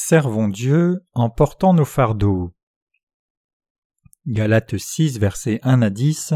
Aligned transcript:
Servons 0.00 0.48
Dieu 0.48 1.04
en 1.12 1.28
portant 1.28 1.74
nos 1.74 1.84
fardeaux. 1.84 2.54
Galates 4.26 4.78
6, 4.78 5.18
versets 5.18 5.58
1 5.64 5.82
à 5.82 5.90
10. 5.90 6.34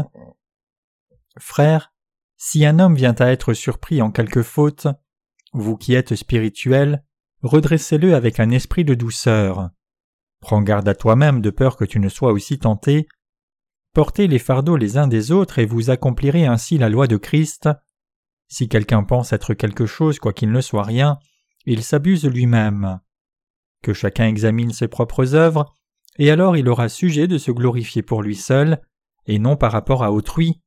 Frères, 1.39 1.93
si 2.35 2.65
un 2.65 2.77
homme 2.77 2.93
vient 2.93 3.15
à 3.17 3.27
être 3.27 3.53
surpris 3.53 4.01
en 4.01 4.11
quelque 4.11 4.43
faute, 4.43 4.87
vous 5.53 5.77
qui 5.77 5.93
êtes 5.93 6.13
spirituels, 6.13 7.05
redressez-le 7.41 8.13
avec 8.13 8.41
un 8.41 8.51
esprit 8.51 8.83
de 8.83 8.95
douceur. 8.95 9.69
Prends 10.41 10.61
garde 10.61 10.87
à 10.89 10.93
toi-même 10.93 11.39
de 11.39 11.49
peur 11.49 11.77
que 11.77 11.85
tu 11.85 11.99
ne 11.99 12.09
sois 12.09 12.33
aussi 12.33 12.59
tenté. 12.59 13.07
Portez 13.93 14.27
les 14.27 14.39
fardeaux 14.39 14.75
les 14.75 14.97
uns 14.97 15.07
des 15.07 15.31
autres 15.31 15.57
et 15.57 15.65
vous 15.65 15.89
accomplirez 15.89 16.45
ainsi 16.45 16.77
la 16.77 16.89
loi 16.89 17.07
de 17.07 17.17
Christ. 17.17 17.69
Si 18.49 18.67
quelqu'un 18.67 19.03
pense 19.03 19.31
être 19.31 19.53
quelque 19.53 19.85
chose, 19.85 20.19
quoiqu'il 20.19 20.51
ne 20.51 20.61
soit 20.61 20.83
rien, 20.83 21.17
il 21.65 21.81
s'abuse 21.81 22.25
lui-même 22.25 22.99
que 23.83 23.93
chacun 23.93 24.25
examine 24.25 24.71
ses 24.71 24.87
propres 24.87 25.35
œuvres, 25.35 25.71
et 26.17 26.31
alors 26.31 26.57
il 26.57 26.67
aura 26.67 26.89
sujet 26.89 27.27
de 27.27 27.37
se 27.37 27.51
glorifier 27.51 28.01
pour 28.01 28.23
lui 28.23 28.35
seul, 28.35 28.81
et 29.27 29.37
non 29.37 29.55
par 29.55 29.71
rapport 29.71 30.03
à 30.03 30.11
autrui, 30.11 30.61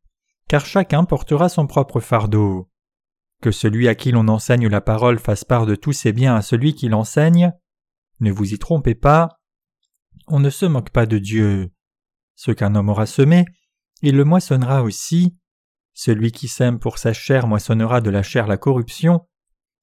car 0.49 0.65
chacun 0.65 1.05
portera 1.05 1.49
son 1.49 1.67
propre 1.67 1.99
fardeau. 1.99 2.71
Que 3.43 3.51
celui 3.51 3.89
à 3.89 3.95
qui 3.95 4.13
l'on 4.13 4.29
enseigne 4.29 4.69
la 4.69 4.81
parole 4.81 5.19
fasse 5.19 5.45
part 5.45 5.67
de 5.67 5.75
tous 5.75 5.93
ses 5.93 6.13
biens 6.13 6.37
à 6.37 6.43
celui 6.43 6.75
qui 6.75 6.89
l'enseigne. 6.89 7.53
Ne 8.21 8.31
vous 8.31 8.55
y 8.55 8.59
trompez 8.59 8.95
pas, 8.95 9.41
on 10.29 10.41
ne 10.41 10.51
se 10.51 10.67
moque 10.67 10.91
pas 10.91 11.07
de 11.07 11.19
Dieu. 11.19 11.71
Ce 12.35 12.51
qu'un 12.51 12.75
homme 12.75 12.89
aura 12.89 13.07
semé, 13.07 13.45
il 14.03 14.17
le 14.17 14.25
moissonnera 14.25 14.83
aussi. 14.83 15.37
Celui 15.95 16.33
qui 16.33 16.49
sème 16.49 16.79
pour 16.79 16.99
sa 16.99 17.13
chair 17.13 17.47
moissonnera 17.47 18.01
de 18.01 18.11
la 18.11 18.23
chair 18.23 18.47
la 18.47 18.59
corruption, 18.59 19.27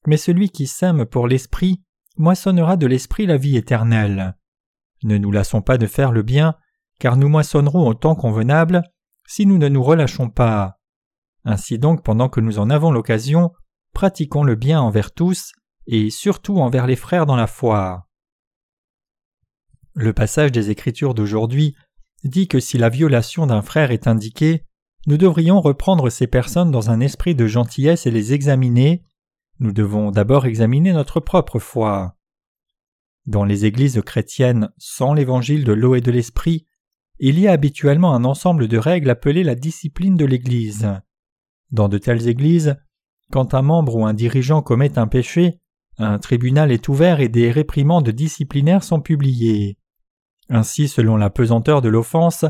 mais 0.06 0.18
celui 0.18 0.50
qui 0.50 0.68
sème 0.68 1.06
pour 1.06 1.28
l'esprit 1.28 1.84
moissonnera 2.17 2.78
de 2.78 2.88
l'Esprit 2.88 3.25
la 3.25 3.38
vie 3.38 3.58
éternelle. 3.58 4.38
Ne 5.03 5.17
nous 5.17 5.31
lassons 5.31 5.61
pas 5.61 5.78
de 5.78 5.88
faire 5.88 6.11
le 6.11 6.22
bien, 6.22 6.56
car 7.00 7.17
nous 7.17 7.30
moissonnerons 7.30 7.88
au 7.88 7.94
temps 7.94 8.16
convenable 8.16 8.83
si 9.28 9.45
nous 9.45 9.58
ne 9.58 9.67
nous 9.67 9.83
relâchons 9.83 10.30
pas. 10.30 10.80
Ainsi 11.45 11.78
donc, 11.78 12.03
pendant 12.03 12.30
que 12.30 12.39
nous 12.39 12.59
en 12.59 12.69
avons 12.69 12.91
l'occasion, 12.91 13.52
pratiquons 13.94 14.44
le 14.44 14.56
bien 14.56 14.81
envers 14.81 15.11
tous, 15.11 15.52
et 15.88 16.09
surtout 16.09 16.59
envers 16.59 16.88
les 16.88 16.95
frères 16.95 17.25
dans 17.25 17.36
la 17.36 17.47
foi. 17.47 18.08
Le 19.94 20.14
passage 20.14 20.52
des 20.52 20.69
Écritures 20.69 21.14
d'aujourd'hui 21.14 21.75
dit 22.23 22.47
que 22.47 22.59
si 22.59 22.78
la 22.78 22.89
violation 22.89 23.45
d'un 23.45 23.61
frère 23.61 23.91
est 23.91 24.08
indiquée, 24.08 24.66
nous 25.06 25.17
devrions 25.17 25.59
reprendre 25.59 26.09
ces 26.09 26.28
personnes 26.28 26.72
dans 26.72 26.89
un 26.89 27.02
esprit 27.02 27.36
de 27.36 27.45
gentillesse 27.45 28.06
et 28.06 28.11
les 28.11 28.34
examiner, 28.34 29.03
nous 29.59 29.72
devons 29.72 30.12
d'abord 30.12 30.46
examiner 30.46 30.94
notre 30.94 31.20
propre 31.20 31.59
foi. 31.59 32.16
Dans 33.26 33.46
les 33.46 33.66
églises 33.66 34.02
chrétiennes 34.02 34.70
sans 34.78 35.14
l'évangile 35.14 35.64
de 35.64 35.73
l'eau 35.73 35.96
et 35.96 36.02
de 36.02 36.12
l'esprit, 36.12 36.66
il 37.20 37.40
y 37.40 37.48
a 37.48 37.52
habituellement 37.52 38.14
un 38.14 38.26
ensemble 38.26 38.68
de 38.68 38.78
règles 38.78 39.09
appelées 39.09 39.44
la 39.44 39.56
discipline 39.56 40.18
de 40.18 40.26
l'Église. 40.26 40.90
Dans 41.72 41.88
de 41.88 41.98
telles 41.98 42.28
églises, 42.28 42.76
quand 43.31 43.54
un 43.54 43.62
membre 43.62 43.96
ou 43.96 44.06
un 44.06 44.14
dirigeant 44.14 44.62
commet 44.62 44.98
un 45.00 45.08
péché, 45.08 45.59
un 45.98 46.20
tribunal 46.20 46.72
est 46.72 46.88
ouvert 46.90 47.20
et 47.20 47.30
des 47.30 47.52
réprimandes 47.52 48.09
disciplinaires 48.09 48.84
sont 48.84 49.00
publiées. 49.00 49.78
Ainsi, 50.50 50.88
selon 50.88 51.16
la 51.16 51.30
pesanteur 51.30 51.81
de 51.81 51.90
l'offense, 51.90 52.46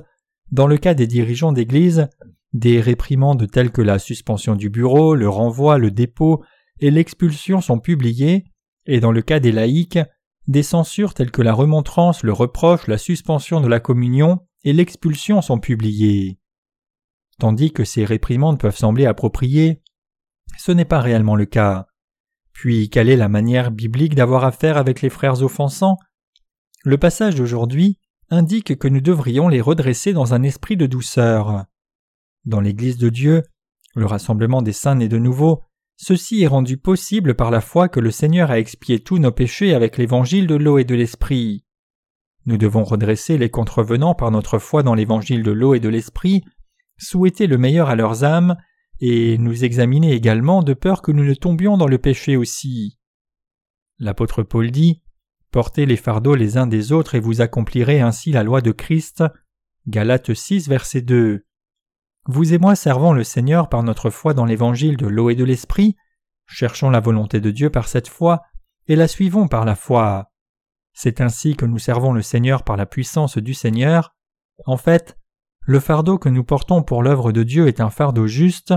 dans 0.51 0.67
le 0.67 0.77
cas 0.77 0.93
des 0.93 1.07
dirigeants 1.07 1.51
d'Église, 1.51 2.07
des 2.53 2.79
réprimandes 2.81 3.49
telles 3.49 3.71
que 3.71 3.81
la 3.81 3.99
suspension 3.99 4.55
du 4.55 4.69
bureau, 4.69 5.15
le 5.15 5.29
renvoi, 5.29 5.77
le 5.77 5.91
dépôt, 5.91 6.43
et 6.79 6.91
l'expulsion 6.91 7.61
sont 7.61 7.79
publiées, 7.79 8.45
et 8.85 8.99
dans 8.99 9.11
le 9.11 9.21
cas 9.21 9.39
des 9.39 9.51
laïcs, 9.51 9.99
des 10.47 10.63
censures 10.63 11.13
telles 11.13 11.31
que 11.31 11.41
la 11.41 11.53
remontrance, 11.53 12.23
le 12.23 12.33
reproche, 12.33 12.87
la 12.87 12.97
suspension 12.97 13.61
de 13.61 13.67
la 13.67 13.79
communion 13.79 14.39
et 14.63 14.73
l'expulsion 14.73 15.41
sont 15.41 15.59
publiées. 15.59 16.39
Tandis 17.39 17.71
que 17.71 17.83
ces 17.83 18.05
réprimandes 18.05 18.59
peuvent 18.59 18.75
sembler 18.75 19.05
appropriées, 19.05 19.81
ce 20.57 20.71
n'est 20.71 20.85
pas 20.85 20.99
réellement 20.99 21.35
le 21.35 21.45
cas. 21.45 21.87
Puis 22.51 22.89
quelle 22.89 23.09
est 23.09 23.15
la 23.17 23.29
manière 23.29 23.71
biblique 23.71 24.15
d'avoir 24.15 24.43
affaire 24.43 24.77
avec 24.77 25.01
les 25.01 25.09
frères 25.09 25.41
offensants? 25.41 25.97
Le 26.83 26.97
passage 26.97 27.35
d'aujourd'hui 27.35 27.99
indique 28.29 28.77
que 28.77 28.87
nous 28.87 29.01
devrions 29.01 29.47
les 29.47 29.61
redresser 29.61 30.13
dans 30.13 30.33
un 30.33 30.43
esprit 30.43 30.77
de 30.77 30.85
douceur. 30.85 31.65
Dans 32.45 32.59
l'Église 32.59 32.97
de 32.97 33.09
Dieu, 33.09 33.43
le 33.95 34.05
rassemblement 34.05 34.61
des 34.61 34.73
saints 34.73 34.95
nés 34.95 35.07
de 35.07 35.17
nouveau, 35.17 35.63
Ceci 36.05 36.43
est 36.43 36.47
rendu 36.47 36.75
possible 36.75 37.33
par 37.33 37.49
la 37.49 37.61
foi 37.61 37.87
que 37.87 38.01
le 38.01 38.11
Seigneur 38.11 38.51
a 38.51 38.59
expié 38.59 38.99
tous 38.99 39.19
nos 39.19 39.31
péchés 39.31 39.73
avec 39.73 39.97
l'évangile 39.97 40.47
de 40.47 40.55
l'eau 40.55 40.77
et 40.77 40.83
de 40.83 40.95
l'esprit. 40.95 41.63
Nous 42.45 42.57
devons 42.57 42.83
redresser 42.83 43.37
les 43.37 43.49
contrevenants 43.49 44.13
par 44.13 44.29
notre 44.29 44.59
foi 44.59 44.83
dans 44.83 44.95
l'évangile 44.95 45.43
de 45.43 45.51
l'eau 45.53 45.75
et 45.75 45.79
de 45.79 45.87
l'esprit, 45.87 46.43
souhaiter 46.97 47.47
le 47.47 47.57
meilleur 47.57 47.87
à 47.87 47.95
leurs 47.95 48.25
âmes, 48.25 48.57
et 48.99 49.37
nous 49.37 49.63
examiner 49.63 50.11
également 50.11 50.61
de 50.61 50.73
peur 50.73 51.01
que 51.01 51.13
nous 51.13 51.23
ne 51.23 51.35
tombions 51.35 51.77
dans 51.77 51.87
le 51.87 51.97
péché 51.97 52.35
aussi. 52.35 52.99
L'apôtre 53.97 54.43
Paul 54.43 54.71
dit 54.71 55.01
Portez 55.51 55.85
les 55.85 55.95
fardeaux 55.95 56.35
les 56.35 56.57
uns 56.57 56.67
des 56.67 56.91
autres 56.91 57.15
et 57.15 57.21
vous 57.21 57.39
accomplirez 57.39 58.01
ainsi 58.01 58.33
la 58.33 58.43
loi 58.43 58.59
de 58.59 58.73
Christ. 58.73 59.23
Galates 59.87 60.33
6, 60.33 60.67
verset 60.67 61.01
2. 61.01 61.45
Vous 62.25 62.53
et 62.53 62.57
moi 62.57 62.75
servons 62.75 63.11
le 63.11 63.23
Seigneur 63.23 63.67
par 63.67 63.83
notre 63.83 64.09
foi 64.09 64.33
dans 64.33 64.45
l'évangile 64.45 64.95
de 64.95 65.07
l'eau 65.07 65.29
et 65.29 65.35
de 65.35 65.43
l'esprit, 65.43 65.97
cherchons 66.45 66.89
la 66.89 67.01
volonté 67.01 67.41
de 67.41 67.51
Dieu 67.51 67.69
par 67.69 67.87
cette 67.87 68.07
foi, 68.07 68.43
et 68.87 68.95
la 68.95 69.07
suivons 69.07 69.47
par 69.47 69.65
la 69.65 69.75
foi. 69.75 70.31
C'est 70.93 71.21
ainsi 71.21 71.55
que 71.55 71.65
nous 71.65 71.79
servons 71.79 72.13
le 72.13 72.21
Seigneur 72.21 72.63
par 72.63 72.77
la 72.77 72.85
puissance 72.85 73.37
du 73.37 73.53
Seigneur. 73.53 74.15
En 74.65 74.77
fait, 74.77 75.17
le 75.61 75.79
fardeau 75.79 76.17
que 76.17 76.29
nous 76.29 76.43
portons 76.43 76.83
pour 76.83 77.03
l'œuvre 77.03 77.31
de 77.31 77.43
Dieu 77.43 77.67
est 77.67 77.81
un 77.81 77.89
fardeau 77.89 78.27
juste. 78.27 78.73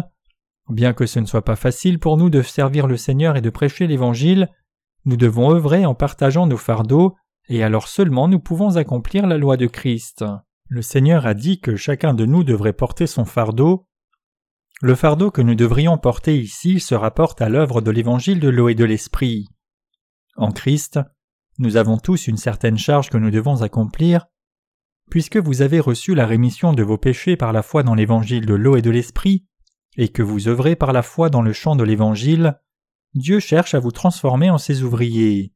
Bien 0.69 0.93
que 0.93 1.07
ce 1.07 1.21
ne 1.21 1.27
soit 1.27 1.45
pas 1.45 1.57
facile 1.57 1.99
pour 2.01 2.17
nous 2.17 2.31
de 2.31 2.43
servir 2.43 2.87
le 2.87 2.97
Seigneur 2.97 3.37
et 3.37 3.41
de 3.41 3.51
prêcher 3.51 3.87
l'Évangile, 3.87 4.49
nous 5.05 5.17
devons 5.17 5.53
œuvrer 5.53 5.87
en 5.87 5.95
partageant 5.95 6.47
nos 6.47 6.57
fardeaux, 6.57 7.15
et 7.49 7.63
alors 7.63 7.87
seulement 7.87 8.27
nous 8.27 8.41
pouvons 8.41 8.77
accomplir 8.77 9.27
la 9.27 9.39
loi 9.39 9.57
de 9.57 9.67
Christ. 9.67 10.25
Le 10.69 10.83
Seigneur 10.83 11.27
a 11.27 11.35
dit 11.35 11.61
que 11.61 11.77
chacun 11.77 12.13
de 12.13 12.27
nous 12.27 12.43
devrait 12.43 12.73
porter 12.73 13.07
son 13.07 13.25
fardeau. 13.25 13.87
Le 14.83 14.97
fardeau 14.97 15.31
que 15.31 15.41
nous 15.41 15.55
devrions 15.55 15.97
porter 15.97 16.39
ici 16.39 16.81
se 16.81 16.95
rapporte 16.95 17.41
à 17.41 17.49
l'œuvre 17.49 17.81
de 17.81 17.91
l'évangile 17.93 18.41
de 18.41 18.49
l'eau 18.49 18.69
et 18.69 18.75
de 18.75 18.85
l'esprit. 18.85 19.47
En 20.37 20.51
Christ, 20.51 20.99
nous 21.59 21.77
avons 21.77 21.99
tous 21.99 22.27
une 22.27 22.37
certaine 22.37 22.77
charge 22.77 23.11
que 23.11 23.17
nous 23.17 23.31
devons 23.31 23.63
accomplir. 23.63 24.27
Puisque 25.09 25.37
vous 25.37 25.63
avez 25.63 25.79
reçu 25.79 26.15
la 26.17 26.27
rémission 26.27 26.73
de 26.73 26.83
vos 26.83 26.99
péchés 26.99 27.37
par 27.37 27.53
la 27.53 27.63
foi 27.63 27.85
dans 27.85 27.95
l'évangile 27.95 28.45
de 28.45 28.55
l'eau 28.55 28.77
et 28.77 28.83
de 28.83 28.91
l'esprit, 28.91 29.47
et 29.97 30.09
que 30.09 30.23
vous 30.23 30.49
œuvrez 30.49 30.75
par 30.75 30.93
la 30.93 31.03
foi 31.03 31.31
dans 31.31 31.43
le 31.43 31.53
champ 31.53 31.77
de 31.77 31.85
l'évangile, 31.85 32.61
Dieu 33.15 33.39
cherche 33.39 33.75
à 33.75 33.79
vous 33.79 33.93
transformer 33.93 34.51
en 34.51 34.59
ses 34.59 34.83
ouvriers. 34.83 35.55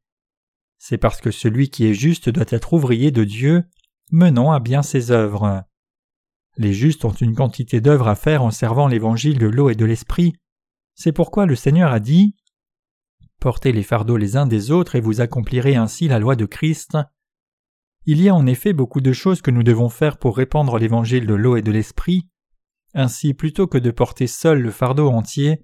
C'est 0.79 0.97
parce 0.97 1.19
que 1.19 1.31
celui 1.31 1.69
qui 1.69 1.85
est 1.85 1.93
juste 1.93 2.29
doit 2.29 2.45
être 2.47 2.73
ouvrier 2.73 3.11
de 3.11 3.23
Dieu 3.23 3.65
menons 4.11 4.51
à 4.51 4.59
bien 4.59 4.83
ses 4.83 5.11
œuvres. 5.11 5.63
Les 6.57 6.73
justes 6.73 7.05
ont 7.05 7.13
une 7.13 7.33
quantité 7.33 7.79
d'œuvres 7.79 8.09
à 8.09 8.15
faire 8.15 8.43
en 8.43 8.51
servant 8.51 8.87
l'évangile 8.87 9.39
de 9.39 9.47
l'eau 9.47 9.69
et 9.69 9.75
de 9.75 9.85
l'esprit. 9.85 10.33
C'est 10.95 11.13
pourquoi 11.13 11.45
le 11.45 11.55
Seigneur 11.55 11.91
a 11.91 11.99
dit 11.99 12.35
Portez 13.39 13.71
les 13.71 13.83
fardeaux 13.83 14.17
les 14.17 14.37
uns 14.37 14.45
des 14.45 14.69
autres 14.69 14.95
et 14.95 15.01
vous 15.01 15.21
accomplirez 15.21 15.75
ainsi 15.75 16.07
la 16.07 16.19
loi 16.19 16.35
de 16.35 16.45
Christ. 16.45 16.97
Il 18.05 18.21
y 18.21 18.29
a 18.29 18.35
en 18.35 18.45
effet 18.45 18.73
beaucoup 18.73 19.01
de 19.01 19.13
choses 19.13 19.41
que 19.41 19.49
nous 19.49 19.63
devons 19.63 19.89
faire 19.89 20.17
pour 20.17 20.37
répandre 20.37 20.77
l'évangile 20.77 21.25
de 21.25 21.33
l'eau 21.33 21.55
et 21.55 21.61
de 21.61 21.71
l'esprit. 21.71 22.27
Ainsi, 22.93 23.33
plutôt 23.33 23.67
que 23.67 23.77
de 23.77 23.91
porter 23.91 24.27
seul 24.27 24.59
le 24.59 24.71
fardeau 24.71 25.09
entier, 25.09 25.63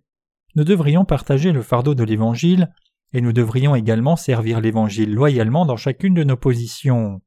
nous 0.56 0.63
devrions 0.63 1.04
partager 1.04 1.51
le 1.51 1.62
fardeau 1.62 1.94
de 1.94 2.04
l'évangile 2.04 2.74
et 3.13 3.21
nous 3.21 3.33
devrions 3.33 3.75
également 3.75 4.16
servir 4.16 4.62
l'évangile 4.62 5.13
loyalement 5.13 5.66
dans 5.66 5.77
chacune 5.77 6.13
de 6.13 6.24
nos 6.24 6.38
positions. 6.38 7.21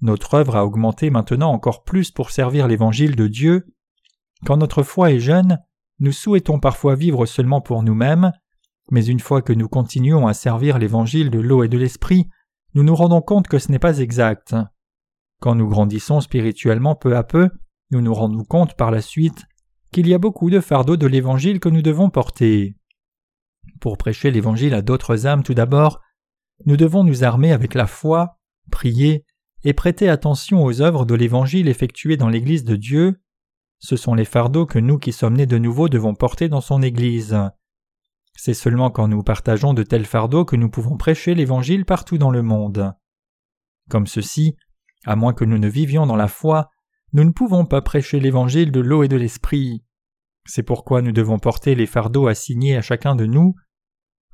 Notre 0.00 0.34
œuvre 0.34 0.56
a 0.56 0.64
augmenté 0.64 1.10
maintenant 1.10 1.52
encore 1.52 1.84
plus 1.84 2.10
pour 2.10 2.30
servir 2.30 2.68
l'évangile 2.68 3.16
de 3.16 3.26
Dieu. 3.26 3.66
Quand 4.44 4.56
notre 4.56 4.82
foi 4.82 5.12
est 5.12 5.20
jeune, 5.20 5.58
nous 6.00 6.12
souhaitons 6.12 6.58
parfois 6.58 6.94
vivre 6.94 7.26
seulement 7.26 7.60
pour 7.60 7.82
nous-mêmes, 7.82 8.32
mais 8.90 9.06
une 9.06 9.20
fois 9.20 9.42
que 9.42 9.52
nous 9.52 9.68
continuons 9.68 10.26
à 10.26 10.34
servir 10.34 10.78
l'évangile 10.78 11.30
de 11.30 11.38
l'eau 11.38 11.62
et 11.62 11.68
de 11.68 11.78
l'esprit, 11.78 12.28
nous 12.74 12.82
nous 12.82 12.94
rendons 12.94 13.22
compte 13.22 13.48
que 13.48 13.58
ce 13.58 13.70
n'est 13.70 13.78
pas 13.78 13.98
exact. 13.98 14.54
Quand 15.40 15.54
nous 15.54 15.68
grandissons 15.68 16.20
spirituellement 16.20 16.94
peu 16.94 17.16
à 17.16 17.22
peu, 17.22 17.50
nous 17.90 18.00
nous 18.00 18.14
rendons 18.14 18.44
compte 18.44 18.76
par 18.76 18.90
la 18.90 19.00
suite 19.00 19.44
qu'il 19.92 20.08
y 20.08 20.14
a 20.14 20.18
beaucoup 20.18 20.50
de 20.50 20.60
fardeaux 20.60 20.96
de 20.96 21.06
l'évangile 21.06 21.60
que 21.60 21.68
nous 21.68 21.82
devons 21.82 22.10
porter. 22.10 22.76
Pour 23.80 23.96
prêcher 23.96 24.30
l'évangile 24.30 24.74
à 24.74 24.82
d'autres 24.82 25.26
âmes 25.26 25.42
tout 25.42 25.54
d'abord, 25.54 26.00
nous 26.66 26.76
devons 26.76 27.04
nous 27.04 27.24
armer 27.24 27.52
avec 27.52 27.74
la 27.74 27.86
foi, 27.86 28.38
prier, 28.70 29.24
et 29.64 29.72
prêter 29.72 30.08
attention 30.08 30.62
aux 30.62 30.82
œuvres 30.82 31.06
de 31.06 31.14
l'Évangile 31.14 31.68
effectuées 31.68 32.16
dans 32.16 32.28
l'Église 32.28 32.64
de 32.64 32.76
Dieu. 32.76 33.20
Ce 33.78 33.96
sont 33.96 34.14
les 34.14 34.24
fardeaux 34.24 34.66
que 34.66 34.78
nous 34.78 34.98
qui 34.98 35.12
sommes 35.12 35.36
nés 35.36 35.46
de 35.46 35.58
nouveau 35.58 35.88
devons 35.88 36.14
porter 36.14 36.48
dans 36.48 36.60
son 36.60 36.82
Église. 36.82 37.36
C'est 38.36 38.54
seulement 38.54 38.90
quand 38.90 39.08
nous 39.08 39.22
partageons 39.22 39.74
de 39.74 39.82
tels 39.82 40.06
fardeaux 40.06 40.44
que 40.44 40.56
nous 40.56 40.68
pouvons 40.68 40.96
prêcher 40.96 41.34
l'Évangile 41.34 41.84
partout 41.84 42.18
dans 42.18 42.30
le 42.30 42.42
monde. 42.42 42.92
Comme 43.88 44.06
ceci, 44.06 44.56
à 45.04 45.16
moins 45.16 45.32
que 45.32 45.44
nous 45.44 45.58
ne 45.58 45.68
vivions 45.68 46.06
dans 46.06 46.16
la 46.16 46.28
foi, 46.28 46.70
nous 47.12 47.24
ne 47.24 47.30
pouvons 47.30 47.64
pas 47.64 47.80
prêcher 47.80 48.20
l'Évangile 48.20 48.72
de 48.72 48.80
l'eau 48.80 49.02
et 49.02 49.08
de 49.08 49.16
l'Esprit. 49.16 49.84
C'est 50.46 50.62
pourquoi 50.62 51.00
nous 51.00 51.12
devons 51.12 51.38
porter 51.38 51.74
les 51.74 51.86
fardeaux 51.86 52.26
assignés 52.26 52.76
à 52.76 52.82
chacun 52.82 53.14
de 53.14 53.24
nous. 53.24 53.54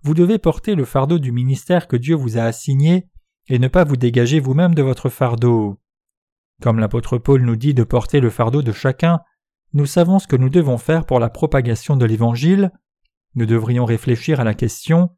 Vous 0.03 0.15
devez 0.15 0.39
porter 0.39 0.75
le 0.75 0.85
fardeau 0.85 1.19
du 1.19 1.31
ministère 1.31 1.87
que 1.87 1.97
Dieu 1.97 2.17
vous 2.17 2.39
a 2.39 2.43
assigné 2.43 3.10
et 3.51 3.59
ne 3.59 3.69
pas 3.69 3.83
vous 3.83 3.97
dégager 3.97 4.39
vous-même 4.39 4.77
de 4.77 4.83
votre 4.83 5.09
fardeau. 5.09 5.77
Comme 6.63 6.79
l'apôtre 6.79 7.19
Paul 7.19 7.43
nous 7.43 7.57
dit 7.57 7.75
de 7.75 7.83
porter 7.83 8.21
le 8.21 8.31
fardeau 8.31 8.63
de 8.63 8.71
chacun, 8.71 9.21
nous 9.73 9.87
savons 9.87 10.21
ce 10.21 10.29
que 10.29 10.37
nous 10.37 10.51
devons 10.51 10.79
faire 10.79 11.05
pour 11.05 11.19
la 11.19 11.31
propagation 11.31 11.97
de 11.97 12.05
l'Évangile. 12.05 12.71
Nous 13.35 13.47
devrions 13.47 13.85
réfléchir 13.85 14.39
à 14.39 14.45
la 14.45 14.55
question 14.55 15.17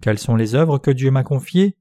Quelles 0.00 0.18
sont 0.18 0.34
les 0.34 0.54
œuvres 0.54 0.78
que 0.78 0.90
Dieu 0.90 1.10
m'a 1.10 1.24
confiées? 1.24 1.76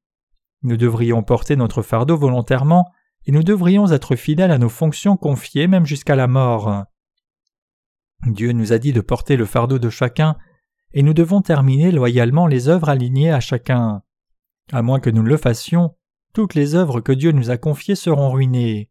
Nous 0.62 0.76
devrions 0.76 1.24
porter 1.24 1.56
notre 1.56 1.82
fardeau 1.82 2.18
volontairement 2.18 2.92
et 3.26 3.32
nous 3.32 3.44
devrions 3.44 3.90
être 3.90 4.18
fidèles 4.18 4.52
à 4.52 4.58
nos 4.58 4.70
fonctions 4.70 5.16
confiées 5.16 5.68
même 5.68 5.86
jusqu'à 5.86 6.18
la 6.18 6.28
mort. 6.28 6.84
Dieu 8.28 8.52
nous 8.52 8.74
a 8.74 8.78
dit 8.78 8.92
de 8.92 9.02
porter 9.02 9.38
le 9.38 9.46
fardeau 9.46 9.80
de 9.80 9.90
chacun, 9.90 10.36
et 10.92 11.02
nous 11.02 11.14
devons 11.14 11.42
terminer 11.42 11.92
loyalement 11.92 12.48
les 12.48 12.68
œuvres 12.68 12.90
alignées 12.90 13.32
à 13.32 13.40
chacun. 13.40 14.04
À 14.71 14.81
moins 14.81 15.00
que 15.00 15.10
nous 15.10 15.24
ne 15.24 15.30
le 15.30 15.38
fassions, 15.38 15.95
toutes 16.33 16.56
les 16.56 16.75
œuvres 16.75 17.01
que 17.01 17.12
Dieu 17.12 17.31
nous 17.31 17.50
a 17.50 17.57
confiées 17.57 17.95
seront 17.95 18.31
ruinées. 18.31 18.89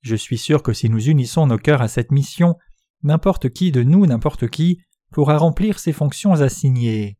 Je 0.00 0.16
suis 0.16 0.38
sûr 0.38 0.62
que 0.62 0.72
si 0.72 0.88
nous 0.90 1.08
unissons 1.08 1.46
nos 1.46 1.58
cœurs 1.58 1.82
à 1.82 1.88
cette 1.88 2.10
mission, 2.10 2.56
n'importe 3.02 3.50
qui 3.50 3.72
de 3.72 3.82
nous, 3.82 4.06
n'importe 4.06 4.48
qui, 4.48 4.80
pourra 5.12 5.38
remplir 5.38 5.78
ses 5.78 5.92
fonctions 5.92 6.40
assignées. 6.40 7.18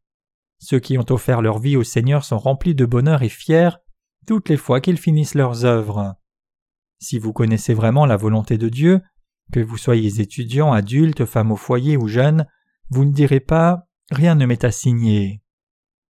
Ceux 0.58 0.80
qui 0.80 0.98
ont 0.98 1.06
offert 1.10 1.42
leur 1.42 1.58
vie 1.58 1.76
au 1.76 1.84
Seigneur 1.84 2.24
sont 2.24 2.38
remplis 2.38 2.74
de 2.74 2.86
bonheur 2.86 3.22
et 3.22 3.28
fiers 3.28 3.70
toutes 4.26 4.48
les 4.48 4.56
fois 4.56 4.80
qu'ils 4.80 4.98
finissent 4.98 5.34
leurs 5.34 5.64
œuvres. 5.64 6.14
Si 6.98 7.18
vous 7.18 7.32
connaissez 7.32 7.74
vraiment 7.74 8.06
la 8.06 8.16
volonté 8.16 8.56
de 8.56 8.68
Dieu, 8.68 9.02
que 9.52 9.60
vous 9.60 9.76
soyez 9.76 10.20
étudiant, 10.20 10.72
adulte, 10.72 11.26
femme 11.26 11.52
au 11.52 11.56
foyer 11.56 11.96
ou 11.96 12.08
jeune, 12.08 12.46
vous 12.88 13.04
ne 13.04 13.12
direz 13.12 13.40
pas 13.40 13.86
Rien 14.10 14.34
ne 14.34 14.46
m'est 14.46 14.64
assigné. 14.64 15.43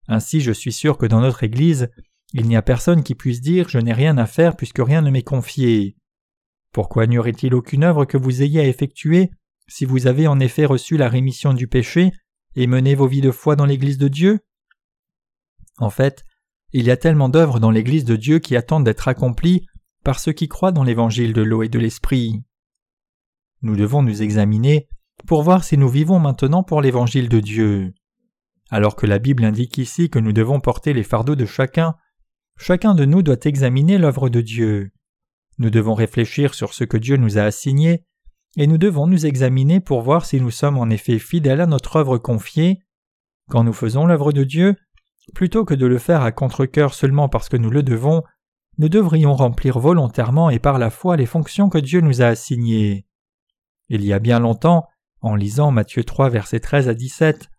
Ainsi 0.08 0.40
je 0.40 0.52
suis 0.52 0.72
sûr 0.72 0.98
que 0.98 1.06
dans 1.06 1.20
notre 1.20 1.44
Église, 1.44 1.88
il 2.32 2.46
n'y 2.46 2.56
a 2.56 2.62
personne 2.62 3.02
qui 3.02 3.14
puisse 3.14 3.40
dire 3.40 3.68
Je 3.68 3.78
n'ai 3.78 3.92
rien 3.92 4.18
à 4.18 4.26
faire 4.26 4.56
puisque 4.56 4.80
rien 4.80 5.02
ne 5.02 5.10
m'est 5.10 5.22
confié. 5.22 5.96
Pourquoi 6.72 7.06
n'y 7.06 7.18
aurait-il 7.18 7.54
aucune 7.54 7.84
œuvre 7.84 8.04
que 8.04 8.16
vous 8.16 8.42
ayez 8.42 8.60
à 8.60 8.66
effectuer 8.66 9.30
si 9.68 9.84
vous 9.84 10.06
avez 10.06 10.26
en 10.26 10.40
effet 10.40 10.64
reçu 10.64 10.96
la 10.96 11.08
rémission 11.08 11.54
du 11.54 11.68
péché 11.68 12.12
et 12.56 12.66
mené 12.66 12.94
vos 12.94 13.06
vies 13.06 13.20
de 13.20 13.30
foi 13.30 13.56
dans 13.56 13.64
l'Église 13.64 13.98
de 13.98 14.08
Dieu? 14.08 14.40
En 15.78 15.90
fait, 15.90 16.24
il 16.72 16.84
y 16.84 16.90
a 16.90 16.96
tellement 16.96 17.28
d'œuvres 17.28 17.60
dans 17.60 17.70
l'Église 17.70 18.04
de 18.04 18.16
Dieu 18.16 18.40
qui 18.40 18.56
attendent 18.56 18.84
d'être 18.84 19.06
accomplies 19.06 19.66
par 20.02 20.18
ceux 20.18 20.32
qui 20.32 20.48
croient 20.48 20.72
dans 20.72 20.84
l'Évangile 20.84 21.32
de 21.32 21.42
l'eau 21.42 21.62
et 21.62 21.68
de 21.68 21.78
l'Esprit. 21.78 22.42
Nous 23.62 23.76
devons 23.76 24.02
nous 24.02 24.22
examiner 24.22 24.88
pour 25.26 25.42
voir 25.42 25.64
si 25.64 25.78
nous 25.78 25.88
vivons 25.88 26.18
maintenant 26.18 26.62
pour 26.62 26.82
l'Évangile 26.82 27.28
de 27.28 27.40
Dieu. 27.40 27.94
Alors 28.70 28.96
que 28.96 29.06
la 29.06 29.18
Bible 29.18 29.44
indique 29.44 29.78
ici 29.78 30.10
que 30.10 30.18
nous 30.18 30.32
devons 30.32 30.60
porter 30.60 30.92
les 30.92 31.02
fardeaux 31.02 31.36
de 31.36 31.46
chacun, 31.46 31.94
chacun 32.58 32.94
de 32.94 33.04
nous 33.04 33.22
doit 33.22 33.36
examiner 33.44 33.98
l'œuvre 33.98 34.28
de 34.28 34.40
Dieu. 34.40 34.92
Nous 35.58 35.70
devons 35.70 35.94
réfléchir 35.94 36.54
sur 36.54 36.74
ce 36.74 36.84
que 36.84 36.96
Dieu 36.96 37.16
nous 37.16 37.38
a 37.38 37.42
assigné, 37.42 38.04
et 38.56 38.66
nous 38.66 38.78
devons 38.78 39.06
nous 39.06 39.26
examiner 39.26 39.80
pour 39.80 40.02
voir 40.02 40.24
si 40.24 40.40
nous 40.40 40.50
sommes 40.50 40.78
en 40.78 40.88
effet 40.90 41.18
fidèles 41.18 41.60
à 41.60 41.66
notre 41.66 41.96
œuvre 41.96 42.18
confiée. 42.18 42.80
Quand 43.50 43.64
nous 43.64 43.72
faisons 43.72 44.06
l'œuvre 44.06 44.32
de 44.32 44.44
Dieu, 44.44 44.76
plutôt 45.34 45.64
que 45.64 45.74
de 45.74 45.86
le 45.86 45.98
faire 45.98 46.22
à 46.22 46.32
contre-cœur 46.32 46.94
seulement 46.94 47.28
parce 47.28 47.48
que 47.48 47.56
nous 47.56 47.70
le 47.70 47.82
devons, 47.82 48.22
nous 48.78 48.88
devrions 48.88 49.34
remplir 49.34 49.78
volontairement 49.78 50.50
et 50.50 50.58
par 50.58 50.78
la 50.78 50.90
foi 50.90 51.16
les 51.16 51.26
fonctions 51.26 51.68
que 51.68 51.78
Dieu 51.78 52.00
nous 52.00 52.22
a 52.22 52.26
assignées. 52.26 53.06
Il 53.88 54.04
y 54.04 54.12
a 54.12 54.18
bien 54.18 54.40
longtemps, 54.40 54.86
en 55.20 55.34
lisant 55.34 55.70
Matthieu 55.70 56.04
3 56.04 56.30
versets 56.30 56.60
13 56.60 56.88
à 56.88 56.94
17, 56.94 57.50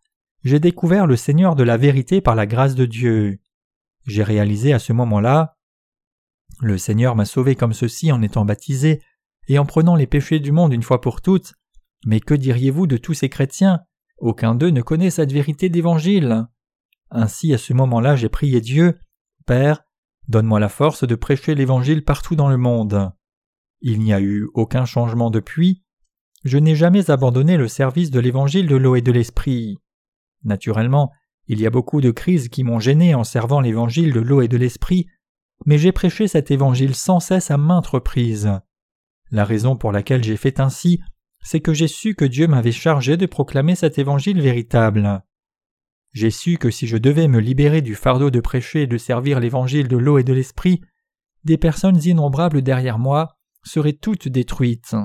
j'ai 0.45 0.59
découvert 0.59 1.07
le 1.07 1.15
Seigneur 1.15 1.55
de 1.55 1.63
la 1.63 1.75
vérité 1.75 2.21
par 2.21 2.35
la 2.35 2.45
grâce 2.45 2.75
de 2.75 2.85
Dieu. 2.85 3.39
J'ai 4.05 4.21
réalisé 4.21 4.73
à 4.73 4.79
ce 4.79 4.93
moment-là 4.93 5.57
Le 6.59 6.77
Seigneur 6.77 7.15
m'a 7.15 7.25
sauvé 7.25 7.55
comme 7.55 7.73
ceci 7.73 8.11
en 8.11 8.21
étant 8.21 8.45
baptisé 8.45 9.01
et 9.47 9.57
en 9.57 9.65
prenant 9.65 9.95
les 9.95 10.05
péchés 10.05 10.39
du 10.39 10.51
monde 10.51 10.71
une 10.71 10.83
fois 10.83 11.01
pour 11.01 11.21
toutes. 11.21 11.55
Mais 12.05 12.19
que 12.19 12.35
diriez-vous 12.35 12.85
de 12.85 12.97
tous 12.97 13.15
ces 13.15 13.27
chrétiens? 13.27 13.81
Aucun 14.19 14.53
d'eux 14.53 14.69
ne 14.69 14.83
connaît 14.83 15.09
cette 15.09 15.33
vérité 15.33 15.67
d'évangile. 15.69 16.45
Ainsi 17.09 17.51
à 17.51 17.57
ce 17.57 17.73
moment-là 17.73 18.15
j'ai 18.15 18.29
prié 18.29 18.61
Dieu 18.61 18.99
Père, 19.47 19.81
donne-moi 20.27 20.59
la 20.59 20.69
force 20.69 21.07
de 21.07 21.15
prêcher 21.15 21.55
l'évangile 21.55 22.03
partout 22.03 22.35
dans 22.35 22.49
le 22.49 22.57
monde. 22.57 23.11
Il 23.81 23.99
n'y 23.99 24.13
a 24.13 24.21
eu 24.21 24.47
aucun 24.53 24.85
changement 24.85 25.31
depuis. 25.31 25.83
Je 26.43 26.59
n'ai 26.59 26.75
jamais 26.75 27.09
abandonné 27.09 27.57
le 27.57 27.67
service 27.67 28.11
de 28.11 28.19
l'évangile 28.19 28.67
de 28.67 28.75
l'eau 28.75 28.95
et 28.95 29.01
de 29.01 29.11
l'esprit. 29.11 29.79
Naturellement, 30.45 31.11
il 31.47 31.59
y 31.59 31.67
a 31.67 31.69
beaucoup 31.69 32.01
de 32.01 32.11
crises 32.11 32.49
qui 32.49 32.63
m'ont 32.63 32.79
gêné 32.79 33.13
en 33.13 33.23
servant 33.23 33.59
l'évangile 33.59 34.13
de 34.13 34.19
l'eau 34.19 34.41
et 34.41 34.47
de 34.47 34.57
l'esprit, 34.57 35.07
mais 35.65 35.77
j'ai 35.77 35.91
prêché 35.91 36.27
cet 36.27 36.51
évangile 36.51 36.95
sans 36.95 37.19
cesse 37.19 37.51
à 37.51 37.57
maintes 37.57 37.87
reprises. 37.87 38.51
La 39.31 39.45
raison 39.45 39.75
pour 39.75 39.91
laquelle 39.91 40.23
j'ai 40.23 40.37
fait 40.37 40.59
ainsi, 40.59 41.01
c'est 41.41 41.59
que 41.59 41.73
j'ai 41.73 41.87
su 41.87 42.15
que 42.15 42.25
Dieu 42.25 42.47
m'avait 42.47 42.71
chargé 42.71 43.17
de 43.17 43.25
proclamer 43.25 43.75
cet 43.75 43.99
évangile 43.99 44.41
véritable. 44.41 45.23
J'ai 46.13 46.31
su 46.31 46.57
que 46.57 46.71
si 46.71 46.87
je 46.87 46.97
devais 46.97 47.27
me 47.27 47.39
libérer 47.39 47.81
du 47.81 47.93
fardeau 47.93 48.31
de 48.31 48.39
prêcher 48.39 48.83
et 48.83 48.87
de 48.87 48.97
servir 48.97 49.39
l'évangile 49.39 49.87
de 49.87 49.97
l'eau 49.97 50.17
et 50.17 50.23
de 50.23 50.33
l'esprit, 50.33 50.81
des 51.43 51.57
personnes 51.57 52.01
innombrables 52.03 52.61
derrière 52.61 52.97
moi 52.97 53.35
seraient 53.63 53.93
toutes 53.93 54.27
détruites. 54.27 54.95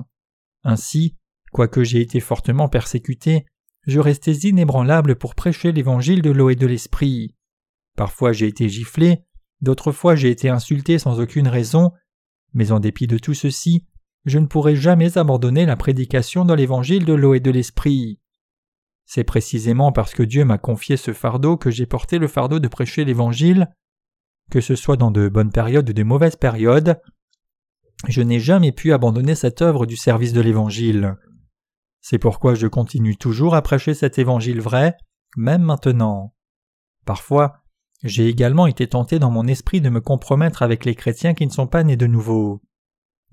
Ainsi, 0.62 1.16
quoique 1.52 1.82
j'ai 1.82 2.00
été 2.00 2.20
fortement 2.20 2.68
persécuté, 2.68 3.44
je 3.86 4.00
restais 4.00 4.32
inébranlable 4.32 5.16
pour 5.16 5.34
prêcher 5.34 5.72
l'évangile 5.72 6.22
de 6.22 6.30
l'eau 6.30 6.50
et 6.50 6.56
de 6.56 6.66
l'esprit. 6.66 7.34
Parfois 7.96 8.32
j'ai 8.32 8.46
été 8.46 8.68
giflé, 8.68 9.24
d'autres 9.60 9.92
fois 9.92 10.14
j'ai 10.14 10.30
été 10.30 10.48
insulté 10.48 10.98
sans 10.98 11.20
aucune 11.20 11.48
raison, 11.48 11.92
mais 12.52 12.72
en 12.72 12.80
dépit 12.80 13.06
de 13.06 13.18
tout 13.18 13.34
ceci, 13.34 13.86
je 14.26 14.38
ne 14.38 14.46
pourrai 14.46 14.76
jamais 14.76 15.18
abandonner 15.18 15.66
la 15.66 15.76
prédication 15.76 16.44
dans 16.44 16.54
l'évangile 16.54 17.04
de 17.04 17.14
l'eau 17.14 17.34
et 17.34 17.40
de 17.40 17.50
l'esprit. 17.50 18.20
C'est 19.06 19.24
précisément 19.24 19.92
parce 19.92 20.14
que 20.14 20.22
Dieu 20.22 20.44
m'a 20.44 20.58
confié 20.58 20.96
ce 20.96 21.12
fardeau 21.12 21.56
que 21.56 21.70
j'ai 21.70 21.86
porté 21.86 22.18
le 22.18 22.28
fardeau 22.28 22.60
de 22.60 22.68
prêcher 22.68 23.04
l'évangile. 23.04 23.68
Que 24.50 24.60
ce 24.60 24.76
soit 24.76 24.96
dans 24.96 25.10
de 25.10 25.28
bonnes 25.28 25.50
périodes 25.50 25.90
ou 25.90 25.92
de 25.92 26.02
mauvaises 26.02 26.36
périodes, 26.36 27.00
je 28.08 28.22
n'ai 28.22 28.40
jamais 28.40 28.72
pu 28.72 28.92
abandonner 28.92 29.34
cette 29.34 29.62
œuvre 29.62 29.84
du 29.84 29.96
service 29.96 30.32
de 30.32 30.40
l'évangile. 30.40 31.16
C'est 32.00 32.18
pourquoi 32.18 32.54
je 32.54 32.66
continue 32.66 33.16
toujours 33.16 33.54
à 33.54 33.62
prêcher 33.62 33.94
cet 33.94 34.18
évangile 34.18 34.60
vrai, 34.60 34.96
même 35.36 35.62
maintenant. 35.62 36.34
Parfois, 37.04 37.62
j'ai 38.02 38.28
également 38.28 38.66
été 38.66 38.88
tenté 38.88 39.18
dans 39.18 39.30
mon 39.30 39.46
esprit 39.46 39.80
de 39.80 39.90
me 39.90 40.00
compromettre 40.00 40.62
avec 40.62 40.84
les 40.84 40.94
chrétiens 40.94 41.34
qui 41.34 41.46
ne 41.46 41.52
sont 41.52 41.66
pas 41.66 41.84
nés 41.84 41.96
de 41.96 42.06
nouveau. 42.06 42.62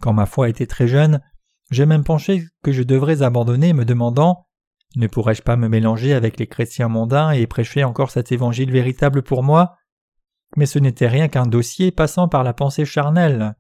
Quand 0.02 0.14
ma 0.14 0.26
foi 0.26 0.50
était 0.50 0.68
très 0.68 0.88
jeune, 0.88 1.22
j'ai 1.72 1.86
même 1.86 2.04
penché 2.04 2.44
que 2.64 2.72
je 2.72 2.84
devrais 2.84 3.22
abandonner 3.24 3.74
me 3.74 3.86
demandant 3.86 4.48
Ne 4.96 5.08
pourrais-je 5.08 5.42
pas 5.42 5.56
me 5.56 5.70
mélanger 5.70 6.14
avec 6.14 6.38
les 6.38 6.48
chrétiens 6.48 6.88
mondains 6.90 7.32
et 7.32 7.48
prêcher 7.48 7.84
encore 7.84 8.12
cet 8.12 8.32
évangile 8.32 8.72
véritable 8.72 9.24
pour 9.24 9.44
moi? 9.44 9.78
Mais 10.56 10.66
ce 10.66 10.80
n'était 10.80 11.08
rien 11.08 11.28
qu'un 11.28 11.46
dossier 11.46 11.92
passant 11.92 12.28
par 12.28 12.44
la 12.44 12.54
pensée 12.54 12.86
charnelle. 12.86 13.56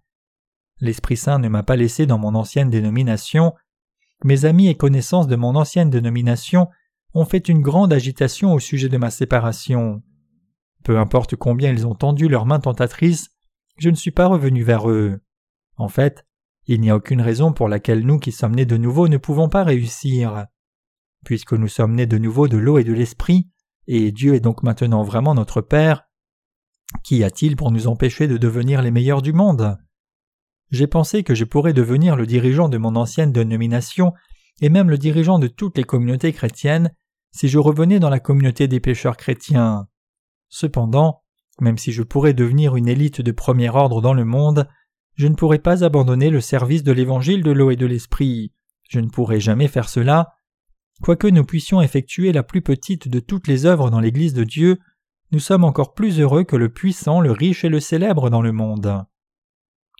L'Esprit 0.79 1.17
Saint 1.17 1.39
ne 1.39 1.49
m'a 1.49 1.63
pas 1.63 1.75
laissé 1.75 2.05
dans 2.05 2.17
mon 2.17 2.35
ancienne 2.35 2.69
dénomination. 2.69 3.53
Mes 4.23 4.45
amis 4.45 4.67
et 4.67 4.75
connaissances 4.75 5.27
de 5.27 5.35
mon 5.35 5.55
ancienne 5.55 5.89
dénomination 5.89 6.67
ont 7.13 7.25
fait 7.25 7.49
une 7.49 7.61
grande 7.61 7.93
agitation 7.93 8.53
au 8.53 8.59
sujet 8.59 8.89
de 8.89 8.97
ma 8.97 9.11
séparation. 9.11 10.01
Peu 10.83 10.97
importe 10.97 11.35
combien 11.35 11.71
ils 11.71 11.85
ont 11.85 11.95
tendu 11.95 12.27
leurs 12.27 12.45
mains 12.45 12.59
tentatrices, 12.59 13.29
je 13.77 13.89
ne 13.89 13.95
suis 13.95 14.11
pas 14.11 14.27
revenu 14.27 14.63
vers 14.63 14.89
eux. 14.89 15.19
En 15.75 15.87
fait, 15.87 16.25
il 16.65 16.81
n'y 16.81 16.89
a 16.89 16.95
aucune 16.95 17.21
raison 17.21 17.53
pour 17.53 17.69
laquelle 17.69 18.05
nous 18.05 18.19
qui 18.19 18.31
sommes 18.31 18.55
nés 18.55 18.65
de 18.65 18.77
nouveau 18.77 19.07
ne 19.07 19.17
pouvons 19.17 19.49
pas 19.49 19.63
réussir. 19.63 20.45
Puisque 21.23 21.53
nous 21.53 21.67
sommes 21.67 21.93
nés 21.93 22.05
de 22.05 22.17
nouveau 22.17 22.47
de 22.47 22.57
l'eau 22.57 22.77
et 22.77 22.83
de 22.83 22.93
l'esprit, 22.93 23.49
et 23.87 24.11
Dieu 24.11 24.33
est 24.33 24.39
donc 24.39 24.63
maintenant 24.63 25.03
vraiment 25.03 25.33
notre 25.33 25.61
Père, 25.61 26.03
qu'y 27.03 27.23
a-t-il 27.23 27.55
pour 27.55 27.71
nous 27.71 27.87
empêcher 27.87 28.27
de 28.27 28.37
devenir 28.37 28.81
les 28.81 28.91
meilleurs 28.91 29.21
du 29.21 29.33
monde? 29.33 29.77
J'ai 30.69 30.87
pensé 30.87 31.23
que 31.23 31.35
je 31.35 31.45
pourrais 31.45 31.73
devenir 31.73 32.15
le 32.15 32.25
dirigeant 32.25 32.69
de 32.69 32.77
mon 32.77 32.95
ancienne 32.95 33.31
dénomination 33.31 34.13
et 34.61 34.69
même 34.69 34.89
le 34.89 34.97
dirigeant 34.97 35.39
de 35.39 35.47
toutes 35.47 35.77
les 35.77 35.83
communautés 35.83 36.33
chrétiennes 36.33 36.91
si 37.31 37.47
je 37.47 37.59
revenais 37.59 37.99
dans 37.99 38.09
la 38.09 38.19
communauté 38.19 38.67
des 38.67 38.79
pécheurs 38.79 39.17
chrétiens. 39.17 39.87
Cependant, 40.49 41.21
même 41.61 41.77
si 41.77 41.91
je 41.91 42.03
pourrais 42.03 42.33
devenir 42.33 42.75
une 42.75 42.87
élite 42.87 43.21
de 43.21 43.31
premier 43.31 43.69
ordre 43.69 44.01
dans 44.01 44.13
le 44.13 44.25
monde, 44.25 44.67
je 45.15 45.27
ne 45.27 45.35
pourrai 45.35 45.59
pas 45.59 45.83
abandonner 45.83 46.29
le 46.29 46.41
service 46.41 46.83
de 46.83 46.91
l'évangile 46.91 47.43
de 47.43 47.51
l'eau 47.51 47.71
et 47.71 47.75
de 47.75 47.85
l'esprit. 47.85 48.53
Je 48.89 48.99
ne 48.99 49.09
pourrai 49.09 49.39
jamais 49.39 49.67
faire 49.67 49.89
cela. 49.89 50.33
quoique 51.01 51.27
nous 51.27 51.43
puissions 51.43 51.81
effectuer 51.81 52.31
la 52.31 52.43
plus 52.43 52.61
petite 52.61 53.07
de 53.07 53.19
toutes 53.19 53.47
les 53.47 53.65
œuvres 53.65 53.89
dans 53.89 53.99
l'Église 53.99 54.33
de 54.33 54.43
Dieu, 54.43 54.79
nous 55.31 55.39
sommes 55.39 55.63
encore 55.63 55.93
plus 55.93 56.19
heureux 56.19 56.43
que 56.43 56.55
le 56.55 56.69
puissant, 56.69 57.19
le 57.19 57.31
riche 57.31 57.65
et 57.65 57.69
le 57.69 57.79
célèbre 57.79 58.29
dans 58.29 58.41
le 58.41 58.51
monde. 58.51 59.05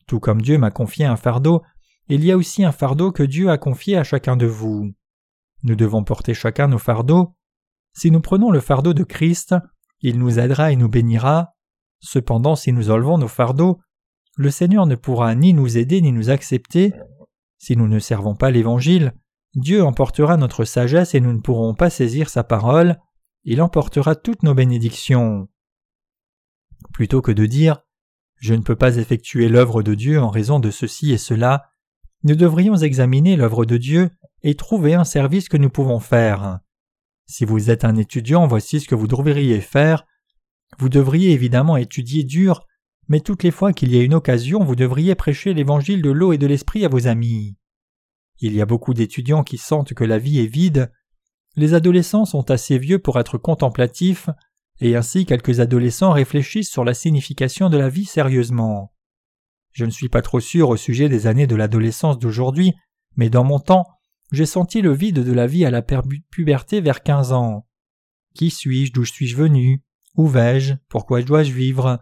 Tout 0.08 0.20
comme 0.20 0.42
Dieu 0.42 0.58
m'a 0.58 0.72
confié 0.72 1.06
un 1.06 1.18
fardeau, 1.18 1.62
il 2.08 2.24
y 2.24 2.32
a 2.32 2.38
aussi 2.38 2.64
un 2.64 2.72
fardeau 2.72 3.12
que 3.12 3.24
Dieu 3.24 3.50
a 3.50 3.58
confié 3.58 3.98
à 3.98 4.04
chacun 4.04 4.38
de 4.38 4.46
vous. 4.46 4.94
Nous 5.64 5.76
devons 5.76 6.04
porter 6.04 6.34
chacun 6.34 6.70
nos 6.70 6.78
fardeaux. 6.78 7.36
Si 7.94 8.12
nous 8.12 8.22
prenons 8.22 8.50
le 8.50 8.62
fardeau 8.62 8.94
de 8.94 9.04
Christ, 9.04 9.56
il 10.02 10.18
nous 10.18 10.40
aidera 10.40 10.72
et 10.72 10.78
nous 10.78 10.88
bénira. 10.88 11.56
Cependant, 12.00 12.56
si 12.56 12.72
nous 12.72 12.90
enlevons 12.90 13.18
nos 13.18 13.28
fardeaux, 13.28 13.80
le 14.38 14.52
Seigneur 14.52 14.86
ne 14.86 14.96
pourra 14.96 15.36
ni 15.36 15.54
nous 15.54 15.78
aider 15.78 16.00
ni 16.00 16.12
nous 16.12 16.30
accepter. 16.30 16.94
Si 17.58 17.76
nous 17.76 17.88
ne 17.88 18.00
servons 18.00 18.36
pas 18.36 18.52
l'Évangile, 18.52 19.14
Dieu 19.56 19.84
emportera 19.84 20.38
notre 20.38 20.64
sagesse 20.64 21.16
et 21.16 21.20
nous 21.20 21.34
ne 21.34 21.42
pourrons 21.42 21.74
pas 21.74 21.90
saisir 21.90 22.30
sa 22.30 22.44
parole, 22.44 23.00
il 23.44 23.62
emportera 23.62 24.16
toutes 24.16 24.44
nos 24.44 24.54
bénédictions. 24.54 25.50
Plutôt 26.94 27.22
que 27.22 27.32
de 27.32 27.46
dire 27.48 27.82
Je 28.38 28.54
ne 28.54 28.62
peux 28.62 28.76
pas 28.76 28.98
effectuer 28.98 29.50
l'œuvre 29.50 29.84
de 29.84 29.96
Dieu 29.96 30.22
en 30.22 30.30
raison 30.30 30.60
de 30.60 30.72
ceci 30.72 31.12
et 31.12 31.18
cela, 31.18 31.70
nous 32.24 32.36
devrions 32.36 32.76
examiner 32.76 33.36
l'œuvre 33.36 33.66
de 33.66 33.78
Dieu 33.78 34.10
et 34.44 34.56
trouver 34.56 34.94
un 34.94 35.04
service 35.04 35.50
que 35.50 35.58
nous 35.58 35.70
pouvons 35.70 36.00
faire. 36.00 36.60
Si 37.26 37.46
vous 37.46 37.70
êtes 37.70 37.84
un 37.84 37.96
étudiant, 37.96 38.48
voici 38.48 38.80
ce 38.80 38.88
que 38.88 38.96
vous 38.96 39.08
devriez 39.08 39.62
faire. 39.62 40.06
Vous 40.80 40.90
devriez 40.90 41.32
évidemment 41.32 41.78
étudier 41.78 42.24
dur, 42.24 42.66
mais 43.08 43.20
toutes 43.20 43.44
les 43.44 43.52
fois 43.52 43.74
qu'il 43.74 43.94
y 43.94 44.00
a 44.00 44.04
une 44.04 44.14
occasion, 44.14 44.64
vous 44.64 44.76
devriez 44.76 45.16
prêcher 45.16 45.54
l'évangile 45.54 46.02
de 46.02 46.12
l'eau 46.12 46.34
et 46.34 46.38
de 46.38 46.48
l'esprit 46.48 46.86
à 46.86 46.90
vos 46.90 47.08
amis. 47.08 47.58
Il 48.40 48.54
y 48.54 48.62
a 48.62 48.66
beaucoup 48.66 48.94
d'étudiants 48.94 49.44
qui 49.44 49.58
sentent 49.58 49.94
que 49.94 50.04
la 50.04 50.20
vie 50.20 50.40
est 50.40 50.48
vide. 50.48 50.92
Les 51.56 51.74
adolescents 51.74 52.26
sont 52.26 52.52
assez 52.52 52.78
vieux 52.78 53.00
pour 53.00 53.20
être 53.20 53.38
contemplatifs, 53.38 54.30
et 54.80 54.96
ainsi 54.96 55.26
quelques 55.26 55.60
adolescents 55.60 56.12
réfléchissent 56.12 56.72
sur 56.72 56.84
la 56.84 56.94
signification 56.94 57.70
de 57.70 57.78
la 57.78 57.90
vie 57.90 58.06
sérieusement. 58.06 58.94
Je 59.72 59.86
ne 59.86 59.92
suis 59.92 60.10
pas 60.10 60.22
trop 60.22 60.40
sûr 60.40 60.70
au 60.70 60.78
sujet 60.78 61.10
des 61.10 61.28
années 61.28 61.48
de 61.48 61.56
l'adolescence 61.56 62.20
d'aujourd'hui, 62.20 62.74
mais 63.16 63.30
dans 63.30 63.44
mon 63.44 63.60
temps, 63.60 63.86
j'ai 64.32 64.46
senti 64.46 64.82
le 64.82 64.92
vide 64.92 65.24
de 65.24 65.32
la 65.32 65.48
vie 65.48 65.66
à 65.66 65.72
la 65.72 65.82
puberté 65.82 66.82
vers 66.82 67.04
quinze 67.04 67.32
ans. 67.32 67.66
Qui 68.36 68.50
suis-je 68.50 68.92
D'où 68.92 69.06
suis-je 69.06 69.36
venu 69.36 69.84
Où 70.16 70.28
vais-je 70.28 70.76
Pourquoi 70.90 71.22
dois-je 71.22 71.54
vivre? 71.54 72.00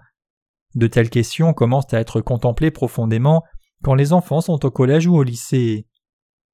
De 0.73 0.87
telles 0.87 1.09
questions 1.09 1.53
commencent 1.53 1.93
à 1.93 1.99
être 1.99 2.21
contemplées 2.21 2.71
profondément 2.71 3.43
quand 3.83 3.93
les 3.93 4.13
enfants 4.13 4.41
sont 4.41 4.65
au 4.65 4.71
collège 4.71 5.07
ou 5.07 5.15
au 5.15 5.23
lycée. 5.23 5.87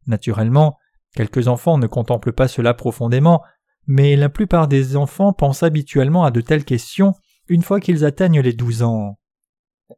Naturellement, 0.06 0.78
quelques 1.16 1.48
enfants 1.48 1.78
ne 1.78 1.88
contemplent 1.88 2.34
pas 2.34 2.48
cela 2.48 2.74
profondément, 2.74 3.42
mais 3.88 4.16
la 4.16 4.30
plupart 4.30 4.68
des 4.68 4.96
enfants 4.96 5.34
pensent 5.34 5.64
habituellement 5.64 6.24
à 6.24 6.32
de 6.32 6.42
telles 6.42 6.66
questions 6.66 7.14
une 7.48 7.64
fois 7.64 7.80
qu'ils 7.80 8.06
atteignent 8.06 8.42
les 8.42 8.54
douze 8.54 8.84
ans. 8.84 9.18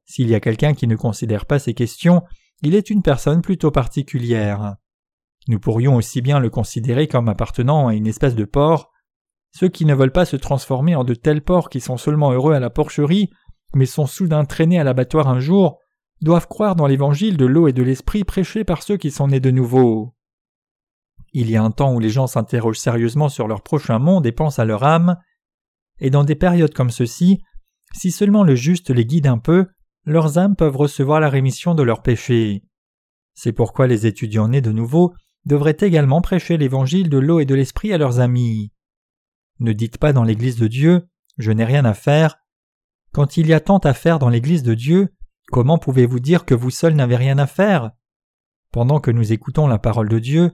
S'il 0.05 0.29
y 0.29 0.35
a 0.35 0.39
quelqu'un 0.39 0.73
qui 0.73 0.87
ne 0.87 0.95
considère 0.95 1.45
pas 1.45 1.59
ces 1.59 1.73
questions, 1.73 2.23
il 2.61 2.75
est 2.75 2.89
une 2.89 3.01
personne 3.01 3.41
plutôt 3.41 3.71
particulière. 3.71 4.75
Nous 5.47 5.59
pourrions 5.59 5.95
aussi 5.95 6.21
bien 6.21 6.39
le 6.39 6.49
considérer 6.49 7.07
comme 7.07 7.27
appartenant 7.27 7.87
à 7.87 7.93
une 7.93 8.07
espèce 8.07 8.35
de 8.35 8.45
porc. 8.45 8.91
Ceux 9.51 9.67
qui 9.67 9.85
ne 9.85 9.93
veulent 9.93 10.11
pas 10.11 10.25
se 10.25 10.37
transformer 10.37 10.95
en 10.95 11.03
de 11.03 11.13
tels 11.13 11.43
porcs 11.43 11.69
qui 11.69 11.79
sont 11.79 11.97
seulement 11.97 12.31
heureux 12.31 12.53
à 12.53 12.59
la 12.59 12.69
porcherie, 12.69 13.29
mais 13.75 13.85
sont 13.85 14.07
soudain 14.07 14.45
traînés 14.45 14.79
à 14.79 14.83
l'abattoir 14.83 15.27
un 15.27 15.39
jour, 15.39 15.79
doivent 16.21 16.47
croire 16.47 16.75
dans 16.75 16.87
l'évangile 16.87 17.37
de 17.37 17.45
l'eau 17.45 17.67
et 17.67 17.73
de 17.73 17.83
l'esprit 17.83 18.23
prêché 18.23 18.63
par 18.63 18.81
ceux 18.81 18.97
qui 18.97 19.11
sont 19.11 19.27
nés 19.27 19.41
de 19.41 19.51
nouveau. 19.51 20.15
Il 21.33 21.49
y 21.49 21.57
a 21.57 21.63
un 21.63 21.71
temps 21.71 21.93
où 21.93 21.99
les 21.99 22.09
gens 22.09 22.27
s'interrogent 22.27 22.79
sérieusement 22.79 23.27
sur 23.27 23.47
leur 23.47 23.63
prochain 23.63 23.99
monde 23.99 24.25
et 24.25 24.31
pensent 24.31 24.59
à 24.59 24.65
leur 24.65 24.83
âme, 24.83 25.17
et 25.99 26.09
dans 26.09 26.23
des 26.23 26.35
périodes 26.35 26.73
comme 26.73 26.91
ceci, 26.91 27.41
si 27.93 28.11
seulement 28.11 28.43
le 28.43 28.55
juste 28.55 28.89
les 28.89 29.05
guide 29.05 29.27
un 29.27 29.39
peu, 29.39 29.67
leurs 30.05 30.37
âmes 30.37 30.55
peuvent 30.55 30.77
recevoir 30.77 31.19
la 31.19 31.29
rémission 31.29 31.75
de 31.75 31.83
leurs 31.83 32.01
péchés. 32.01 32.63
C'est 33.33 33.51
pourquoi 33.51 33.87
les 33.87 34.05
étudiants 34.05 34.47
nés 34.47 34.61
de 34.61 34.71
nouveau 34.71 35.13
devraient 35.45 35.77
également 35.79 36.21
prêcher 36.21 36.57
l'évangile 36.57 37.09
de 37.09 37.17
l'eau 37.17 37.39
et 37.39 37.45
de 37.45 37.55
l'esprit 37.55 37.93
à 37.93 37.97
leurs 37.97 38.19
amis. 38.19 38.71
Ne 39.59 39.73
dites 39.73 39.97
pas 39.97 40.13
dans 40.13 40.23
l'Église 40.23 40.57
de 40.57 40.67
Dieu 40.67 41.07
Je 41.37 41.51
n'ai 41.51 41.65
rien 41.65 41.85
à 41.85 41.93
faire. 41.93 42.37
Quand 43.11 43.37
il 43.37 43.47
y 43.47 43.53
a 43.53 43.59
tant 43.59 43.79
à 43.79 43.93
faire 43.93 44.19
dans 44.19 44.29
l'Église 44.29 44.63
de 44.63 44.73
Dieu, 44.73 45.13
comment 45.51 45.77
pouvez-vous 45.77 46.19
dire 46.19 46.45
que 46.45 46.53
vous 46.53 46.69
seul 46.69 46.93
n'avez 46.93 47.15
rien 47.15 47.37
à 47.37 47.47
faire? 47.47 47.91
Pendant 48.71 48.99
que 48.99 49.11
nous 49.11 49.33
écoutons 49.33 49.67
la 49.67 49.79
parole 49.79 50.09
de 50.09 50.19
Dieu, 50.19 50.51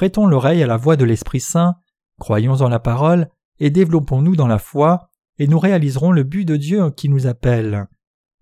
prêtons 0.00 0.24
l'oreille 0.24 0.62
à 0.62 0.66
la 0.66 0.78
voix 0.78 0.96
de 0.96 1.04
l'Esprit 1.04 1.40
Saint, 1.40 1.74
croyons 2.18 2.62
en 2.62 2.70
la 2.70 2.78
parole 2.78 3.28
et 3.58 3.68
développons-nous 3.68 4.34
dans 4.34 4.46
la 4.46 4.58
foi, 4.58 5.10
et 5.36 5.46
nous 5.46 5.58
réaliserons 5.58 6.10
le 6.10 6.22
but 6.22 6.46
de 6.46 6.56
Dieu 6.56 6.90
qui 6.90 7.10
nous 7.10 7.26
appelle. 7.26 7.86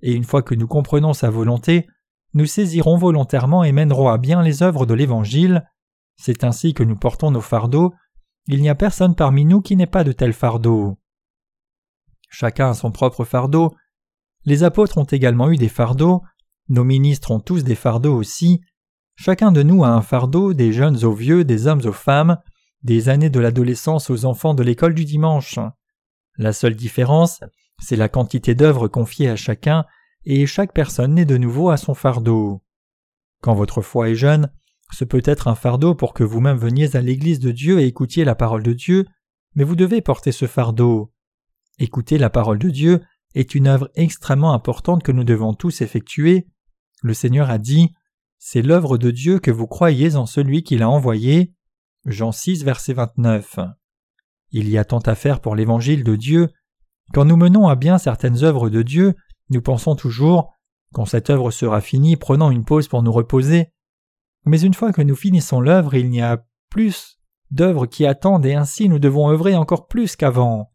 Et 0.00 0.12
une 0.12 0.22
fois 0.22 0.42
que 0.42 0.54
nous 0.54 0.68
comprenons 0.68 1.14
sa 1.14 1.30
volonté, 1.30 1.88
nous 2.32 2.46
saisirons 2.46 2.96
volontairement 2.96 3.64
et 3.64 3.72
mènerons 3.72 4.08
à 4.08 4.18
bien 4.18 4.40
les 4.40 4.62
œuvres 4.62 4.86
de 4.86 4.94
l'Évangile, 4.94 5.68
c'est 6.16 6.44
ainsi 6.44 6.74
que 6.74 6.84
nous 6.84 6.94
portons 6.94 7.32
nos 7.32 7.40
fardeaux. 7.40 7.92
Il 8.46 8.62
n'y 8.62 8.68
a 8.68 8.76
personne 8.76 9.16
parmi 9.16 9.44
nous 9.44 9.60
qui 9.60 9.74
n'ait 9.74 9.88
pas 9.88 10.04
de 10.04 10.12
tel 10.12 10.34
fardeau. 10.34 10.96
Chacun 12.30 12.70
a 12.70 12.74
son 12.74 12.92
propre 12.92 13.24
fardeau. 13.24 13.74
Les 14.44 14.62
apôtres 14.62 14.98
ont 14.98 15.02
également 15.10 15.50
eu 15.50 15.56
des 15.56 15.68
fardeaux. 15.68 16.22
Nos 16.68 16.84
ministres 16.84 17.32
ont 17.32 17.40
tous 17.40 17.64
des 17.64 17.74
fardeaux 17.74 18.14
aussi. 18.14 18.60
Chacun 19.20 19.50
de 19.50 19.64
nous 19.64 19.82
a 19.82 19.88
un 19.88 20.00
fardeau, 20.00 20.54
des 20.54 20.72
jeunes 20.72 21.04
aux 21.04 21.12
vieux, 21.12 21.44
des 21.44 21.66
hommes 21.66 21.84
aux 21.84 21.92
femmes, 21.92 22.38
des 22.84 23.08
années 23.08 23.30
de 23.30 23.40
l'adolescence 23.40 24.10
aux 24.10 24.24
enfants 24.24 24.54
de 24.54 24.62
l'école 24.62 24.94
du 24.94 25.04
dimanche. 25.04 25.58
La 26.36 26.52
seule 26.52 26.76
différence, 26.76 27.40
c'est 27.80 27.96
la 27.96 28.08
quantité 28.08 28.54
d'œuvres 28.54 28.86
confiées 28.86 29.28
à 29.28 29.34
chacun, 29.34 29.86
et 30.24 30.46
chaque 30.46 30.72
personne 30.72 31.14
née 31.14 31.24
de 31.24 31.36
nouveau 31.36 31.68
a 31.70 31.76
son 31.76 31.94
fardeau. 31.94 32.62
Quand 33.42 33.54
votre 33.54 33.82
foi 33.82 34.08
est 34.08 34.14
jeune, 34.14 34.52
ce 34.92 35.04
peut 35.04 35.22
être 35.24 35.48
un 35.48 35.56
fardeau 35.56 35.96
pour 35.96 36.14
que 36.14 36.22
vous-même 36.22 36.56
veniez 36.56 36.94
à 36.94 37.00
l'Église 37.00 37.40
de 37.40 37.50
Dieu 37.50 37.80
et 37.80 37.86
écoutiez 37.86 38.24
la 38.24 38.36
parole 38.36 38.62
de 38.62 38.72
Dieu, 38.72 39.04
mais 39.56 39.64
vous 39.64 39.74
devez 39.74 40.00
porter 40.00 40.30
ce 40.30 40.46
fardeau. 40.46 41.12
Écouter 41.80 42.18
la 42.18 42.30
parole 42.30 42.60
de 42.60 42.70
Dieu 42.70 43.00
est 43.34 43.56
une 43.56 43.66
œuvre 43.66 43.90
extrêmement 43.96 44.52
importante 44.52 45.02
que 45.02 45.12
nous 45.12 45.24
devons 45.24 45.54
tous 45.54 45.80
effectuer. 45.80 46.46
Le 47.02 47.14
Seigneur 47.14 47.50
a 47.50 47.58
dit 47.58 47.92
C'est 48.38 48.62
l'œuvre 48.62 48.98
de 48.98 49.10
Dieu 49.10 49.40
que 49.40 49.50
vous 49.50 49.66
croyez 49.66 50.16
en 50.16 50.26
celui 50.26 50.62
qui 50.62 50.78
l'a 50.78 50.88
envoyé. 50.88 51.52
Jean 52.06 52.32
6, 52.32 52.64
verset 52.64 52.92
29. 52.92 53.58
Il 54.50 54.68
y 54.68 54.78
a 54.78 54.84
tant 54.84 55.00
à 55.00 55.14
faire 55.14 55.40
pour 55.40 55.56
l'évangile 55.56 56.04
de 56.04 56.16
Dieu. 56.16 56.48
Quand 57.12 57.24
nous 57.24 57.36
menons 57.36 57.68
à 57.68 57.74
bien 57.74 57.98
certaines 57.98 58.44
œuvres 58.44 58.70
de 58.70 58.82
Dieu, 58.82 59.14
nous 59.50 59.62
pensons 59.62 59.96
toujours 59.96 60.54
Quand 60.94 61.04
cette 61.04 61.30
œuvre 61.30 61.50
sera 61.50 61.80
finie, 61.80 62.16
prenons 62.16 62.50
une 62.50 62.64
pause 62.64 62.88
pour 62.88 63.02
nous 63.02 63.12
reposer. 63.12 63.72
Mais 64.46 64.60
une 64.60 64.74
fois 64.74 64.92
que 64.92 65.02
nous 65.02 65.16
finissons 65.16 65.60
l'œuvre, 65.60 65.94
il 65.94 66.08
n'y 66.08 66.22
a 66.22 66.44
plus 66.70 67.18
d'œuvres 67.50 67.86
qui 67.86 68.06
attendent 68.06 68.46
et 68.46 68.54
ainsi 68.54 68.88
nous 68.88 68.98
devons 68.98 69.28
œuvrer 69.28 69.54
encore 69.56 69.86
plus 69.86 70.16
qu'avant. 70.16 70.72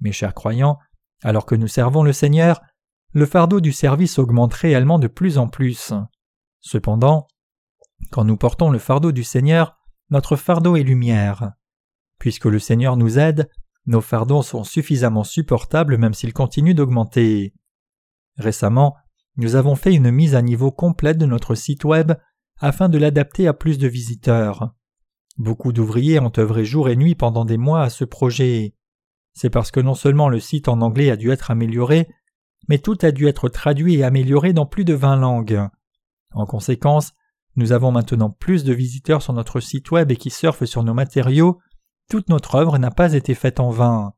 Mes 0.00 0.12
chers 0.12 0.34
croyants, 0.34 0.78
alors 1.22 1.46
que 1.46 1.54
nous 1.54 1.68
servons 1.68 2.02
le 2.02 2.12
Seigneur, 2.12 2.60
le 3.12 3.26
fardeau 3.26 3.60
du 3.60 3.72
service 3.72 4.18
augmente 4.18 4.54
réellement 4.54 4.98
de 4.98 5.08
plus 5.08 5.38
en 5.38 5.48
plus. 5.48 5.92
Cependant, 6.68 7.28
quand 8.10 8.24
nous 8.24 8.36
portons 8.36 8.68
le 8.68 8.78
fardeau 8.78 9.10
du 9.10 9.24
Seigneur, 9.24 9.78
notre 10.10 10.36
fardeau 10.36 10.76
est 10.76 10.82
lumière. 10.82 11.52
Puisque 12.18 12.44
le 12.44 12.58
Seigneur 12.58 12.98
nous 12.98 13.18
aide, 13.18 13.48
nos 13.86 14.02
fardeaux 14.02 14.42
sont 14.42 14.64
suffisamment 14.64 15.24
supportables 15.24 15.96
même 15.96 16.12
s'ils 16.12 16.34
continuent 16.34 16.74
d'augmenter. 16.74 17.54
Récemment, 18.36 18.96
nous 19.38 19.54
avons 19.54 19.76
fait 19.76 19.94
une 19.94 20.10
mise 20.10 20.34
à 20.34 20.42
niveau 20.42 20.70
complète 20.70 21.16
de 21.16 21.24
notre 21.24 21.54
site 21.54 21.84
web 21.84 22.12
afin 22.58 22.90
de 22.90 22.98
l'adapter 22.98 23.48
à 23.48 23.54
plus 23.54 23.78
de 23.78 23.88
visiteurs. 23.88 24.74
Beaucoup 25.38 25.72
d'ouvriers 25.72 26.20
ont 26.20 26.32
œuvré 26.36 26.66
jour 26.66 26.90
et 26.90 26.96
nuit 26.96 27.14
pendant 27.14 27.46
des 27.46 27.56
mois 27.56 27.80
à 27.80 27.88
ce 27.88 28.04
projet. 28.04 28.74
C'est 29.32 29.48
parce 29.48 29.70
que 29.70 29.80
non 29.80 29.94
seulement 29.94 30.28
le 30.28 30.38
site 30.38 30.68
en 30.68 30.82
anglais 30.82 31.08
a 31.08 31.16
dû 31.16 31.30
être 31.30 31.50
amélioré, 31.50 32.10
mais 32.68 32.76
tout 32.76 32.98
a 33.00 33.10
dû 33.10 33.26
être 33.26 33.48
traduit 33.48 33.94
et 33.94 34.04
amélioré 34.04 34.52
dans 34.52 34.66
plus 34.66 34.84
de 34.84 34.92
vingt 34.92 35.16
langues. 35.16 35.66
En 36.32 36.46
conséquence, 36.46 37.12
nous 37.56 37.72
avons 37.72 37.90
maintenant 37.90 38.30
plus 38.30 38.64
de 38.64 38.72
visiteurs 38.72 39.22
sur 39.22 39.32
notre 39.32 39.60
site 39.60 39.90
web 39.90 40.10
et 40.10 40.16
qui 40.16 40.30
surfent 40.30 40.64
sur 40.64 40.84
nos 40.84 40.94
matériaux. 40.94 41.58
Toute 42.08 42.28
notre 42.28 42.54
œuvre 42.54 42.78
n'a 42.78 42.90
pas 42.90 43.14
été 43.14 43.34
faite 43.34 43.60
en 43.60 43.70
vain. 43.70 44.12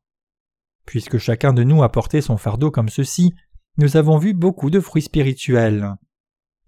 Puisque 0.86 1.18
chacun 1.18 1.52
de 1.52 1.62
nous 1.62 1.82
a 1.82 1.90
porté 1.90 2.20
son 2.20 2.36
fardeau 2.36 2.70
comme 2.70 2.88
ceci, 2.88 3.34
nous 3.78 3.96
avons 3.96 4.18
vu 4.18 4.34
beaucoup 4.34 4.70
de 4.70 4.80
fruits 4.80 5.02
spirituels 5.02 5.96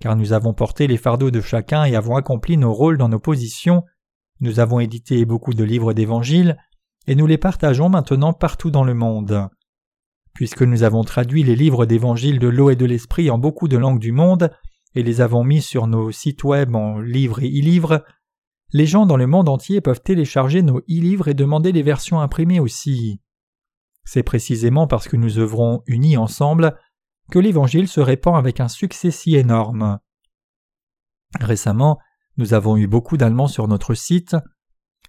car 0.03 0.17
nous 0.17 0.33
avons 0.33 0.53
porté 0.53 0.89
les 0.89 0.97
fardeaux 0.97 1.31
de 1.31 1.41
chacun 1.41 1.85
et 1.85 1.95
avons 1.95 2.17
accompli 2.17 2.57
nos 2.57 2.73
rôles 2.73 2.99
dans 2.99 3.09
nos 3.09 3.21
positions, 3.21 3.85
nous 4.41 4.59
avons 4.59 4.81
édité 4.81 5.25
beaucoup 5.25 5.55
de 5.55 5.63
livres 5.63 5.93
d'évangiles, 5.93 6.57
et 7.07 7.15
nous 7.15 7.29
les 7.29 7.39
partageons 7.39 7.89
maintenant 7.89 8.33
partout 8.33 8.73
dans 8.73 8.83
le 8.83 8.95
monde. 8.95 9.49
Puisque 10.35 10.63
nous 10.63 10.83
avons 10.83 11.05
traduit 11.05 11.45
les 11.45 11.55
livres 11.55 11.87
d'évangile 11.87 12.41
de 12.41 12.49
l'eau 12.49 12.71
et 12.71 12.75
de 12.75 12.85
l'esprit 12.85 13.31
en 13.31 13.39
beaucoup 13.39 13.69
de 13.69 13.77
langues 13.77 14.01
du 14.01 14.11
monde, 14.11 14.51
et 14.95 15.03
les 15.03 15.21
avons 15.21 15.45
mis 15.45 15.63
sur 15.63 15.87
nos 15.87 16.11
sites 16.11 16.45
web 16.45 16.75
en 16.75 17.01
livres 17.01 17.43
et 17.43 17.49
e-livres, 17.49 18.05
les 18.73 18.87
gens 18.87 19.07
dans 19.07 19.17
le 19.17 19.27
monde 19.27 19.49
entier 19.49 19.81
peuvent 19.81 20.03
télécharger 20.03 20.63
nos 20.63 20.81
e-livres 20.81 21.29
et 21.29 21.35
demander 21.35 21.73
les 21.73 21.83
versions 21.83 22.21
imprimées 22.21 22.61
aussi. 22.61 23.21
C'est 24.05 24.23
précisément 24.23 24.87
parce 24.87 25.09
que 25.09 25.17
nous 25.17 25.39
œuvrons 25.39 25.83
unis 25.87 26.17
ensemble 26.17 26.77
que 27.31 27.39
l'Évangile 27.39 27.89
se 27.89 28.01
répand 28.01 28.37
avec 28.37 28.61
un 28.61 28.69
succès 28.69 29.11
si 29.11 29.37
énorme. 29.37 29.99
Récemment, 31.41 31.99
nous 32.37 32.55
avons 32.55 32.77
eu 32.77 32.87
beaucoup 32.87 33.17
d'Allemands 33.17 33.47
sur 33.47 33.69
notre 33.69 33.95
site. 33.95 34.37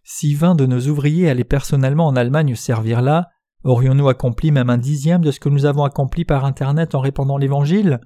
Si 0.04 0.36
vingt 0.36 0.56
de 0.56 0.66
nos 0.66 0.88
ouvriers 0.88 1.30
allaient 1.30 1.44
personnellement 1.44 2.08
en 2.08 2.16
Allemagne 2.16 2.56
servir 2.56 3.02
là, 3.02 3.30
aurions-nous 3.64 4.10
accompli 4.10 4.52
même 4.52 4.70
un 4.70 4.78
dixième 4.78 5.22
de 5.22 5.32
ce 5.32 5.40
que 5.40 5.50
nous 5.50 5.66
avons 5.66 5.86
accompli 5.86 6.26
par 6.26 6.46
Internet 6.46 6.96
en 6.96 7.00
répandant 7.00 7.38
l'Évangile? 7.38 8.02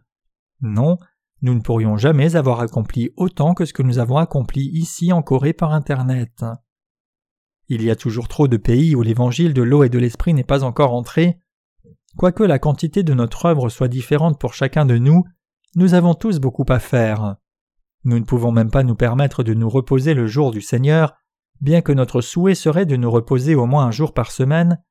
Non, 0.61 0.97
nous 1.41 1.53
ne 1.53 1.61
pourrions 1.61 1.97
jamais 1.97 2.35
avoir 2.35 2.61
accompli 2.61 3.11
autant 3.15 3.53
que 3.53 3.65
ce 3.65 3.73
que 3.73 3.83
nous 3.83 3.99
avons 3.99 4.17
accompli 4.17 4.69
ici 4.73 5.13
en 5.13 5.21
Corée 5.21 5.53
par 5.53 5.73
Internet. 5.73 6.43
Il 7.69 7.83
y 7.83 7.91
a 7.91 7.95
toujours 7.95 8.27
trop 8.27 8.47
de 8.47 8.57
pays 8.57 8.95
où 8.95 9.01
l'évangile 9.01 9.53
de 9.53 9.61
l'eau 9.61 9.83
et 9.83 9.89
de 9.89 9.99
l'esprit 9.99 10.33
n'est 10.33 10.43
pas 10.43 10.63
encore 10.63 10.93
entré. 10.93 11.39
Quoique 12.15 12.43
la 12.43 12.59
quantité 12.59 13.03
de 13.03 13.13
notre 13.13 13.45
œuvre 13.45 13.69
soit 13.69 13.89
différente 13.89 14.39
pour 14.39 14.53
chacun 14.53 14.85
de 14.85 14.97
nous, 14.97 15.23
nous 15.75 15.93
avons 15.93 16.15
tous 16.15 16.39
beaucoup 16.39 16.65
à 16.69 16.79
faire. 16.79 17.35
Nous 18.03 18.17
ne 18.17 18.23
pouvons 18.23 18.51
même 18.51 18.71
pas 18.71 18.83
nous 18.83 18.95
permettre 18.95 19.43
de 19.43 19.53
nous 19.53 19.69
reposer 19.69 20.13
le 20.13 20.27
jour 20.27 20.51
du 20.51 20.61
Seigneur, 20.61 21.13
bien 21.61 21.81
que 21.81 21.91
notre 21.91 22.21
souhait 22.21 22.55
serait 22.55 22.85
de 22.85 22.95
nous 22.95 23.11
reposer 23.11 23.53
au 23.53 23.65
moins 23.65 23.85
un 23.85 23.91
jour 23.91 24.13
par 24.13 24.31
semaine, 24.31 24.81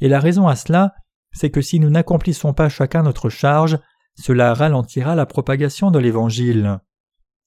et 0.00 0.08
la 0.08 0.18
raison 0.18 0.48
à 0.48 0.56
cela, 0.56 0.94
c'est 1.32 1.50
que 1.50 1.60
si 1.60 1.78
nous 1.78 1.90
n'accomplissons 1.90 2.54
pas 2.54 2.68
chacun 2.68 3.02
notre 3.02 3.28
charge, 3.28 3.78
cela 4.14 4.54
ralentira 4.54 5.14
la 5.14 5.26
propagation 5.26 5.90
de 5.90 5.98
l'Évangile. 5.98 6.78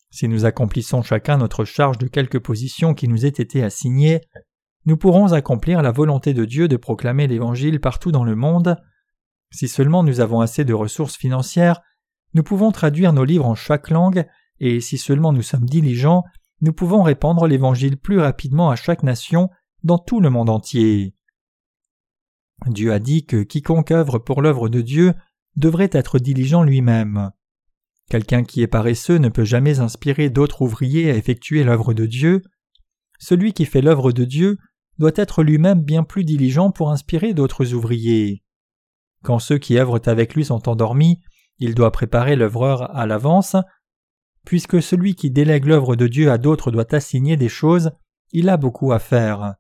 Si 0.10 0.28
nous 0.28 0.46
accomplissons 0.46 1.02
chacun 1.02 1.38
notre 1.38 1.66
charge 1.66 1.98
de 1.98 2.08
quelque 2.08 2.38
position 2.38 2.94
qui 2.94 3.08
nous 3.08 3.26
ait 3.26 3.30
été 3.30 3.64
assignée, 3.64 4.22
nous 4.86 4.98
pourrons 4.98 5.34
accomplir 5.34 5.82
la 5.82 5.92
volonté 5.92 6.34
de 6.34 6.46
Dieu 6.46 6.68
de 6.68 6.78
proclamer 6.78 7.28
l'Évangile 7.28 7.80
partout 7.80 8.12
dans 8.12 8.24
le 8.24 8.36
monde. 8.36 8.78
Si 9.52 9.68
seulement 9.68 10.04
nous 10.04 10.20
avons 10.22 10.40
assez 10.40 10.66
de 10.66 10.74
ressources 10.74 11.18
financières, 11.18 11.82
nous 12.34 12.44
pouvons 12.44 12.72
traduire 12.72 13.14
nos 13.14 13.26
livres 13.26 13.46
en 13.46 13.56
chaque 13.56 13.90
langue, 13.90 14.26
et 14.60 14.80
si 14.80 14.98
seulement 14.98 15.34
nous 15.34 15.42
sommes 15.42 15.66
diligents, 15.66 16.24
nous 16.62 16.74
pouvons 16.74 17.04
répandre 17.04 17.48
l'Évangile 17.48 17.98
plus 17.98 18.20
rapidement 18.20 18.70
à 18.70 18.76
chaque 18.76 19.04
nation 19.04 19.50
dans 19.84 19.98
tout 19.98 20.20
le 20.20 20.30
monde 20.30 20.50
entier. 20.50 21.16
Dieu 22.66 22.92
a 22.92 23.00
dit 23.00 23.26
que 23.26 23.44
quiconque 23.44 23.92
œuvre 23.92 24.18
pour 24.20 24.42
l'œuvre 24.42 24.68
de 24.70 24.82
Dieu 24.82 25.14
devrait 25.58 25.90
être 25.92 26.20
diligent 26.20 26.64
lui-même. 26.64 27.32
Quelqu'un 28.10 28.44
qui 28.44 28.62
est 28.62 28.68
paresseux 28.68 29.18
ne 29.18 29.28
peut 29.28 29.44
jamais 29.44 29.80
inspirer 29.80 30.30
d'autres 30.30 30.62
ouvriers 30.62 31.12
à 31.12 31.16
effectuer 31.16 31.66
l'œuvre 31.66 31.94
de 31.94 32.06
Dieu. 32.06 32.42
Celui 33.20 33.52
qui 33.52 33.66
fait 33.66 33.82
l'œuvre 33.82 34.14
de 34.14 34.24
Dieu 34.24 34.58
doit 34.98 35.12
être 35.16 35.44
lui-même 35.44 35.82
bien 35.82 36.04
plus 36.04 36.24
diligent 36.24 36.72
pour 36.72 36.90
inspirer 36.92 37.34
d'autres 37.34 37.74
ouvriers. 37.74 38.44
Quand 39.24 39.40
ceux 39.40 39.58
qui 39.58 39.78
œuvrent 39.78 40.02
avec 40.06 40.36
lui 40.36 40.46
sont 40.46 40.70
endormis, 40.70 41.20
il 41.60 41.76
doit 41.76 41.92
préparer 41.92 42.36
l'œuvreur 42.36 42.96
à 42.96 43.06
l'avance. 43.06 43.56
Puisque 44.46 44.82
celui 44.82 45.16
qui 45.16 45.30
délègue 45.30 45.66
l'œuvre 45.66 45.96
de 45.96 46.08
Dieu 46.08 46.32
à 46.32 46.38
d'autres 46.38 46.72
doit 46.72 46.96
assigner 46.96 47.36
des 47.36 47.50
choses, 47.50 47.92
il 48.32 48.48
a 48.48 48.58
beaucoup 48.58 48.94
à 48.94 49.00
faire. 49.00 49.56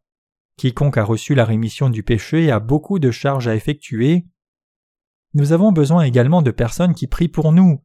Quiconque 0.57 0.97
a 0.97 1.03
reçu 1.03 1.35
la 1.35 1.45
rémission 1.45 1.89
du 1.89 2.03
péché 2.03 2.49
a 2.49 2.59
beaucoup 2.59 2.97
de 2.99 3.11
charges 3.11 3.47
à 3.47 3.55
effectuer. 3.55 4.25
Nous 5.37 5.51
avons 5.51 5.71
besoin 5.71 6.01
également 6.01 6.41
de 6.41 6.49
personnes 6.49 6.95
qui 6.95 7.05
prient 7.05 7.27
pour 7.27 7.51
nous. 7.51 7.83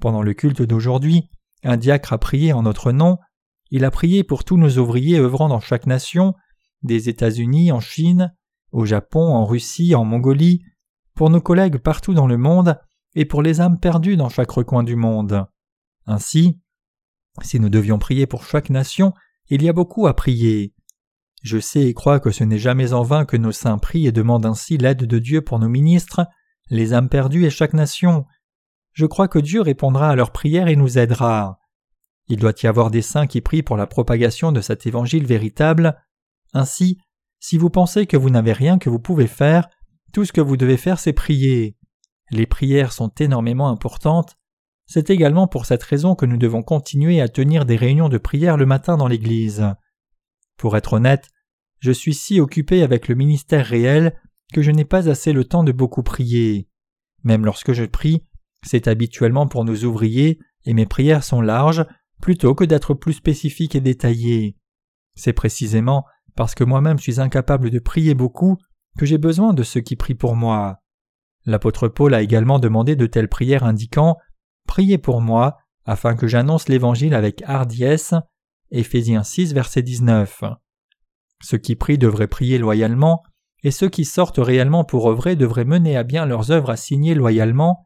Pendant 0.00 0.22
le 0.22 0.32
culte 0.32 0.62
d'aujourd'hui, 0.62 1.28
un 1.62 1.76
diacre 1.76 2.14
a 2.14 2.18
prié 2.18 2.54
en 2.54 2.62
notre 2.62 2.92
nom, 2.92 3.18
il 3.70 3.84
a 3.84 3.90
prié 3.90 4.24
pour 4.24 4.42
tous 4.42 4.56
nos 4.56 4.78
ouvriers 4.78 5.18
œuvrant 5.18 5.50
dans 5.50 5.60
chaque 5.60 5.84
nation, 5.84 6.32
des 6.82 7.10
États-Unis, 7.10 7.72
en 7.72 7.80
Chine, 7.80 8.34
au 8.72 8.86
Japon, 8.86 9.20
en 9.20 9.44
Russie, 9.44 9.94
en 9.94 10.06
Mongolie, 10.06 10.62
pour 11.14 11.28
nos 11.28 11.42
collègues 11.42 11.76
partout 11.76 12.14
dans 12.14 12.26
le 12.26 12.38
monde 12.38 12.80
et 13.14 13.26
pour 13.26 13.42
les 13.42 13.60
âmes 13.60 13.78
perdues 13.78 14.16
dans 14.16 14.30
chaque 14.30 14.50
recoin 14.50 14.82
du 14.82 14.96
monde. 14.96 15.44
Ainsi, 16.06 16.58
si 17.42 17.60
nous 17.60 17.68
devions 17.68 17.98
prier 17.98 18.26
pour 18.26 18.44
chaque 18.44 18.70
nation, 18.70 19.12
il 19.50 19.62
y 19.62 19.68
a 19.68 19.74
beaucoup 19.74 20.06
à 20.06 20.16
prier. 20.16 20.72
Je 21.42 21.58
sais 21.58 21.82
et 21.82 21.92
crois 21.92 22.18
que 22.18 22.30
ce 22.30 22.44
n'est 22.44 22.58
jamais 22.58 22.94
en 22.94 23.02
vain 23.02 23.26
que 23.26 23.36
nos 23.36 23.52
saints 23.52 23.76
prient 23.76 24.06
et 24.06 24.12
demandent 24.12 24.46
ainsi 24.46 24.78
l'aide 24.78 25.04
de 25.04 25.18
Dieu 25.18 25.42
pour 25.42 25.58
nos 25.58 25.68
ministres, 25.68 26.26
les 26.70 26.92
âmes 26.92 27.08
perdues 27.08 27.46
et 27.46 27.50
chaque 27.50 27.72
nation. 27.72 28.26
Je 28.92 29.06
crois 29.06 29.28
que 29.28 29.38
Dieu 29.38 29.60
répondra 29.60 30.10
à 30.10 30.16
leurs 30.16 30.32
prières 30.32 30.68
et 30.68 30.76
nous 30.76 30.98
aidera. 30.98 31.60
Il 32.28 32.38
doit 32.38 32.52
y 32.62 32.66
avoir 32.66 32.90
des 32.90 33.02
saints 33.02 33.26
qui 33.26 33.40
prient 33.40 33.62
pour 33.62 33.76
la 33.76 33.86
propagation 33.86 34.52
de 34.52 34.60
cet 34.60 34.86
évangile 34.86 35.26
véritable. 35.26 35.96
Ainsi, 36.52 36.98
si 37.40 37.56
vous 37.56 37.70
pensez 37.70 38.06
que 38.06 38.16
vous 38.16 38.30
n'avez 38.30 38.52
rien 38.52 38.78
que 38.78 38.90
vous 38.90 38.98
pouvez 38.98 39.26
faire, 39.26 39.68
tout 40.12 40.24
ce 40.24 40.32
que 40.32 40.40
vous 40.40 40.56
devez 40.56 40.76
faire 40.76 40.98
c'est 40.98 41.12
prier. 41.12 41.76
Les 42.30 42.46
prières 42.46 42.92
sont 42.92 43.12
énormément 43.18 43.68
importantes. 43.68 44.36
C'est 44.86 45.10
également 45.10 45.46
pour 45.46 45.66
cette 45.66 45.82
raison 45.82 46.14
que 46.14 46.26
nous 46.26 46.36
devons 46.36 46.62
continuer 46.62 47.20
à 47.20 47.28
tenir 47.28 47.64
des 47.64 47.76
réunions 47.76 48.08
de 48.08 48.18
prière 48.18 48.56
le 48.56 48.66
matin 48.66 48.96
dans 48.96 49.08
l'Église. 49.08 49.66
Pour 50.56 50.76
être 50.76 50.94
honnête, 50.94 51.28
je 51.78 51.92
suis 51.92 52.14
si 52.14 52.40
occupé 52.40 52.82
avec 52.82 53.08
le 53.08 53.14
ministère 53.14 53.66
réel 53.66 54.20
que 54.52 54.62
je 54.62 54.70
n'ai 54.70 54.84
pas 54.84 55.08
assez 55.08 55.32
le 55.32 55.44
temps 55.44 55.64
de 55.64 55.72
beaucoup 55.72 56.02
prier. 56.02 56.68
Même 57.24 57.44
lorsque 57.44 57.72
je 57.72 57.84
prie, 57.84 58.24
c'est 58.64 58.88
habituellement 58.88 59.46
pour 59.46 59.64
nos 59.64 59.84
ouvriers, 59.84 60.38
et 60.64 60.74
mes 60.74 60.86
prières 60.86 61.24
sont 61.24 61.40
larges, 61.40 61.84
plutôt 62.20 62.54
que 62.54 62.64
d'être 62.64 62.94
plus 62.94 63.14
spécifiques 63.14 63.74
et 63.74 63.80
détaillées. 63.80 64.56
C'est 65.14 65.32
précisément 65.32 66.04
parce 66.36 66.54
que 66.54 66.64
moi-même 66.64 66.98
suis 66.98 67.20
incapable 67.20 67.70
de 67.70 67.78
prier 67.78 68.14
beaucoup 68.14 68.58
que 68.96 69.06
j'ai 69.06 69.18
besoin 69.18 69.52
de 69.52 69.62
ceux 69.62 69.80
qui 69.80 69.96
prient 69.96 70.14
pour 70.14 70.36
moi. 70.36 70.80
L'apôtre 71.44 71.88
Paul 71.88 72.14
a 72.14 72.22
également 72.22 72.58
demandé 72.58 72.96
de 72.96 73.06
telles 73.06 73.28
prières 73.28 73.64
indiquant 73.64 74.18
Priez 74.66 74.98
pour 74.98 75.22
moi, 75.22 75.56
afin 75.86 76.14
que 76.14 76.26
j'annonce 76.26 76.68
l'Évangile 76.68 77.14
avec 77.14 77.42
hardiesse. 77.46 78.14
Éphésiens 78.70 79.22
6, 79.22 79.54
verset 79.54 79.82
19. 79.82 80.44
Ceux 81.42 81.58
qui 81.58 81.74
prient 81.74 81.98
devraient 81.98 82.28
prier 82.28 82.58
loyalement, 82.58 83.22
et 83.62 83.70
ceux 83.70 83.88
qui 83.88 84.04
sortent 84.04 84.38
réellement 84.38 84.84
pour 84.84 85.08
œuvrer 85.08 85.36
devraient 85.36 85.64
mener 85.64 85.96
à 85.96 86.04
bien 86.04 86.26
leurs 86.26 86.50
œuvres 86.50 86.70
assignées 86.70 87.14
loyalement. 87.14 87.82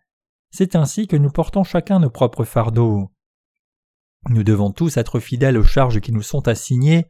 C'est 0.51 0.77
ainsi 0.77 1.07
que 1.07 1.17
nous 1.17 1.31
portons 1.31 1.65
chacun 1.65 1.99
nos 1.99 2.11
propres 2.11 2.45
fardeaux. 2.45 3.11
Nous 4.29 4.45
devons 4.45 4.71
tous 4.71 4.97
être 4.99 5.19
fidèles 5.19 5.59
aux 5.59 5.65
charges 5.65 6.01
qui 6.01 6.13
nous 6.13 6.23
sont 6.23 6.47
assignées. 6.47 7.07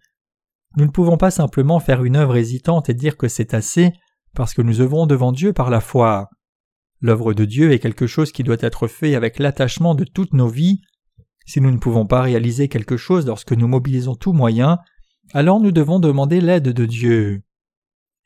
Nous 0.77 0.85
ne 0.85 0.90
pouvons 0.90 1.18
pas 1.18 1.31
simplement 1.31 1.81
faire 1.81 2.05
une 2.05 2.16
œuvre 2.16 2.37
hésitante 2.37 2.88
et 2.88 2.94
dire 2.94 3.16
que 3.16 3.29
c'est 3.29 3.53
assez, 3.53 3.92
parce 4.35 4.55
que 4.55 4.62
nous 4.62 4.81
œuvrons 4.81 5.07
devant 5.07 5.33
Dieu 5.33 5.53
par 5.53 5.68
la 5.68 5.81
foi. 5.81 6.31
L'œuvre 7.01 7.35
de 7.35 7.44
Dieu 7.44 7.72
est 7.72 7.81
quelque 7.81 8.07
chose 8.07 8.33
qui 8.33 8.44
doit 8.44 8.57
être 8.61 8.87
fait 8.87 9.14
avec 9.16 9.38
l'attachement 9.38 9.94
de 9.94 10.05
toutes 10.05 10.33
nos 10.33 10.48
vies. 10.48 10.81
Si 11.44 11.61
nous 11.61 11.72
ne 11.72 11.79
pouvons 11.79 12.07
pas 12.07 12.22
réaliser 12.22 12.68
quelque 12.68 12.96
chose 12.96 13.27
lorsque 13.27 13.53
nous 13.53 13.66
mobilisons 13.66 14.14
tout 14.14 14.33
moyen, 14.33 14.79
alors 15.35 15.61
nous 15.61 15.72
devons 15.72 15.98
demander 15.98 16.40
l'aide 16.40 16.68
de 16.68 16.87
Dieu. 16.87 17.42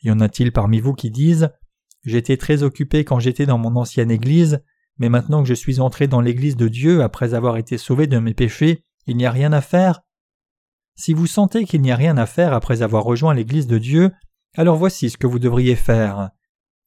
Y 0.02 0.10
en 0.10 0.20
a-t-il 0.20 0.52
parmi 0.52 0.80
vous 0.80 0.94
qui 0.94 1.10
disent 1.10 1.50
J'étais 2.04 2.36
très 2.36 2.62
occupé 2.62 3.04
quand 3.04 3.18
j'étais 3.18 3.46
dans 3.46 3.58
mon 3.58 3.76
ancienne 3.76 4.10
église, 4.10 4.62
mais 4.98 5.08
maintenant 5.08 5.42
que 5.42 5.48
je 5.48 5.54
suis 5.54 5.80
entré 5.80 6.06
dans 6.06 6.20
l'église 6.20 6.56
de 6.56 6.68
Dieu 6.68 7.02
après 7.02 7.34
avoir 7.34 7.56
été 7.56 7.78
sauvé 7.78 8.06
de 8.06 8.18
mes 8.18 8.34
péchés, 8.34 8.84
il 9.06 9.16
n'y 9.16 9.26
a 9.26 9.30
rien 9.30 9.52
à 9.52 9.60
faire 9.60 10.02
Si 10.94 11.12
vous 11.12 11.26
sentez 11.26 11.64
qu'il 11.64 11.82
n'y 11.82 11.92
a 11.92 11.96
rien 11.96 12.16
à 12.16 12.26
faire 12.26 12.52
après 12.52 12.82
avoir 12.82 13.04
rejoint 13.04 13.34
l'église 13.34 13.66
de 13.66 13.78
Dieu, 13.78 14.12
alors 14.56 14.76
voici 14.76 15.10
ce 15.10 15.18
que 15.18 15.26
vous 15.26 15.38
devriez 15.38 15.76
faire. 15.76 16.30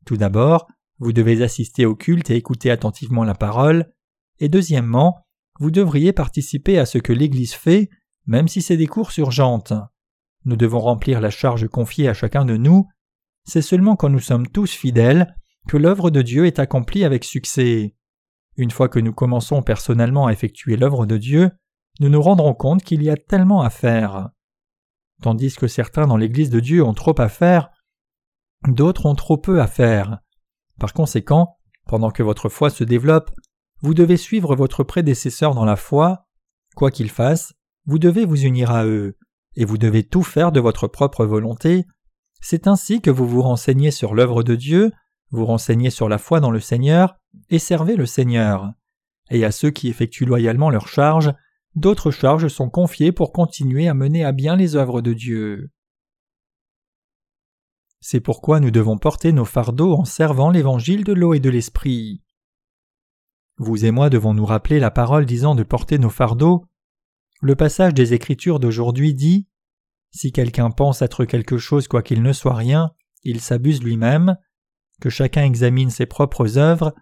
Tout 0.06 0.18
d'abord, 0.18 0.68
vous 0.98 1.14
devez 1.14 1.44
assister 1.44 1.86
au 1.86 1.96
culte 1.96 2.30
et 2.30 2.36
écouter 2.36 2.72
attentivement 2.72 3.24
la 3.24 3.36
parole, 3.36 3.92
et 4.40 4.50
deuxièmement, 4.50 5.26
vous 5.60 5.72
devriez 5.72 6.14
participer 6.14 6.80
à 6.80 6.86
ce 6.86 6.98
que 6.98 7.14
l'Église 7.14 7.54
fait, 7.54 7.90
même 8.26 8.48
si 8.48 8.62
c'est 8.62 8.78
des 8.78 8.88
courses 8.88 9.18
urgentes. 9.18 9.74
Nous 10.46 10.56
devons 10.56 10.80
remplir 10.80 11.20
la 11.22 11.30
charge 11.30 11.68
confiée 11.68 12.08
à 12.08 12.14
chacun 12.14 12.46
de 12.46 12.58
nous, 12.58 12.88
c'est 13.46 13.62
seulement 13.62 13.96
quand 13.96 14.10
nous 14.10 14.20
sommes 14.20 14.48
tous 14.48 14.72
fidèles 14.72 15.36
que 15.68 15.78
l'œuvre 15.78 16.10
de 16.10 16.22
Dieu 16.22 16.46
est 16.46 16.60
accomplie 16.60 17.04
avec 17.04 17.24
succès. 17.24 17.96
Une 18.58 18.72
fois 18.72 18.90
que 18.90 19.00
nous 19.00 19.14
commençons 19.14 19.62
personnellement 19.62 20.28
à 20.28 20.32
effectuer 20.32 20.78
l'œuvre 20.78 21.06
de 21.06 21.18
Dieu, 21.18 21.52
nous 22.00 22.10
nous 22.10 22.22
rendrons 22.22 22.54
compte 22.54 22.84
qu'il 22.84 23.04
y 23.04 23.10
a 23.10 23.18
tellement 23.18 23.62
à 23.62 23.70
faire. 23.70 24.30
Tandis 25.22 25.56
que 25.56 25.68
certains 25.68 26.08
dans 26.08 26.18
l'Église 26.18 26.50
de 26.50 26.60
Dieu 26.60 26.84
ont 26.84 26.94
trop 26.94 27.20
à 27.20 27.30
faire, 27.30 27.70
d'autres 28.68 29.06
ont 29.06 29.16
trop 29.16 29.38
peu 29.38 29.62
à 29.62 29.68
faire. 29.68 30.20
Par 30.80 30.94
conséquent, 30.94 31.58
pendant 31.88 32.12
que 32.12 32.24
votre 32.24 32.50
foi 32.50 32.70
se 32.70 32.84
développe, 32.84 33.32
vous 33.82 33.94
devez 33.94 34.18
suivre 34.18 34.56
votre 34.56 34.84
prédécesseur 34.84 35.54
dans 35.56 35.66
la 35.66 35.76
foi. 35.76 36.28
Quoi 36.76 36.92
qu'il 36.92 37.10
fasse, 37.10 37.54
vous 37.86 38.00
devez 38.00 38.26
vous 38.26 38.44
unir 38.44 38.72
à 38.72 38.86
eux, 38.86 39.18
et 39.56 39.66
vous 39.66 39.78
devez 39.78 40.04
tout 40.04 40.24
faire 40.24 40.52
de 40.52 40.60
votre 40.60 40.88
propre 40.88 41.26
volonté, 41.26 41.86
c'est 42.40 42.68
ainsi 42.68 43.02
que 43.02 43.12
vous 43.12 43.28
vous 43.28 43.42
renseignez 43.42 43.92
sur 43.92 44.16
l'œuvre 44.16 44.44
de 44.44 44.56
Dieu, 44.56 44.92
vous 45.32 45.46
renseignez 45.46 45.90
sur 45.90 46.10
la 46.10 46.18
foi 46.18 46.40
dans 46.40 46.52
le 46.52 46.60
Seigneur, 46.60 47.16
et 47.50 47.60
servez 47.60 47.96
le 47.96 48.06
Seigneur. 48.06 48.72
Et 49.30 49.46
à 49.46 49.52
ceux 49.52 49.72
qui 49.72 49.90
effectuent 49.90 50.26
loyalement 50.26 50.70
leur 50.70 50.88
charge, 50.88 51.34
d'autres 51.76 52.12
charges 52.12 52.48
sont 52.48 52.70
confiées 52.70 53.12
pour 53.12 53.32
continuer 53.32 53.88
à 53.88 53.94
mener 53.94 54.26
à 54.26 54.32
bien 54.32 54.56
les 54.56 54.76
œuvres 54.76 55.02
de 55.02 55.14
Dieu. 55.14 55.70
C'est 58.02 58.22
pourquoi 58.22 58.60
nous 58.60 58.72
devons 58.72 58.98
porter 58.98 59.34
nos 59.34 59.46
fardeaux 59.46 59.94
en 59.94 60.06
servant 60.06 60.50
l'évangile 60.50 61.04
de 61.04 61.14
l'eau 61.14 61.34
et 61.34 61.40
de 61.40 61.50
l'esprit. 61.50 62.24
Vous 63.58 63.84
et 63.84 63.92
moi 63.92 64.10
devons 64.10 64.34
nous 64.34 64.46
rappeler 64.46 64.80
la 64.80 64.90
parole 64.90 65.26
disant 65.26 65.54
de 65.54 65.64
porter 65.64 65.98
nos 65.98 66.10
fardeaux. 66.10 66.66
Le 67.42 67.56
passage 67.56 67.94
des 67.94 68.14
Écritures 68.14 68.60
d'aujourd'hui 68.60 69.14
dit 69.14 69.48
Si 70.12 70.32
quelqu'un 70.32 70.72
pense 70.72 71.02
être 71.02 71.26
quelque 71.26 71.58
chose 71.58 71.88
quoiqu'il 71.88 72.22
ne 72.22 72.34
soit 72.34 72.56
rien, 72.56 72.92
il 73.24 73.42
s'abuse 73.42 73.84
lui-même, 73.84 74.38
que 75.02 75.10
chacun 75.10 75.44
examine 75.44 75.90
ses 75.90 76.06
propres 76.06 76.58
œuvres, 76.58 76.94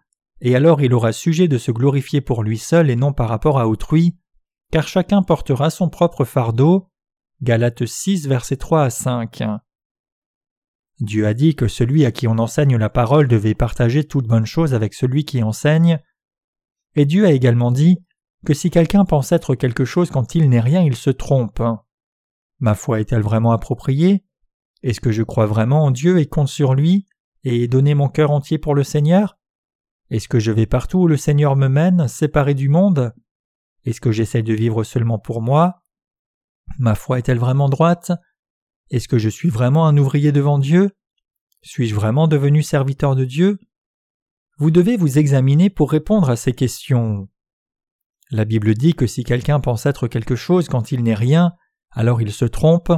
et 0.41 0.56
alors 0.56 0.82
il 0.82 0.93
aura 0.93 1.12
sujet 1.13 1.48
de 1.48 1.58
se 1.58 1.72
glorifier 1.72 2.22
pour 2.22 2.43
lui 2.43 2.58
seul 2.58 2.89
et 2.89 2.96
non 2.96 3.13
par 3.13 3.30
rapport 3.30 3.60
à 3.60 3.67
autrui, 3.67 4.17
car 4.72 4.88
chacun 4.88 5.24
portera 5.24 5.70
son 5.70 5.89
propre 5.89 6.26
fardeau. 6.26 6.89
Galates 7.41 7.86
6, 7.86 8.28
versets 8.28 8.58
3 8.58 8.84
à 8.84 8.89
5. 8.89 9.43
Dieu 11.00 11.28
a 11.28 11.34
dit 11.34 11.56
que 11.56 11.67
celui 11.67 12.06
à 12.06 12.12
qui 12.12 12.28
on 12.28 12.39
enseigne 12.39 12.76
la 12.78 12.89
parole 12.89 13.28
devait 13.28 13.54
partager 13.54 14.04
toute 14.04 14.28
bonne 14.28 14.48
chose 14.48 14.74
avec 14.74 14.96
celui 14.96 15.26
qui 15.26 15.43
enseigne, 15.43 16.00
et 16.96 17.06
Dieu 17.06 17.26
a 17.26 17.32
également 17.32 17.72
dit 17.72 18.00
que 18.46 18.54
si 18.54 18.72
quelqu'un 18.72 19.06
pense 19.06 19.32
être 19.32 19.54
quelque 19.56 19.86
chose 19.86 20.10
quand 20.10 20.34
il 20.34 20.50
n'est 20.50 20.60
rien, 20.60 20.82
il 20.82 20.96
se 20.96 21.12
trompe. 21.12 21.62
Ma 22.60 22.76
foi 22.76 23.00
est-elle 23.00 23.22
vraiment 23.22 23.52
appropriée? 23.52 24.24
Est-ce 24.84 25.02
que 25.02 25.12
je 25.12 25.24
crois 25.24 25.46
vraiment 25.46 25.84
en 25.86 25.91
Dieu 25.91 26.20
et 26.20 26.26
compte 26.26 26.48
sur 26.48 26.74
lui 26.74 27.08
et 27.43 27.63
ai 27.63 27.67
donné 27.67 27.93
mon 27.93 28.10
cœur 28.10 28.32
entier 28.32 28.58
pour 28.58 28.76
le 28.76 28.84
Seigneur? 28.84 29.38
Est-ce 30.10 30.28
que 30.28 30.39
je 30.39 30.52
vais 30.52 30.65
partout 30.65 31.00
où 31.00 31.08
le 31.08 31.17
Seigneur 31.17 31.56
me 31.56 31.67
mène, 31.67 32.08
séparé 32.08 32.54
du 32.54 32.70
monde? 32.70 33.13
Est-ce 33.86 34.02
que 34.02 34.12
j'essaie 34.12 34.43
de 34.43 34.54
vivre 34.54 34.84
seulement 34.84 35.20
pour 35.20 35.41
moi? 35.41 35.82
Ma 36.80 36.96
foi 36.96 37.20
est-elle 37.20 37.39
vraiment 37.39 37.70
droite? 37.70 38.12
Est-ce 38.89 39.08
que 39.08 39.17
je 39.17 39.30
suis 39.30 39.50
vraiment 39.50 39.88
un 39.88 39.98
ouvrier 39.98 40.32
devant 40.32 40.60
Dieu? 40.60 40.91
Suis-je 41.62 41.96
vraiment 41.96 42.28
devenu 42.28 42.63
serviteur 42.63 43.15
de 43.15 43.26
Dieu? 43.26 43.60
Vous 44.58 44.72
devez 44.72 44.98
vous 44.98 45.17
examiner 45.17 45.70
pour 45.70 45.91
répondre 45.91 46.30
à 46.30 46.36
ces 46.36 46.54
questions. 46.54 47.28
La 48.32 48.46
Bible 48.46 48.74
dit 48.74 48.93
que 48.93 49.08
si 49.08 49.24
quelqu'un 49.24 49.60
pense 49.60 49.86
être 49.86 50.08
quelque 50.08 50.36
chose 50.36 50.67
quand 50.67 50.91
il 50.91 51.04
n'est 51.04 51.13
rien, 51.13 51.54
alors 51.98 52.22
il 52.22 52.32
se 52.32 52.46
trompe. 52.46 52.94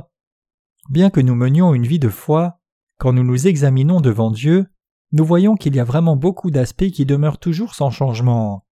Bien 0.89 1.09
que 1.09 1.21
nous 1.21 1.33
menions 1.33 1.73
une 1.73 1.87
vie 1.87 1.99
de 1.99 2.09
foi, 2.09 2.59
quand 2.97 3.13
nous 3.13 3.23
nous 3.23 3.47
examinons 3.47 4.01
devant 4.01 4.29
Dieu, 4.29 4.67
nous 5.13 5.23
voyons 5.23 5.55
qu'il 5.55 5.73
y 5.73 5.79
a 5.79 5.85
vraiment 5.85 6.17
beaucoup 6.17 6.51
d'aspects 6.51 6.91
qui 6.91 7.05
demeurent 7.05 7.39
toujours 7.39 7.75
sans 7.75 7.91
changement. 7.91 8.65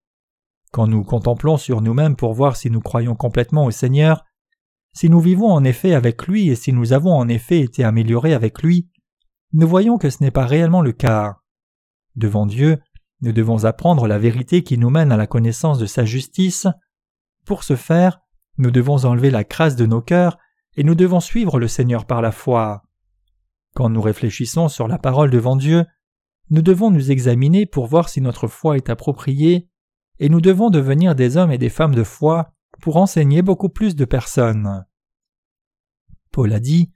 Quand 0.73 0.85
nous 0.85 1.05
contemplons 1.05 1.55
sur 1.55 1.79
nous-mêmes 1.79 2.17
pour 2.17 2.33
voir 2.33 2.57
si 2.57 2.69
nous 2.69 2.81
croyons 2.81 3.15
complètement 3.15 3.63
au 3.63 3.71
Seigneur, 3.71 4.25
si 4.93 5.09
nous 5.09 5.21
vivons 5.21 5.49
en 5.49 5.63
effet 5.63 5.93
avec 5.93 6.27
lui 6.27 6.49
et 6.49 6.55
si 6.55 6.73
nous 6.73 6.91
avons 6.91 7.13
en 7.13 7.29
effet 7.29 7.61
été 7.61 7.85
améliorés 7.85 8.33
avec 8.33 8.61
lui, 8.61 8.89
nous 9.53 9.67
voyons 9.67 9.97
que 9.97 10.09
ce 10.09 10.21
n'est 10.21 10.31
pas 10.31 10.45
réellement 10.45 10.81
le 10.81 10.91
cas. 10.91 11.37
Devant 12.17 12.45
Dieu, 12.45 12.79
nous 13.21 13.31
devons 13.31 13.63
apprendre 13.63 14.07
la 14.07 14.19
vérité 14.19 14.61
qui 14.61 14.77
nous 14.77 14.89
mène 14.89 15.13
à 15.13 15.17
la 15.17 15.25
connaissance 15.25 15.79
de 15.79 15.85
sa 15.85 16.03
justice. 16.03 16.67
Pour 17.45 17.63
ce 17.63 17.77
faire, 17.77 18.19
nous 18.57 18.71
devons 18.71 19.05
enlever 19.05 19.29
la 19.29 19.43
crasse 19.43 19.75
de 19.75 19.85
nos 19.85 20.01
cœurs 20.01 20.37
et 20.75 20.83
nous 20.83 20.95
devons 20.95 21.19
suivre 21.19 21.59
le 21.59 21.67
Seigneur 21.67 22.05
par 22.05 22.21
la 22.21 22.31
foi. 22.31 22.83
Quand 23.75 23.89
nous 23.89 24.01
réfléchissons 24.01 24.69
sur 24.69 24.87
la 24.87 24.97
parole 24.97 25.29
devant 25.29 25.55
Dieu, 25.55 25.85
nous 26.49 26.61
devons 26.61 26.91
nous 26.91 27.11
examiner 27.11 27.65
pour 27.65 27.87
voir 27.87 28.09
si 28.09 28.21
notre 28.21 28.47
foi 28.47 28.77
est 28.77 28.89
appropriée, 28.89 29.69
et 30.19 30.29
nous 30.29 30.41
devons 30.41 30.69
devenir 30.69 31.13
des 31.13 31.37
hommes 31.37 31.51
et 31.51 31.57
des 31.57 31.69
femmes 31.69 31.93
de 31.93 32.03
foi 32.03 32.53
pour 32.81 32.97
enseigner 32.97 33.41
beaucoup 33.41 33.69
plus 33.69 33.95
de 33.95 34.05
personnes. 34.05 34.85
Paul 36.31 36.53
a 36.53 36.59
dit 36.59 36.91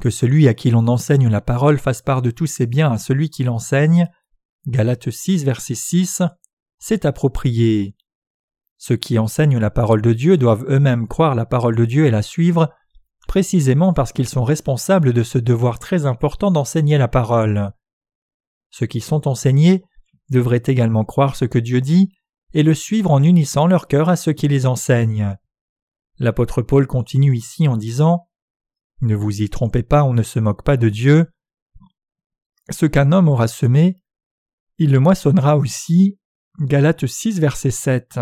que 0.00 0.10
celui 0.10 0.48
à 0.48 0.54
qui 0.54 0.70
l'on 0.70 0.86
enseigne 0.88 1.28
la 1.28 1.40
parole 1.40 1.78
fasse 1.78 2.02
part 2.02 2.22
de 2.22 2.30
tous 2.30 2.46
ses 2.46 2.66
biens 2.66 2.92
à 2.92 2.98
celui 2.98 3.30
qui 3.30 3.44
l'enseigne, 3.44 4.08
Galates 4.66 5.10
6, 5.10 5.44
verset 5.44 5.74
6, 5.74 6.22
c'est 6.78 7.04
approprié. 7.04 7.96
Ceux 8.82 8.96
qui 8.96 9.18
enseignent 9.18 9.58
la 9.58 9.68
parole 9.68 10.00
de 10.00 10.14
Dieu 10.14 10.38
doivent 10.38 10.64
eux-mêmes 10.70 11.06
croire 11.06 11.34
la 11.34 11.44
parole 11.44 11.76
de 11.76 11.84
Dieu 11.84 12.06
et 12.06 12.10
la 12.10 12.22
suivre, 12.22 12.72
précisément 13.28 13.92
parce 13.92 14.10
qu'ils 14.10 14.26
sont 14.26 14.42
responsables 14.42 15.12
de 15.12 15.22
ce 15.22 15.36
devoir 15.36 15.78
très 15.78 16.06
important 16.06 16.50
d'enseigner 16.50 16.96
la 16.96 17.06
parole. 17.06 17.72
Ceux 18.70 18.86
qui 18.86 19.02
sont 19.02 19.28
enseignés 19.28 19.84
devraient 20.30 20.62
également 20.64 21.04
croire 21.04 21.36
ce 21.36 21.44
que 21.44 21.58
Dieu 21.58 21.82
dit 21.82 22.10
et 22.54 22.62
le 22.62 22.72
suivre 22.72 23.10
en 23.10 23.22
unissant 23.22 23.66
leur 23.66 23.86
cœur 23.86 24.08
à 24.08 24.16
ceux 24.16 24.32
qui 24.32 24.48
les 24.48 24.64
enseignent. 24.64 25.36
L'apôtre 26.18 26.62
Paul 26.62 26.86
continue 26.86 27.36
ici 27.36 27.68
en 27.68 27.76
disant 27.76 28.30
Ne 29.02 29.14
vous 29.14 29.42
y 29.42 29.50
trompez 29.50 29.82
pas, 29.82 30.04
on 30.04 30.14
ne 30.14 30.22
se 30.22 30.38
moque 30.38 30.64
pas 30.64 30.78
de 30.78 30.88
Dieu. 30.88 31.30
Ce 32.70 32.86
qu'un 32.86 33.12
homme 33.12 33.28
aura 33.28 33.46
semé, 33.46 34.02
il 34.78 34.90
le 34.90 35.00
moissonnera 35.00 35.58
aussi. 35.58 36.18
Galates 36.60 37.06
6, 37.06 37.40
verset 37.40 37.70
7. 37.70 38.18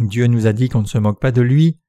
Dieu 0.00 0.26
nous 0.26 0.46
a 0.46 0.52
dit 0.52 0.68
qu'on 0.68 0.82
ne 0.82 0.86
se 0.86 0.98
moque 0.98 1.20
pas 1.20 1.32
de 1.32 1.42
lui. 1.42 1.80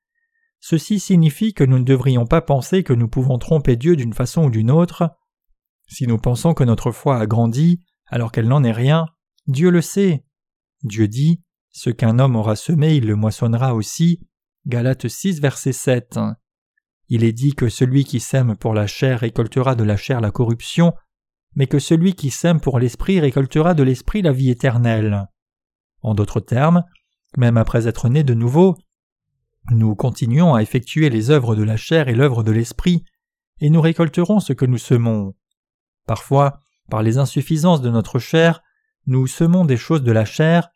Ceci 0.59 0.99
signifie 0.99 1.53
que 1.53 1.63
nous 1.63 1.79
ne 1.79 1.83
devrions 1.83 2.25
pas 2.25 2.41
penser 2.41 2.83
que 2.83 2.93
nous 2.93 3.07
pouvons 3.07 3.38
tromper 3.38 3.75
Dieu 3.75 3.95
d'une 3.95 4.13
façon 4.13 4.45
ou 4.45 4.49
d'une 4.49 4.71
autre. 4.71 5.12
Si 5.88 6.05
nous 6.05 6.17
pensons 6.17 6.53
que 6.53 6.63
notre 6.63 6.91
foi 6.91 7.17
a 7.17 7.25
grandi, 7.25 7.81
alors 8.07 8.31
qu'elle 8.31 8.47
n'en 8.47 8.63
est 8.63 8.71
rien, 8.71 9.05
Dieu 9.47 9.69
le 9.69 9.81
sait. 9.81 10.25
Dieu 10.83 11.07
dit 11.07 11.43
Ce 11.71 11.89
qu'un 11.89 12.19
homme 12.19 12.35
aura 12.35 12.55
semé, 12.55 12.95
il 12.95 13.07
le 13.07 13.15
moissonnera 13.15 13.73
aussi. 13.73 14.27
Galates 14.67 15.07
6, 15.07 15.39
verset 15.39 15.73
7. 15.73 16.19
Il 17.07 17.23
est 17.23 17.33
dit 17.33 17.55
que 17.55 17.69
celui 17.69 18.03
qui 18.03 18.19
sème 18.19 18.55
pour 18.55 18.73
la 18.73 18.85
chair 18.85 19.21
récoltera 19.21 19.75
de 19.75 19.83
la 19.83 19.97
chair 19.97 20.21
la 20.21 20.31
corruption, 20.31 20.93
mais 21.55 21.67
que 21.67 21.79
celui 21.79 22.13
qui 22.13 22.29
sème 22.29 22.59
pour 22.59 22.79
l'esprit 22.79 23.19
récoltera 23.19 23.73
de 23.73 23.83
l'esprit 23.83 24.21
la 24.21 24.31
vie 24.31 24.51
éternelle. 24.51 25.27
En 26.01 26.13
d'autres 26.13 26.39
termes, 26.39 26.83
même 27.37 27.57
après 27.57 27.87
être 27.87 28.09
nés 28.09 28.23
de 28.23 28.33
nouveau, 28.33 28.75
nous 29.71 29.95
continuons 29.95 30.55
à 30.55 30.61
effectuer 30.61 31.09
les 31.09 31.29
œuvres 31.29 31.55
de 31.55 31.63
la 31.63 31.77
chair 31.77 32.07
et 32.07 32.15
l'œuvre 32.15 32.43
de 32.43 32.51
l'esprit, 32.51 33.03
et 33.59 33.69
nous 33.69 33.81
récolterons 33.81 34.39
ce 34.39 34.53
que 34.53 34.65
nous 34.65 34.77
semons. 34.77 35.35
Parfois, 36.07 36.61
par 36.89 37.03
les 37.03 37.17
insuffisances 37.17 37.81
de 37.81 37.89
notre 37.89 38.19
chair, 38.19 38.61
nous 39.05 39.27
semons 39.27 39.65
des 39.65 39.77
choses 39.77 40.03
de 40.03 40.11
la 40.11 40.25
chair, 40.25 40.69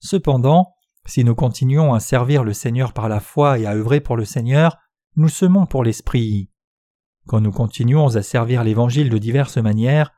cependant, 0.00 0.74
si 1.06 1.24
nous 1.24 1.34
continuons 1.34 1.94
à 1.94 2.00
servir 2.00 2.44
le 2.44 2.52
Seigneur 2.52 2.92
par 2.92 3.08
la 3.08 3.20
foi 3.20 3.58
et 3.58 3.66
à 3.66 3.74
œuvrer 3.74 4.00
pour 4.00 4.16
le 4.16 4.24
Seigneur, 4.24 4.76
nous 5.16 5.28
semons 5.28 5.66
pour 5.66 5.84
l'Esprit. 5.84 6.50
Quand 7.26 7.40
nous 7.40 7.52
continuons 7.52 8.08
à 8.08 8.22
servir 8.22 8.64
l'Évangile 8.64 9.10
de 9.10 9.18
diverses 9.18 9.58
manières, 9.58 10.12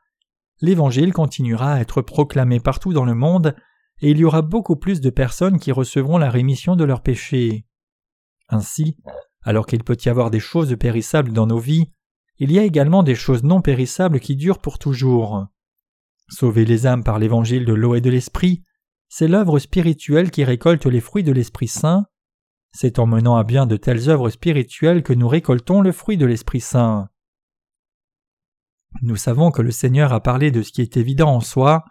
l'Évangile 0.61 1.13
continuera 1.13 1.73
à 1.73 1.79
être 1.79 2.01
proclamé 2.01 2.59
partout 2.59 2.93
dans 2.93 3.05
le 3.05 3.15
monde, 3.15 3.55
et 4.03 4.09
il 4.09 4.17
y 4.17 4.25
aura 4.25 4.41
beaucoup 4.41 4.75
plus 4.75 4.99
de 4.99 5.09
personnes 5.09 5.59
qui 5.59 5.71
recevront 5.71 6.17
la 6.17 6.29
rémission 6.29 6.75
de 6.75 6.83
leurs 6.83 7.01
péchés. 7.01 7.65
Ainsi, 8.49 8.97
alors 9.43 9.65
qu'il 9.65 9.81
peut 9.85 9.97
y 10.05 10.09
avoir 10.09 10.29
des 10.29 10.41
choses 10.41 10.75
périssables 10.77 11.31
dans 11.31 11.47
nos 11.47 11.57
vies, 11.57 11.89
il 12.37 12.51
y 12.51 12.59
a 12.59 12.63
également 12.63 13.01
des 13.01 13.15
choses 13.15 13.43
non 13.43 13.61
périssables 13.61 14.19
qui 14.19 14.35
durent 14.35 14.59
pour 14.59 14.77
toujours. 14.77 15.47
Sauver 16.27 16.65
les 16.65 16.85
âmes 16.85 17.05
par 17.05 17.17
l'évangile 17.17 17.63
de 17.63 17.71
l'eau 17.71 17.95
et 17.95 18.01
de 18.01 18.09
l'esprit, 18.09 18.61
c'est 19.07 19.29
l'œuvre 19.29 19.57
spirituelle 19.57 20.31
qui 20.31 20.43
récolte 20.43 20.85
les 20.85 20.99
fruits 20.99 21.23
de 21.23 21.31
l'Esprit 21.31 21.69
Saint. 21.69 22.05
C'est 22.73 22.99
en 22.99 23.05
menant 23.05 23.37
à 23.37 23.45
bien 23.45 23.65
de 23.65 23.77
telles 23.77 24.09
œuvres 24.09 24.29
spirituelles 24.29 25.03
que 25.03 25.13
nous 25.13 25.29
récoltons 25.29 25.79
le 25.79 25.93
fruit 25.93 26.17
de 26.17 26.25
l'Esprit 26.25 26.59
Saint. 26.59 27.07
Nous 29.01 29.15
savons 29.15 29.51
que 29.51 29.61
le 29.61 29.71
Seigneur 29.71 30.11
a 30.11 30.19
parlé 30.21 30.51
de 30.51 30.61
ce 30.61 30.73
qui 30.73 30.81
est 30.81 30.97
évident 30.97 31.29
en 31.29 31.39
soi. 31.39 31.85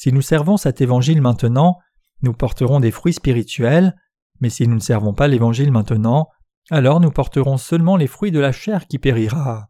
Si 0.00 0.14
nous 0.14 0.22
servons 0.22 0.56
cet 0.56 0.80
évangile 0.80 1.20
maintenant, 1.20 1.76
nous 2.22 2.32
porterons 2.32 2.80
des 2.80 2.90
fruits 2.90 3.12
spirituels, 3.12 3.94
mais 4.40 4.48
si 4.48 4.66
nous 4.66 4.76
ne 4.76 4.80
servons 4.80 5.12
pas 5.12 5.28
l'évangile 5.28 5.70
maintenant, 5.70 6.30
alors 6.70 7.00
nous 7.00 7.10
porterons 7.10 7.58
seulement 7.58 7.98
les 7.98 8.06
fruits 8.06 8.30
de 8.30 8.40
la 8.40 8.50
chair 8.50 8.86
qui 8.86 8.98
périra. 8.98 9.68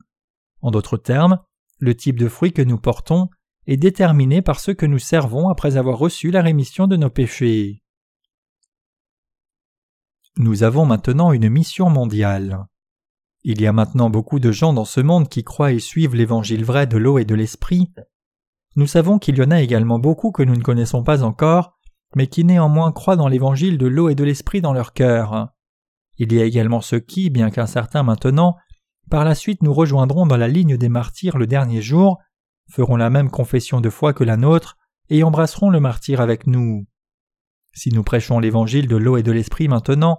En 0.61 0.71
d'autres 0.71 0.99
termes, 0.99 1.41
le 1.81 1.97
type 1.97 2.17
de 2.17 2.29
fruit 2.29 2.53
que 2.53 2.63
nous 2.63 2.79
portons 2.79 3.29
est 3.67 3.77
déterminé 3.77 4.41
par 4.41 4.61
ce 4.61 4.71
que 4.71 4.87
nous 4.87 5.01
servons 5.01 5.49
après 5.49 5.77
avoir 5.77 5.99
reçu 5.99 6.31
la 6.31 6.43
rémission 6.43 6.87
de 6.87 6.95
nos 6.95 7.11
péchés. 7.11 7.83
Nous 10.37 10.63
avons 10.63 10.87
maintenant 10.87 11.33
une 11.33 11.49
mission 11.49 11.91
mondiale. 11.91 12.67
Il 13.43 13.61
y 13.61 13.67
a 13.67 13.73
maintenant 13.73 14.11
beaucoup 14.11 14.39
de 14.39 14.53
gens 14.53 14.75
dans 14.75 14.85
ce 14.85 15.01
monde 15.01 15.29
qui 15.29 15.43
croient 15.43 15.73
et 15.73 15.81
suivent 15.81 16.15
l'évangile 16.15 16.65
vrai 16.65 16.87
de 16.87 16.99
l'eau 16.99 17.19
et 17.19 17.25
de 17.25 17.35
l'esprit. 17.35 17.91
Nous 18.77 18.87
savons 18.87 19.19
qu'il 19.19 19.37
y 19.37 19.43
en 19.43 19.51
a 19.51 19.61
également 19.61 19.99
beaucoup 19.99 20.31
que 20.31 20.43
nous 20.43 20.57
ne 20.57 20.63
connaissons 20.63 21.03
pas 21.03 21.23
encore, 21.23 21.79
mais 22.15 22.27
qui 22.27 22.45
néanmoins 22.45 22.93
croient 22.93 23.17
dans 23.17 23.29
l'évangile 23.29 23.79
de 23.79 23.87
l'eau 23.87 24.09
et 24.09 24.15
de 24.15 24.25
l'esprit 24.25 24.61
dans 24.61 24.73
leur 24.73 24.93
cœur. 24.93 25.49
Il 26.19 26.33
y 26.33 26.41
a 26.41 26.45
également 26.45 26.81
ceux 26.81 27.01
qui, 27.01 27.31
bien 27.31 27.51
qu'incertains 27.51 28.03
maintenant, 28.03 28.57
par 29.11 29.25
la 29.25 29.35
suite 29.35 29.63
nous 29.63 29.73
rejoindront 29.73 30.27
dans 30.27 30.37
la 30.37 30.49
ligne 30.49 30.77
des 30.77 30.89
martyrs 30.89 31.39
le 31.39 31.47
dernier 31.47 31.83
jour, 31.83 32.19
feront 32.71 32.97
la 32.97 33.11
même 33.11 33.31
confession 33.31 33.81
de 33.81 33.91
foi 33.91 34.13
que 34.13 34.25
la 34.25 34.37
nôtre, 34.37 34.77
et 35.09 35.25
embrasseront 35.25 35.71
le 35.71 35.81
martyr 35.81 36.21
avec 36.21 36.47
nous. 36.47 36.87
Si 37.73 37.91
nous 37.91 38.05
prêchons 38.05 38.39
l'évangile 38.39 38.87
de 38.87 38.97
l'eau 38.97 39.17
et 39.17 39.23
de 39.23 39.33
l'esprit 39.33 39.67
maintenant, 39.67 40.19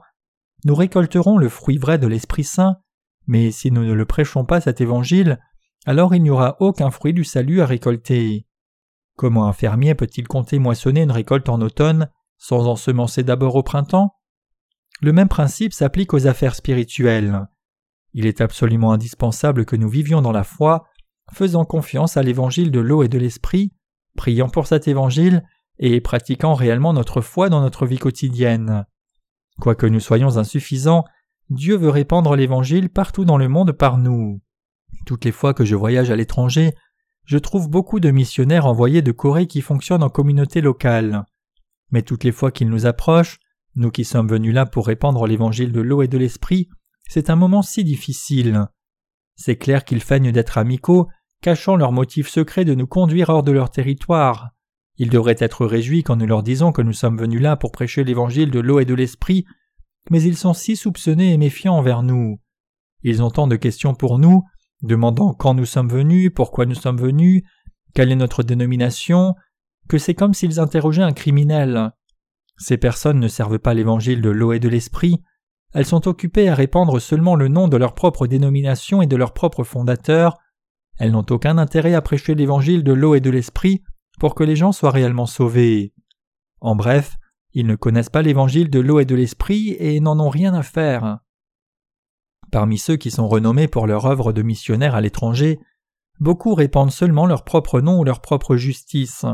nous 0.65 0.75
récolterons 0.75 1.37
le 1.37 1.49
fruit 1.49 1.77
vrai 1.77 1.97
de 1.97 2.07
l'Esprit 2.07 2.43
Saint, 2.43 2.77
mais 3.25 3.51
si 3.51 3.71
nous 3.71 3.83
ne 3.83 3.93
le 3.93 4.05
prêchons 4.05 4.45
pas 4.45 4.61
cet 4.61 4.81
évangile, 4.81 5.39
alors 5.85 6.15
il 6.15 6.23
n'y 6.23 6.29
aura 6.29 6.57
aucun 6.59 6.91
fruit 6.91 7.13
du 7.13 7.23
salut 7.23 7.61
à 7.61 7.65
récolter. 7.65 8.45
Comment 9.15 9.47
un 9.47 9.53
fermier 9.53 9.95
peut-il 9.95 10.27
compter 10.27 10.59
moissonner 10.59 11.01
une 11.01 11.11
récolte 11.11 11.49
en 11.49 11.61
automne 11.61 12.09
sans 12.37 12.67
ensemencer 12.67 13.23
d'abord 13.23 13.55
au 13.55 13.63
printemps? 13.63 14.15
Le 15.01 15.13
même 15.13 15.29
principe 15.29 15.73
s'applique 15.73 16.13
aux 16.13 16.27
affaires 16.27 16.55
spirituelles. 16.55 17.47
Il 18.13 18.25
est 18.25 18.41
absolument 18.41 18.91
indispensable 18.93 19.65
que 19.65 19.75
nous 19.75 19.89
vivions 19.89 20.21
dans 20.21 20.31
la 20.31 20.43
foi, 20.43 20.85
faisant 21.33 21.65
confiance 21.65 22.17
à 22.17 22.23
l'évangile 22.23 22.71
de 22.71 22.79
l'eau 22.79 23.03
et 23.03 23.07
de 23.07 23.17
l'esprit, 23.17 23.73
priant 24.15 24.49
pour 24.49 24.67
cet 24.67 24.87
évangile 24.87 25.43
et 25.79 26.01
pratiquant 26.01 26.53
réellement 26.53 26.93
notre 26.93 27.21
foi 27.21 27.49
dans 27.49 27.61
notre 27.61 27.85
vie 27.85 27.97
quotidienne. 27.97 28.85
Quoique 29.59 29.87
nous 29.87 29.99
soyons 29.99 30.37
insuffisants, 30.37 31.05
Dieu 31.49 31.75
veut 31.75 31.89
répandre 31.89 32.35
l'Évangile 32.35 32.89
partout 32.89 33.25
dans 33.25 33.37
le 33.37 33.47
monde 33.47 33.71
par 33.71 33.97
nous. 33.97 34.41
Toutes 35.05 35.25
les 35.25 35.31
fois 35.31 35.53
que 35.53 35.65
je 35.65 35.75
voyage 35.75 36.11
à 36.11 36.15
l'étranger, 36.15 36.73
je 37.25 37.37
trouve 37.37 37.69
beaucoup 37.69 37.99
de 37.99 38.11
missionnaires 38.11 38.65
envoyés 38.65 39.01
de 39.01 39.11
Corée 39.11 39.47
qui 39.47 39.61
fonctionnent 39.61 40.03
en 40.03 40.09
communauté 40.09 40.61
locale. 40.61 41.25
Mais 41.91 42.01
toutes 42.01 42.23
les 42.23 42.31
fois 42.31 42.51
qu'ils 42.51 42.69
nous 42.69 42.85
approchent, 42.85 43.39
nous 43.75 43.91
qui 43.91 44.03
sommes 44.03 44.27
venus 44.27 44.53
là 44.53 44.65
pour 44.65 44.87
répandre 44.87 45.25
l'évangile 45.25 45.71
de 45.71 45.81
l'eau 45.81 46.01
et 46.01 46.07
de 46.07 46.17
l'esprit, 46.17 46.69
c'est 47.07 47.29
un 47.29 47.35
moment 47.35 47.61
si 47.61 47.83
difficile. 47.83 48.67
C'est 49.35 49.57
clair 49.57 49.85
qu'ils 49.85 50.01
feignent 50.01 50.31
d'être 50.31 50.57
amicaux, 50.57 51.07
cachant 51.41 51.75
leur 51.75 51.91
motif 51.91 52.27
secret 52.27 52.65
de 52.65 52.75
nous 52.75 52.87
conduire 52.87 53.29
hors 53.29 53.43
de 53.43 53.51
leur 53.51 53.71
territoire. 53.71 54.51
Ils 54.97 55.09
devraient 55.09 55.35
être 55.39 55.65
réjouis 55.65 56.03
quand 56.03 56.15
nous 56.15 56.27
leur 56.27 56.43
disons 56.43 56.71
que 56.71 56.81
nous 56.81 56.93
sommes 56.93 57.17
venus 57.17 57.41
là 57.41 57.55
pour 57.55 57.71
prêcher 57.71 58.03
l'évangile 58.03 58.51
de 58.51 58.59
l'eau 58.59 58.79
et 58.79 58.85
de 58.85 58.93
l'esprit, 58.93 59.45
mais 60.09 60.21
ils 60.21 60.37
sont 60.37 60.53
si 60.53 60.75
soupçonnés 60.75 61.33
et 61.33 61.37
méfiants 61.37 61.75
envers 61.75 62.03
nous. 62.03 62.39
Ils 63.03 63.23
ont 63.23 63.31
tant 63.31 63.47
de 63.47 63.55
questions 63.55 63.95
pour 63.95 64.19
nous, 64.19 64.43
demandant 64.81 65.33
quand 65.33 65.53
nous 65.53 65.65
sommes 65.65 65.89
venus, 65.89 66.31
pourquoi 66.33 66.65
nous 66.65 66.75
sommes 66.75 66.99
venus, 66.99 67.43
quelle 67.93 68.11
est 68.11 68.15
notre 68.15 68.43
dénomination, 68.43 69.35
que 69.87 69.97
c'est 69.97 70.15
comme 70.15 70.33
s'ils 70.33 70.59
interrogeaient 70.59 71.01
un 71.01 71.13
criminel. 71.13 71.91
Ces 72.57 72.77
personnes 72.77 73.19
ne 73.19 73.27
servent 73.27 73.59
pas 73.59 73.73
l'évangile 73.73 74.21
de 74.21 74.29
l'eau 74.29 74.53
et 74.53 74.59
de 74.59 74.69
l'esprit, 74.69 75.21
elles 75.73 75.85
sont 75.85 76.07
occupées 76.07 76.49
à 76.49 76.55
répandre 76.55 76.99
seulement 76.99 77.35
le 77.35 77.47
nom 77.47 77.67
de 77.67 77.77
leur 77.77 77.93
propre 77.93 78.27
dénomination 78.27 79.01
et 79.01 79.07
de 79.07 79.15
leur 79.15 79.33
propre 79.33 79.63
fondateur, 79.63 80.37
elles 80.99 81.11
n'ont 81.11 81.25
aucun 81.29 81.57
intérêt 81.57 81.93
à 81.93 82.01
prêcher 82.01 82.35
l'évangile 82.35 82.83
de 82.83 82.93
l'eau 82.93 83.15
et 83.15 83.21
de 83.21 83.29
l'esprit 83.29 83.83
pour 84.19 84.35
que 84.35 84.43
les 84.43 84.55
gens 84.55 84.71
soient 84.71 84.91
réellement 84.91 85.25
sauvés. 85.25 85.93
En 86.59 86.75
bref, 86.75 87.17
ils 87.53 87.65
ne 87.65 87.75
connaissent 87.75 88.09
pas 88.09 88.21
l'évangile 88.21 88.69
de 88.69 88.79
l'eau 88.79 88.99
et 88.99 89.05
de 89.05 89.15
l'esprit 89.15 89.75
et 89.79 89.99
n'en 89.99 90.19
ont 90.19 90.29
rien 90.29 90.53
à 90.53 90.63
faire. 90.63 91.19
Parmi 92.51 92.77
ceux 92.77 92.97
qui 92.97 93.11
sont 93.11 93.27
renommés 93.27 93.67
pour 93.67 93.87
leur 93.87 94.05
œuvre 94.05 94.33
de 94.33 94.41
missionnaire 94.41 94.95
à 94.95 95.01
l'étranger, 95.01 95.59
beaucoup 96.19 96.53
répandent 96.53 96.91
seulement 96.91 97.25
leur 97.25 97.43
propre 97.43 97.81
nom 97.81 97.99
ou 97.99 98.03
leur 98.03 98.21
propre 98.21 98.55
justice. 98.55 99.25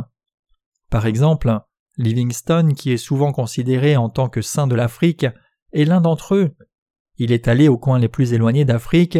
Par 0.89 1.05
exemple, 1.05 1.59
Livingstone, 1.97 2.73
qui 2.73 2.91
est 2.91 2.97
souvent 2.97 3.31
considéré 3.31 3.97
en 3.97 4.09
tant 4.09 4.29
que 4.29 4.41
saint 4.41 4.67
de 4.67 4.75
l'Afrique, 4.75 5.25
est 5.73 5.85
l'un 5.85 5.99
d'entre 5.99 6.35
eux. 6.35 6.55
Il 7.17 7.31
est 7.31 7.47
allé 7.47 7.67
aux 7.67 7.77
coins 7.77 7.99
les 7.99 8.07
plus 8.07 8.33
éloignés 8.33 8.65
d'Afrique, 8.65 9.17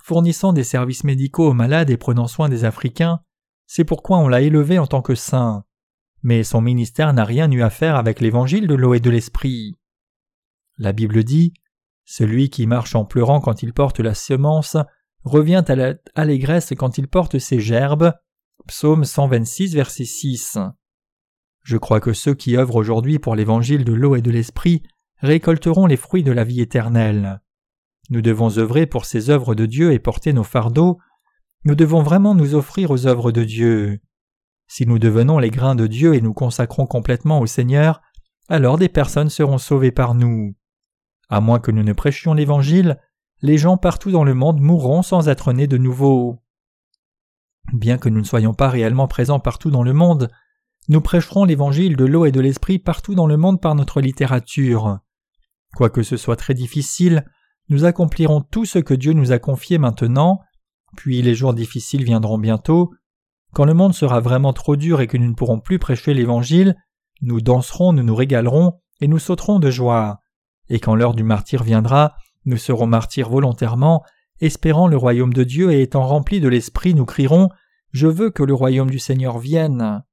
fournissant 0.00 0.52
des 0.52 0.64
services 0.64 1.04
médicaux 1.04 1.48
aux 1.48 1.54
malades 1.54 1.90
et 1.90 1.96
prenant 1.96 2.26
soin 2.26 2.48
des 2.48 2.64
Africains. 2.64 3.20
C'est 3.66 3.84
pourquoi 3.84 4.18
on 4.18 4.28
l'a 4.28 4.42
élevé 4.42 4.78
en 4.78 4.86
tant 4.86 5.02
que 5.02 5.14
saint 5.14 5.64
mais 6.22 6.42
son 6.42 6.60
ministère 6.60 7.12
n'a 7.12 7.24
rien 7.24 7.50
eu 7.50 7.62
à 7.62 7.70
faire 7.70 7.96
avec 7.96 8.20
l'évangile 8.20 8.66
de 8.66 8.74
l'eau 8.74 8.94
et 8.94 9.00
de 9.00 9.10
l'esprit. 9.10 9.76
La 10.76 10.92
Bible 10.92 11.24
dit 11.24 11.52
Celui 12.10 12.48
qui 12.48 12.66
marche 12.66 12.94
en 12.94 13.04
pleurant 13.04 13.38
quand 13.38 13.62
il 13.62 13.74
porte 13.74 14.00
la 14.00 14.14
semence 14.14 14.78
revient 15.24 15.62
à 15.68 15.76
l'allégresse 15.76 16.72
quand 16.74 16.96
il 16.96 17.06
porte 17.06 17.38
ses 17.38 17.60
gerbes. 17.60 18.14
Psaume 18.66 19.04
126, 19.04 19.74
verset 19.74 20.06
6. 20.06 20.56
Je 21.64 21.76
crois 21.76 22.00
que 22.00 22.14
ceux 22.14 22.32
qui 22.32 22.56
œuvrent 22.56 22.76
aujourd'hui 22.76 23.18
pour 23.18 23.36
l'évangile 23.36 23.84
de 23.84 23.92
l'eau 23.92 24.16
et 24.16 24.22
de 24.22 24.30
l'esprit 24.30 24.82
récolteront 25.18 25.84
les 25.84 25.98
fruits 25.98 26.22
de 26.22 26.32
la 26.32 26.44
vie 26.44 26.62
éternelle. 26.62 27.42
Nous 28.08 28.22
devons 28.22 28.56
œuvrer 28.56 28.86
pour 28.86 29.04
ces 29.04 29.28
œuvres 29.28 29.54
de 29.54 29.66
Dieu 29.66 29.92
et 29.92 29.98
porter 29.98 30.32
nos 30.32 30.44
fardeaux. 30.44 30.96
Nous 31.64 31.74
devons 31.74 32.02
vraiment 32.02 32.34
nous 32.34 32.54
offrir 32.54 32.90
aux 32.90 33.06
œuvres 33.06 33.32
de 33.32 33.44
Dieu. 33.44 34.00
Si 34.66 34.86
nous 34.86 34.98
devenons 34.98 35.38
les 35.38 35.50
grains 35.50 35.74
de 35.74 35.86
Dieu 35.86 36.14
et 36.14 36.22
nous 36.22 36.32
consacrons 36.32 36.86
complètement 36.86 37.40
au 37.40 37.46
Seigneur, 37.46 38.00
alors 38.48 38.78
des 38.78 38.88
personnes 38.88 39.28
seront 39.28 39.58
sauvées 39.58 39.92
par 39.92 40.14
nous. 40.14 40.54
À 41.28 41.40
moins 41.40 41.58
que 41.58 41.70
nous 41.70 41.82
ne 41.82 41.92
prêchions 41.92 42.34
l'Évangile, 42.34 42.98
les 43.42 43.58
gens 43.58 43.76
partout 43.76 44.10
dans 44.10 44.24
le 44.24 44.34
monde 44.34 44.60
mourront 44.60 45.02
sans 45.02 45.28
être 45.28 45.52
nés 45.52 45.66
de 45.66 45.78
nouveau. 45.78 46.42
Bien 47.72 47.98
que 47.98 48.08
nous 48.08 48.20
ne 48.20 48.24
soyons 48.24 48.54
pas 48.54 48.68
réellement 48.68 49.08
présents 49.08 49.40
partout 49.40 49.70
dans 49.70 49.82
le 49.82 49.92
monde, 49.92 50.30
nous 50.88 51.02
prêcherons 51.02 51.44
l'Évangile 51.44 51.96
de 51.96 52.06
l'eau 52.06 52.24
et 52.24 52.32
de 52.32 52.40
l'Esprit 52.40 52.78
partout 52.78 53.14
dans 53.14 53.26
le 53.26 53.36
monde 53.36 53.60
par 53.60 53.74
notre 53.74 54.00
littérature. 54.00 55.00
Quoique 55.74 56.02
ce 56.02 56.16
soit 56.16 56.36
très 56.36 56.54
difficile, 56.54 57.26
nous 57.68 57.84
accomplirons 57.84 58.40
tout 58.40 58.64
ce 58.64 58.78
que 58.78 58.94
Dieu 58.94 59.12
nous 59.12 59.32
a 59.32 59.38
confié 59.38 59.76
maintenant, 59.76 60.40
puis 60.96 61.20
les 61.20 61.34
jours 61.34 61.52
difficiles 61.52 62.04
viendront 62.04 62.38
bientôt, 62.38 62.90
quand 63.52 63.66
le 63.66 63.74
monde 63.74 63.94
sera 63.94 64.20
vraiment 64.20 64.54
trop 64.54 64.76
dur 64.76 65.02
et 65.02 65.06
que 65.06 65.18
nous 65.18 65.28
ne 65.28 65.34
pourrons 65.34 65.60
plus 65.60 65.78
prêcher 65.78 66.14
l'Évangile, 66.14 66.76
nous 67.20 67.42
danserons, 67.42 67.92
nous 67.92 68.02
nous 68.02 68.14
régalerons, 68.14 68.80
et 69.00 69.08
nous 69.08 69.18
sauterons 69.18 69.58
de 69.58 69.70
joie. 69.70 70.20
Et 70.68 70.80
quand 70.80 70.94
l'heure 70.94 71.14
du 71.14 71.24
martyr 71.24 71.62
viendra, 71.62 72.14
nous 72.44 72.56
serons 72.56 72.86
martyrs 72.86 73.28
volontairement, 73.28 74.04
espérant 74.40 74.88
le 74.88 74.96
royaume 74.96 75.32
de 75.32 75.44
Dieu 75.44 75.72
et 75.72 75.82
étant 75.82 76.06
remplis 76.06 76.40
de 76.40 76.48
l'Esprit, 76.48 76.94
nous 76.94 77.06
crierons 77.06 77.48
Je 77.92 78.06
veux 78.06 78.30
que 78.30 78.42
le 78.42 78.54
royaume 78.54 78.90
du 78.90 78.98
Seigneur 78.98 79.38
vienne. 79.38 80.04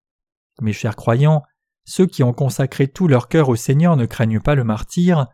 Mes 0.61 0.73
chers 0.73 0.95
croyants, 0.95 1.43
ceux 1.85 2.07
qui 2.07 2.23
ont 2.23 2.33
consacré 2.33 2.87
tout 2.87 3.07
leur 3.07 3.27
cœur 3.27 3.49
au 3.49 3.55
Seigneur 3.55 3.95
ne 3.95 4.05
craignent 4.05 4.39
pas 4.39 4.55
le 4.55 4.63
martyr. 4.63 5.27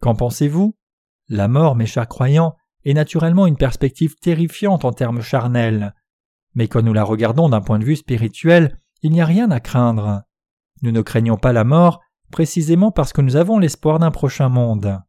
Qu'en 0.00 0.14
pensez-vous? 0.14 0.76
La 1.28 1.48
mort, 1.48 1.74
mes 1.74 1.86
chers 1.86 2.08
croyants, 2.08 2.54
est 2.84 2.94
naturellement 2.94 3.46
une 3.46 3.56
perspective 3.56 4.14
terrifiante 4.16 4.84
en 4.84 4.92
termes 4.92 5.20
charnels. 5.20 5.94
Mais 6.54 6.68
quand 6.68 6.82
nous 6.82 6.92
la 6.92 7.04
regardons 7.04 7.48
d'un 7.48 7.60
point 7.60 7.78
de 7.78 7.84
vue 7.84 7.96
spirituel, 7.96 8.80
il 9.02 9.12
n'y 9.12 9.20
a 9.20 9.26
rien 9.26 9.50
à 9.50 9.60
craindre. 9.60 10.22
Nous 10.82 10.92
ne 10.92 11.02
craignons 11.02 11.36
pas 11.36 11.52
la 11.52 11.64
mort 11.64 12.00
précisément 12.30 12.90
parce 12.90 13.12
que 13.12 13.20
nous 13.20 13.36
avons 13.36 13.58
l'espoir 13.58 13.98
d'un 13.98 14.10
prochain 14.10 14.48
monde. 14.48 15.00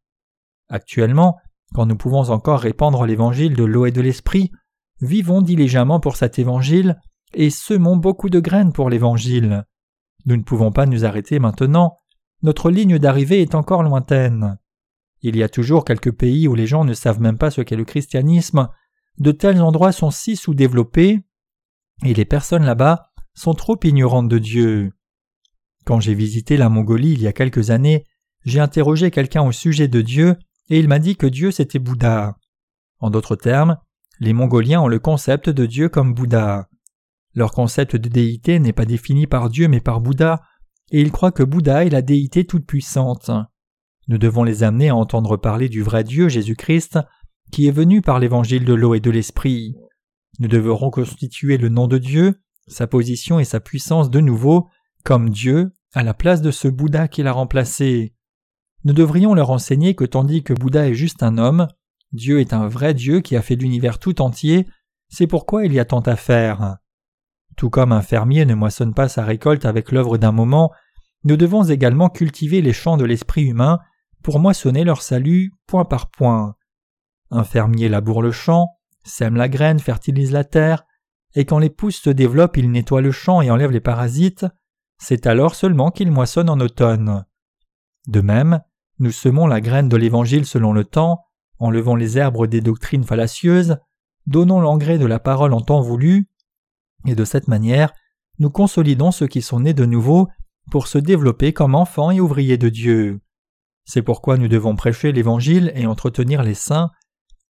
Actuellement, 0.69 1.38
quand 1.73 1.86
nous 1.86 1.97
pouvons 1.97 2.29
encore 2.29 2.60
répandre 2.60 3.05
l'évangile 3.05 3.55
de 3.55 3.63
l'eau 3.63 3.86
et 3.86 3.91
de 3.91 4.01
l'esprit, 4.01 4.51
vivons 5.01 5.41
diligemment 5.41 5.99
pour 5.99 6.15
cet 6.15 6.39
évangile 6.39 6.99
et 7.34 7.49
semons 7.49 7.97
beaucoup 7.97 8.29
de 8.29 8.39
graines 8.39 8.73
pour 8.73 8.89
l'évangile. 8.89 9.65
Nous 10.25 10.38
ne 10.38 10.43
pouvons 10.43 10.71
pas 10.71 10.86
nous 10.86 11.05
arrêter 11.05 11.39
maintenant, 11.39 11.99
notre 12.41 12.71
ligne 12.71 12.97
d'arrivée 12.99 13.41
est 13.41 13.55
encore 13.55 13.84
lointaine. 13.84 14.58
Il 15.21 15.36
y 15.36 15.43
a 15.43 15.49
toujours 15.49 15.84
quelques 15.84 16.12
pays 16.12 16.47
où 16.47 16.55
les 16.55 16.67
gens 16.67 16.86
ne 16.86 16.93
savent 16.93 17.19
même 17.19 17.38
pas 17.38 17.51
ce 17.51 17.62
qu'est 17.62 17.75
le 17.75 17.86
christianisme, 17.86 18.69
de 19.17 19.32
tels 19.32 19.62
endroits 19.62 19.91
sont 19.91 20.12
si 20.12 20.38
sous-développés 20.38 21.25
et 22.05 22.13
les 22.13 22.25
personnes 22.25 22.63
là-bas 22.63 23.12
sont 23.34 23.53
trop 23.53 23.77
ignorantes 23.84 24.29
de 24.29 24.39
Dieu. 24.39 24.93
Quand 25.85 25.99
j'ai 25.99 26.13
visité 26.13 26.57
la 26.57 26.69
Mongolie 26.69 27.13
il 27.13 27.21
y 27.21 27.27
a 27.27 27.33
quelques 27.33 27.69
années, 27.69 28.05
j'ai 28.45 28.59
interrogé 28.59 29.11
quelqu'un 29.11 29.43
au 29.43 29.51
sujet 29.51 29.87
de 29.87 30.01
Dieu 30.01 30.35
et 30.69 30.79
il 30.79 30.87
m'a 30.87 30.99
dit 30.99 31.15
que 31.15 31.27
Dieu 31.27 31.51
c'était 31.51 31.79
Bouddha. 31.79 32.37
En 32.99 33.09
d'autres 33.09 33.35
termes, 33.35 33.77
les 34.19 34.33
Mongoliens 34.33 34.81
ont 34.81 34.87
le 34.87 34.99
concept 34.99 35.49
de 35.49 35.65
Dieu 35.65 35.89
comme 35.89 36.13
Bouddha. 36.13 36.69
Leur 37.33 37.51
concept 37.51 37.95
de 37.95 38.09
déité 38.09 38.59
n'est 38.59 38.73
pas 38.73 38.85
défini 38.85 39.27
par 39.27 39.49
Dieu 39.49 39.67
mais 39.67 39.79
par 39.79 40.01
Bouddha, 40.01 40.41
et 40.91 41.01
ils 41.01 41.11
croient 41.11 41.31
que 41.31 41.43
Bouddha 41.43 41.85
est 41.85 41.89
la 41.89 42.01
déité 42.01 42.45
toute-puissante. 42.45 43.31
Nous 44.07 44.17
devons 44.17 44.43
les 44.43 44.63
amener 44.63 44.89
à 44.89 44.95
entendre 44.95 45.37
parler 45.37 45.69
du 45.69 45.83
vrai 45.83 46.03
Dieu 46.03 46.29
Jésus-Christ, 46.29 46.99
qui 47.51 47.67
est 47.67 47.71
venu 47.71 48.01
par 48.01 48.19
l'évangile 48.19 48.65
de 48.65 48.73
l'eau 48.73 48.95
et 48.95 48.99
de 48.99 49.11
l'esprit. 49.11 49.75
Nous 50.39 50.47
devons 50.47 50.75
reconstituer 50.75 51.57
le 51.57 51.69
nom 51.69 51.87
de 51.87 51.97
Dieu, 51.97 52.41
sa 52.67 52.87
position 52.87 53.39
et 53.39 53.45
sa 53.45 53.59
puissance 53.59 54.09
de 54.09 54.19
nouveau, 54.19 54.67
comme 55.03 55.29
Dieu, 55.29 55.71
à 55.93 56.03
la 56.03 56.13
place 56.13 56.41
de 56.41 56.51
ce 56.51 56.67
Bouddha 56.67 57.07
qui 57.07 57.23
l'a 57.23 57.31
remplacé. 57.31 58.13
Nous 58.83 58.93
devrions 58.93 59.33
leur 59.33 59.49
enseigner 59.49 59.95
que 59.95 60.05
tandis 60.05 60.43
que 60.43 60.53
Bouddha 60.53 60.88
est 60.88 60.93
juste 60.93 61.23
un 61.23 61.38
homme, 61.38 61.67
Dieu 62.12 62.39
est 62.39 62.53
un 62.53 62.67
vrai 62.67 62.93
Dieu 62.93 63.21
qui 63.21 63.35
a 63.35 63.41
fait 63.41 63.55
l'univers 63.55 63.99
tout 63.99 64.21
entier, 64.21 64.67
c'est 65.09 65.27
pourquoi 65.27 65.65
il 65.65 65.73
y 65.73 65.79
a 65.79 65.85
tant 65.85 66.01
à 66.01 66.15
faire. 66.15 66.77
Tout 67.57 67.69
comme 67.69 67.91
un 67.91 68.01
fermier 68.01 68.45
ne 68.45 68.55
moissonne 68.55 68.93
pas 68.93 69.09
sa 69.09 69.23
récolte 69.23 69.65
avec 69.65 69.91
l'œuvre 69.91 70.17
d'un 70.17 70.31
moment, 70.31 70.71
nous 71.23 71.35
devons 71.35 71.63
également 71.63 72.09
cultiver 72.09 72.62
les 72.62 72.73
champs 72.73 72.97
de 72.97 73.05
l'esprit 73.05 73.43
humain 73.43 73.79
pour 74.23 74.39
moissonner 74.39 74.83
leur 74.83 75.01
salut 75.01 75.53
point 75.67 75.85
par 75.85 76.09
point. 76.09 76.55
Un 77.31 77.43
fermier 77.43 77.89
laboure 77.89 78.21
le 78.21 78.31
champ, 78.31 78.69
sème 79.03 79.35
la 79.35 79.49
graine, 79.49 79.79
fertilise 79.79 80.31
la 80.31 80.43
terre, 80.43 80.85
et 81.35 81.45
quand 81.45 81.59
les 81.59 81.69
pousses 81.69 82.01
se 82.01 82.09
développent, 82.09 82.57
il 82.57 82.71
nettoie 82.71 83.01
le 83.01 83.12
champ 83.12 83.41
et 83.41 83.51
enlève 83.51 83.71
les 83.71 83.81
parasites, 83.81 84.45
c'est 84.99 85.25
alors 85.25 85.55
seulement 85.55 85.91
qu'il 85.91 86.12
moissonne 86.12 86.49
en 86.49 86.59
automne. 86.59 87.25
De 88.07 88.21
même, 88.21 88.62
nous 88.99 89.12
semons 89.12 89.47
la 89.47 89.62
graine 89.62 89.89
de 89.89 89.97
l'Évangile 89.97 90.45
selon 90.45 90.73
le 90.73 90.83
temps, 90.83 91.23
enlevons 91.57 91.95
les 91.95 92.17
herbes 92.17 92.47
des 92.47 92.62
doctrines 92.62 93.05
fallacieuses, 93.05 93.77
donnons 94.27 94.59
l'engrais 94.59 94.97
de 94.97 95.05
la 95.05 95.19
parole 95.19 95.53
en 95.53 95.62
temps 95.62 95.81
voulu, 95.81 96.29
et 97.05 97.15
de 97.15 97.25
cette 97.25 97.47
manière, 97.47 97.93
nous 98.39 98.49
consolidons 98.49 99.12
ceux 99.12 99.27
qui 99.27 99.41
sont 99.41 99.62
nés 99.62 99.73
de 99.73 99.85
nouveau 99.85 100.27
pour 100.69 100.88
se 100.88 100.97
développer 100.97 101.53
comme 101.53 101.75
enfants 101.75 102.12
et 102.12 102.19
ouvriers 102.19 102.57
de 102.57 102.69
Dieu. 102.69 103.21
C'est 103.85 104.01
pourquoi 104.01 104.38
nous 104.38 104.47
devons 104.47 104.75
prêcher 104.75 105.12
l'Évangile 105.12 105.71
et 105.75 105.88
entretenir 105.88 106.43
les 106.43 106.53
saints. 106.53 106.91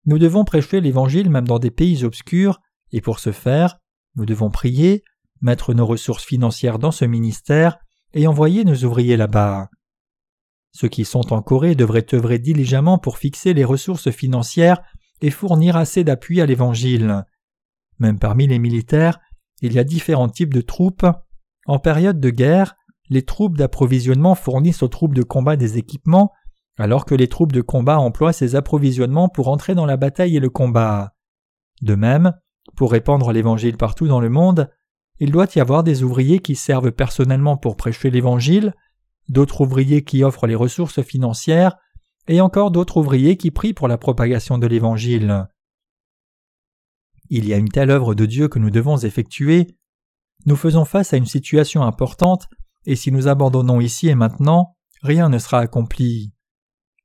Nous 0.06 0.20
devons 0.20 0.44
prêcher 0.44 0.82
l'Évangile 0.82 1.30
même 1.30 1.48
dans 1.48 1.60
des 1.60 1.72
pays 1.72 2.04
obscurs, 2.04 2.60
et 2.92 3.02
pour 3.02 3.20
ce 3.20 3.32
faire, 3.32 3.80
nous 4.16 4.26
devons 4.26 4.52
prier, 4.52 5.04
mettre 5.42 5.74
nos 5.74 5.86
ressources 5.86 6.26
financières 6.26 6.80
dans 6.80 6.92
ce 6.92 7.06
ministère 7.06 7.78
et 8.14 8.28
envoyer 8.28 8.64
nos 8.64 8.76
ouvriers 8.84 9.18
là-bas. 9.18 9.70
Ceux 10.72 10.88
qui 10.88 11.06
sont 11.06 11.34
en 11.34 11.42
Corée 11.42 11.76
devraient 11.76 12.14
œuvrer 12.14 12.40
diligemment 12.40 12.98
pour 12.98 13.18
fixer 13.18 13.54
les 13.54 13.66
ressources 13.66 14.12
financières 14.12 14.82
et 15.22 15.32
fournir 15.32 15.76
assez 15.76 16.04
d'appui 16.04 16.42
à 16.42 16.46
l'Évangile. 16.46 17.24
Même 18.00 18.20
parmi 18.20 18.48
les 18.48 18.60
militaires, 18.60 19.20
il 19.62 19.74
y 19.74 19.80
a 19.80 19.84
différents 19.84 20.30
types 20.30 20.54
de 20.54 20.62
troupes. 20.62 21.06
En 21.66 21.80
période 21.80 22.20
de 22.20 22.30
guerre, 22.30 22.76
les 23.10 23.24
troupes 23.24 23.58
d'approvisionnement 23.58 24.36
fournissent 24.36 24.84
aux 24.84 24.88
troupes 24.88 25.16
de 25.16 25.24
combat 25.24 25.56
des 25.56 25.78
équipements, 25.78 26.32
alors 26.78 27.06
que 27.06 27.16
les 27.16 27.28
troupes 27.28 27.54
de 27.54 27.62
combat 27.62 28.00
emploient 28.00 28.34
ces 28.34 28.56
approvisionnements 28.56 29.30
pour 29.30 29.48
entrer 29.48 29.74
dans 29.74 29.86
la 29.86 29.98
bataille 29.98 30.38
et 30.38 30.42
le 30.42 30.50
combat. 30.50 31.16
De 31.82 31.96
même, 31.96 32.34
pour 32.76 32.92
répandre 32.92 33.32
l'Évangile 33.32 33.78
partout 33.78 34.08
dans 34.08 34.20
le 34.20 34.30
monde, 34.30 34.70
il 35.20 35.32
doit 35.32 35.48
y 35.56 35.60
avoir 35.60 35.84
des 35.84 36.04
ouvriers 36.04 36.40
qui 36.40 36.56
servent 36.56 36.92
personnellement 36.92 37.58
pour 37.58 37.76
prêcher 37.76 38.10
l'Évangile, 38.10 38.74
d'autres 39.30 39.62
ouvriers 39.62 40.04
qui 40.04 40.24
offrent 40.24 40.48
les 40.48 40.56
ressources 40.56 41.02
financières, 41.02 41.76
et 42.28 42.42
encore 42.42 42.72
d'autres 42.72 42.98
ouvriers 42.98 43.38
qui 43.38 43.52
prient 43.52 43.74
pour 43.74 43.88
la 43.88 43.98
propagation 43.98 44.58
de 44.58 44.68
l'Évangile. 44.68 45.48
Il 47.30 47.48
y 47.48 47.54
a 47.54 47.58
une 47.58 47.70
telle 47.70 47.90
œuvre 47.90 48.16
de 48.16 48.26
Dieu 48.26 48.48
que 48.48 48.60
nous 48.60 48.70
devons 48.70 48.98
effectuer. 48.98 49.76
Nous 50.46 50.56
faisons 50.56 50.86
face 50.86 51.14
à 51.14 51.18
une 51.18 51.26
situation 51.26 51.84
importante 51.84 52.48
et 52.86 52.96
si 52.96 53.12
nous 53.12 53.28
abandonnons 53.28 53.82
ici 53.82 54.08
et 54.08 54.16
maintenant, 54.16 54.78
rien 55.02 55.28
ne 55.28 55.40
sera 55.40 55.60
accompli. 55.60 56.32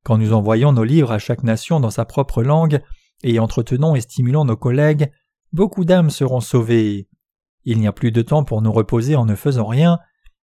Quand 0.05 0.17
nous 0.17 0.33
envoyons 0.33 0.73
nos 0.73 0.85
livres 0.85 1.11
à 1.11 1.19
chaque 1.19 1.43
nation 1.43 1.81
dans 1.81 1.91
sa 1.91 2.05
propre 2.05 2.43
langue, 2.43 2.81
et 3.25 3.39
entretenons 3.39 3.95
et 3.95 4.01
stimulons 4.01 4.45
nos 4.45 4.57
collègues, 4.57 5.13
beaucoup 5.53 5.85
d'âmes 5.85 6.11
seront 6.11 6.41
sauvées. 6.41 7.09
Il 7.65 7.79
n'y 7.79 7.87
a 7.87 7.93
plus 7.93 8.13
de 8.13 8.23
temps 8.23 8.45
pour 8.45 8.63
nous 8.63 8.73
reposer 8.73 9.17
en 9.17 9.25
ne 9.25 9.35
faisant 9.35 9.67
rien, 9.67 9.99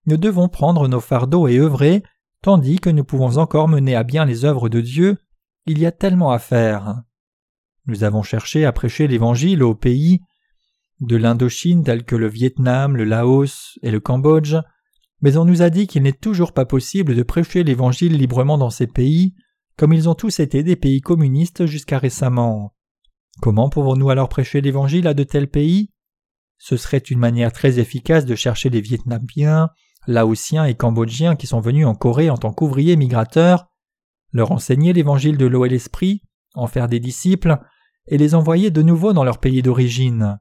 nous 0.06 0.18
devons 0.18 0.48
prendre 0.48 0.88
nos 0.88 1.02
fardeaux 1.02 1.48
et 1.48 1.60
œuvrer, 1.60 2.04
tandis 2.42 2.80
que 2.80 2.90
nous 2.90 3.04
pouvons 3.04 3.38
encore 3.38 3.68
mener 3.68 3.96
à 3.96 4.04
bien 4.04 4.26
les 4.26 4.46
œuvres 4.46 4.70
de 4.70 4.82
Dieu, 4.82 5.18
il 5.66 5.80
y 5.80 5.86
a 5.86 5.92
tellement 5.92 6.32
à 6.32 6.40
faire. 6.40 7.04
Nous 7.86 8.04
avons 8.04 8.24
cherché 8.24 8.66
à 8.66 8.72
prêcher 8.72 9.08
l'Évangile 9.08 9.64
aux 9.64 9.76
pays 9.76 10.22
de 11.02 11.16
l'Indochine 11.16 11.84
tels 11.84 12.04
que 12.04 12.16
le 12.16 12.28
Vietnam, 12.28 12.96
le 12.96 13.04
Laos 13.04 13.78
et 13.82 13.92
le 13.92 14.00
Cambodge, 14.00 14.56
mais 15.22 15.38
on 15.38 15.46
nous 15.46 15.62
a 15.62 15.70
dit 15.70 15.88
qu'il 15.88 16.04
n'est 16.04 16.14
toujours 16.14 16.54
pas 16.54 16.66
possible 16.66 17.16
de 17.16 17.24
prêcher 17.24 17.64
l'Évangile 17.64 18.18
librement 18.18 18.58
dans 18.58 18.70
ces 18.70 18.88
pays, 18.88 19.34
comme 19.78 19.94
ils 19.94 20.10
ont 20.10 20.16
tous 20.16 20.40
été 20.40 20.64
des 20.64 20.76
pays 20.76 21.02
communistes 21.02 21.66
jusqu'à 21.66 22.00
récemment. 22.00 22.74
Comment 23.42 23.70
pouvons-nous 23.70 24.10
alors 24.10 24.30
prêcher 24.30 24.62
l'Évangile 24.62 25.08
à 25.08 25.14
de 25.14 25.24
tels 25.24 25.50
pays? 25.50 25.92
Ce 26.60 26.78
serait 26.78 26.98
une 26.98 27.20
manière 27.20 27.52
très 27.52 27.80
efficace 27.80 28.26
de 28.26 28.36
chercher 28.36 28.70
les 28.70 28.82
Vietnamiens, 28.82 29.70
Laotiens 30.08 30.66
et 30.66 30.76
Cambodgiens 30.76 31.36
qui 31.36 31.48
sont 31.48 31.62
venus 31.62 31.88
en 31.88 31.96
Corée 31.96 32.30
en 32.30 32.38
tant 32.38 32.52
qu'ouvriers 32.52 32.98
migrateurs, 32.98 33.68
leur 34.32 34.52
enseigner 34.52 34.94
l'Évangile 34.94 35.38
de 35.38 35.46
l'eau 35.46 35.66
et 35.66 35.70
l'Esprit, 35.70 36.22
en 36.54 36.68
faire 36.68 36.88
des 36.88 37.00
disciples, 37.00 37.58
et 38.08 38.18
les 38.18 38.36
envoyer 38.36 38.72
de 38.72 38.82
nouveau 38.82 39.14
dans 39.14 39.24
leur 39.24 39.40
pays 39.40 39.62
d'origine. 39.62 40.40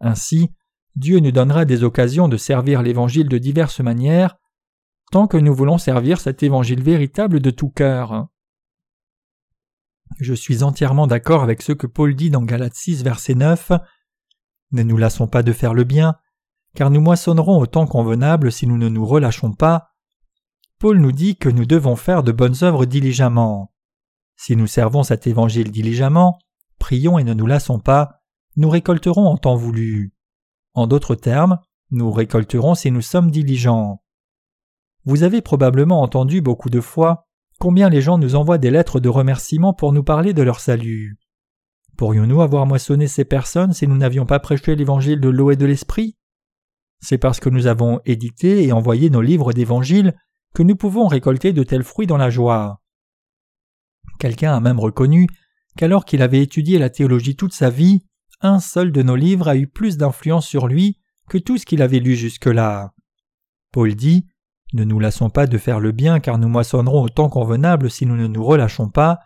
Ainsi, 0.00 0.50
Dieu 0.94 1.18
nous 1.18 1.32
donnera 1.32 1.64
des 1.64 1.82
occasions 1.82 2.28
de 2.28 2.36
servir 2.36 2.82
l'Évangile 2.82 3.28
de 3.28 3.38
diverses 3.38 3.80
manières, 3.80 4.36
tant 5.10 5.26
que 5.26 5.36
nous 5.36 5.54
voulons 5.54 5.78
servir 5.78 6.20
cet 6.20 6.42
Évangile 6.42 6.82
véritable 6.82 7.40
de 7.40 7.50
tout 7.50 7.70
cœur. 7.70 8.28
Je 10.20 10.34
suis 10.34 10.62
entièrement 10.62 11.06
d'accord 11.06 11.42
avec 11.42 11.62
ce 11.62 11.72
que 11.72 11.86
Paul 11.86 12.14
dit 12.14 12.30
dans 12.30 12.42
Galates 12.42 12.74
6, 12.74 13.02
verset 13.02 13.34
9. 13.34 13.72
Ne 14.72 14.82
nous 14.82 14.96
lassons 14.96 15.28
pas 15.28 15.42
de 15.42 15.52
faire 15.52 15.74
le 15.74 15.84
bien, 15.84 16.16
car 16.74 16.90
nous 16.90 17.00
moissonnerons 17.00 17.58
au 17.58 17.66
temps 17.66 17.86
convenable 17.86 18.52
si 18.52 18.66
nous 18.66 18.78
ne 18.78 18.88
nous 18.88 19.06
relâchons 19.06 19.52
pas. 19.52 19.90
Paul 20.78 20.98
nous 20.98 21.12
dit 21.12 21.36
que 21.36 21.48
nous 21.48 21.64
devons 21.64 21.96
faire 21.96 22.22
de 22.22 22.32
bonnes 22.32 22.62
œuvres 22.62 22.84
diligemment. 22.84 23.72
Si 24.36 24.56
nous 24.56 24.66
servons 24.66 25.02
cet 25.02 25.26
évangile 25.26 25.70
diligemment, 25.70 26.38
prions 26.78 27.18
et 27.18 27.24
ne 27.24 27.32
nous 27.32 27.46
lassons 27.46 27.78
pas, 27.78 28.20
nous 28.56 28.68
récolterons 28.68 29.26
en 29.26 29.36
temps 29.36 29.56
voulu. 29.56 30.12
En 30.74 30.86
d'autres 30.86 31.14
termes, 31.14 31.58
nous 31.90 32.10
récolterons 32.10 32.74
si 32.74 32.90
nous 32.90 33.02
sommes 33.02 33.30
diligents. 33.30 34.02
Vous 35.04 35.22
avez 35.22 35.40
probablement 35.40 36.02
entendu 36.02 36.40
beaucoup 36.40 36.68
de 36.68 36.80
fois 36.80 37.26
combien 37.58 37.88
les 37.88 38.02
gens 38.02 38.18
nous 38.18 38.34
envoient 38.34 38.58
des 38.58 38.70
lettres 38.70 39.00
de 39.00 39.08
remerciement 39.08 39.72
pour 39.72 39.92
nous 39.92 40.02
parler 40.02 40.34
de 40.34 40.42
leur 40.42 40.60
salut. 40.60 41.18
Pourrions-nous 41.96 42.42
avoir 42.42 42.66
moissonné 42.66 43.08
ces 43.08 43.24
personnes 43.24 43.72
si 43.72 43.86
nous 43.86 43.96
n'avions 43.96 44.26
pas 44.26 44.38
prêché 44.38 44.76
l'évangile 44.76 45.20
de 45.20 45.28
l'eau 45.28 45.50
et 45.50 45.56
de 45.56 45.64
l'esprit? 45.64 46.16
C'est 47.00 47.18
parce 47.18 47.40
que 47.40 47.48
nous 47.48 47.66
avons 47.66 48.00
édité 48.04 48.64
et 48.64 48.72
envoyé 48.72 49.10
nos 49.10 49.22
livres 49.22 49.52
d'évangile 49.52 50.14
que 50.54 50.62
nous 50.62 50.76
pouvons 50.76 51.06
récolter 51.06 51.52
de 51.52 51.62
tels 51.62 51.84
fruits 51.84 52.06
dans 52.06 52.16
la 52.16 52.30
joie. 52.30 52.82
Quelqu'un 54.18 54.54
a 54.54 54.60
même 54.60 54.80
reconnu 54.80 55.26
qu'alors 55.76 56.04
qu'il 56.04 56.22
avait 56.22 56.42
étudié 56.42 56.78
la 56.78 56.90
théologie 56.90 57.36
toute 57.36 57.52
sa 57.52 57.70
vie, 57.70 58.04
un 58.40 58.60
seul 58.60 58.92
de 58.92 59.02
nos 59.02 59.16
livres 59.16 59.48
a 59.48 59.56
eu 59.56 59.66
plus 59.66 59.96
d'influence 59.96 60.46
sur 60.46 60.66
lui 60.66 60.98
que 61.28 61.38
tout 61.38 61.58
ce 61.58 61.66
qu'il 61.66 61.82
avait 61.82 61.98
lu 61.98 62.14
jusque-là. 62.14 62.94
Paul 63.72 63.94
dit 63.94 64.26
Ne 64.72 64.84
nous 64.84 65.00
lassons 65.00 65.30
pas 65.30 65.46
de 65.46 65.58
faire 65.58 65.80
le 65.80 65.92
bien, 65.92 66.20
car 66.20 66.38
nous 66.38 66.48
moissonnerons 66.48 67.02
au 67.02 67.08
temps 67.08 67.28
convenable 67.28 67.90
si 67.90 68.06
nous 68.06 68.16
ne 68.16 68.26
nous 68.26 68.44
relâchons 68.44 68.88
pas. 68.88 69.18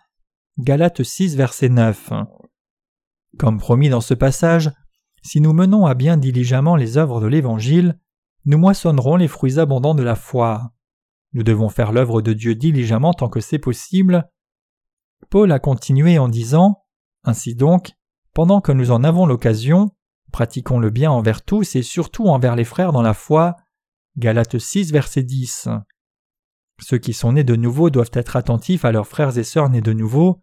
Galates 0.59 1.03
6, 1.03 1.37
verset 1.37 1.69
9. 1.69 2.13
Comme 3.39 3.59
promis 3.59 3.89
dans 3.89 4.01
ce 4.01 4.15
passage, 4.15 4.71
si 5.23 5.41
nous 5.41 5.53
menons 5.53 5.87
à 5.87 5.95
bien 5.95 6.17
diligemment 6.17 6.77
les 6.77 6.97
œuvres 6.97 7.21
de 7.21 7.27
l'Évangile, 7.27 7.99
nous 8.45 8.59
moissonnerons 8.59 9.17
les 9.17 9.29
fruits 9.29 9.59
abondants 9.59 9.95
de 9.95 10.03
la 10.03 10.15
foi. 10.17 10.73
Nous 11.33 11.43
devons 11.43 11.69
faire 11.69 11.93
l'œuvre 11.93 12.23
de 12.23 12.33
Dieu 12.33 12.55
diligemment 12.55 13.13
tant 13.13 13.29
que 13.29 13.41
c'est 13.41 13.59
possible. 13.59 14.29
Paul 15.29 15.53
a 15.53 15.59
continué 15.59 16.19
en 16.19 16.29
disant 16.29 16.85
Ainsi 17.23 17.55
donc, 17.55 17.93
pendant 18.33 18.61
que 18.61 18.73
nous 18.73 18.91
en 18.91 19.05
avons 19.05 19.27
l'occasion, 19.27 19.91
pratiquons 20.33 20.79
le 20.79 20.91
bien 20.91 21.11
envers 21.11 21.43
tous 21.43 21.77
et 21.77 21.83
surtout 21.83 22.27
envers 22.29 22.57
les 22.57 22.65
frères 22.65 22.93
dans 22.93 23.03
la 23.03 23.15
foi. 23.15 23.57
Galates 24.17 24.59
6, 24.59 24.91
verset 24.91 25.23
10. 25.23 25.69
Ceux 26.81 26.99
qui 26.99 27.13
sont 27.13 27.33
nés 27.33 27.45
de 27.45 27.57
nouveau 27.57 27.91
doivent 27.91 28.11
être 28.15 28.37
attentifs 28.37 28.85
à 28.85 28.93
leurs 28.93 29.07
frères 29.07 29.37
et 29.37 29.45
sœurs 29.45 29.69
nés 29.69 29.83
de 29.83 29.93
nouveau. 29.93 30.43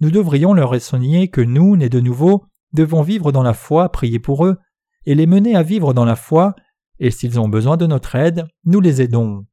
Nous 0.00 0.10
devrions 0.10 0.52
leur 0.52 0.72
enseigner 0.72 1.28
que 1.28 1.40
nous, 1.40 1.76
nés 1.76 1.88
de 1.88 2.00
nouveau, 2.00 2.44
devons 2.72 3.02
vivre 3.02 3.32
dans 3.32 3.42
la 3.42 3.54
foi, 3.54 3.90
prier 3.90 4.18
pour 4.18 4.46
eux, 4.46 4.58
et 5.06 5.14
les 5.14 5.26
mener 5.26 5.56
à 5.56 5.62
vivre 5.62 5.94
dans 5.94 6.04
la 6.04 6.16
foi, 6.16 6.54
et 6.98 7.10
s'ils 7.10 7.40
ont 7.40 7.48
besoin 7.48 7.76
de 7.76 7.86
notre 7.86 8.14
aide, 8.14 8.46
nous 8.64 8.80
les 8.80 9.00
aidons. 9.02 9.46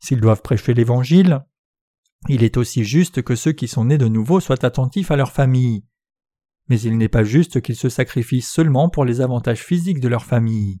S'ils 0.00 0.20
doivent 0.20 0.42
prêcher 0.42 0.74
l'Évangile, 0.74 1.40
il 2.28 2.42
est 2.42 2.56
aussi 2.56 2.84
juste 2.84 3.22
que 3.22 3.34
ceux 3.34 3.52
qui 3.52 3.68
sont 3.68 3.86
nés 3.86 3.98
de 3.98 4.08
nouveau 4.08 4.40
soient 4.40 4.64
attentifs 4.64 5.10
à 5.10 5.16
leur 5.16 5.32
famille 5.32 5.84
mais 6.68 6.80
il 6.80 6.96
n'est 6.96 7.08
pas 7.08 7.24
juste 7.24 7.60
qu'ils 7.60 7.76
se 7.76 7.88
sacrifient 7.88 8.42
seulement 8.42 8.88
pour 8.88 9.04
les 9.04 9.20
avantages 9.20 9.62
physiques 9.62 10.00
de 10.00 10.08
leur 10.08 10.24
famille. 10.24 10.80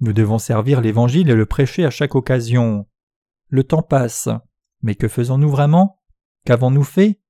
Nous 0.00 0.12
devons 0.12 0.38
servir 0.38 0.80
l'Évangile 0.80 1.30
et 1.30 1.34
le 1.34 1.46
prêcher 1.46 1.84
à 1.84 1.90
chaque 1.90 2.14
occasion. 2.14 2.86
Le 3.48 3.64
temps 3.64 3.82
passe, 3.82 4.28
mais 4.82 4.94
que 4.94 5.08
faisons-nous 5.08 5.50
vraiment? 5.50 6.00
Qu'avons-nous 6.44 6.84
fait? 6.84 7.20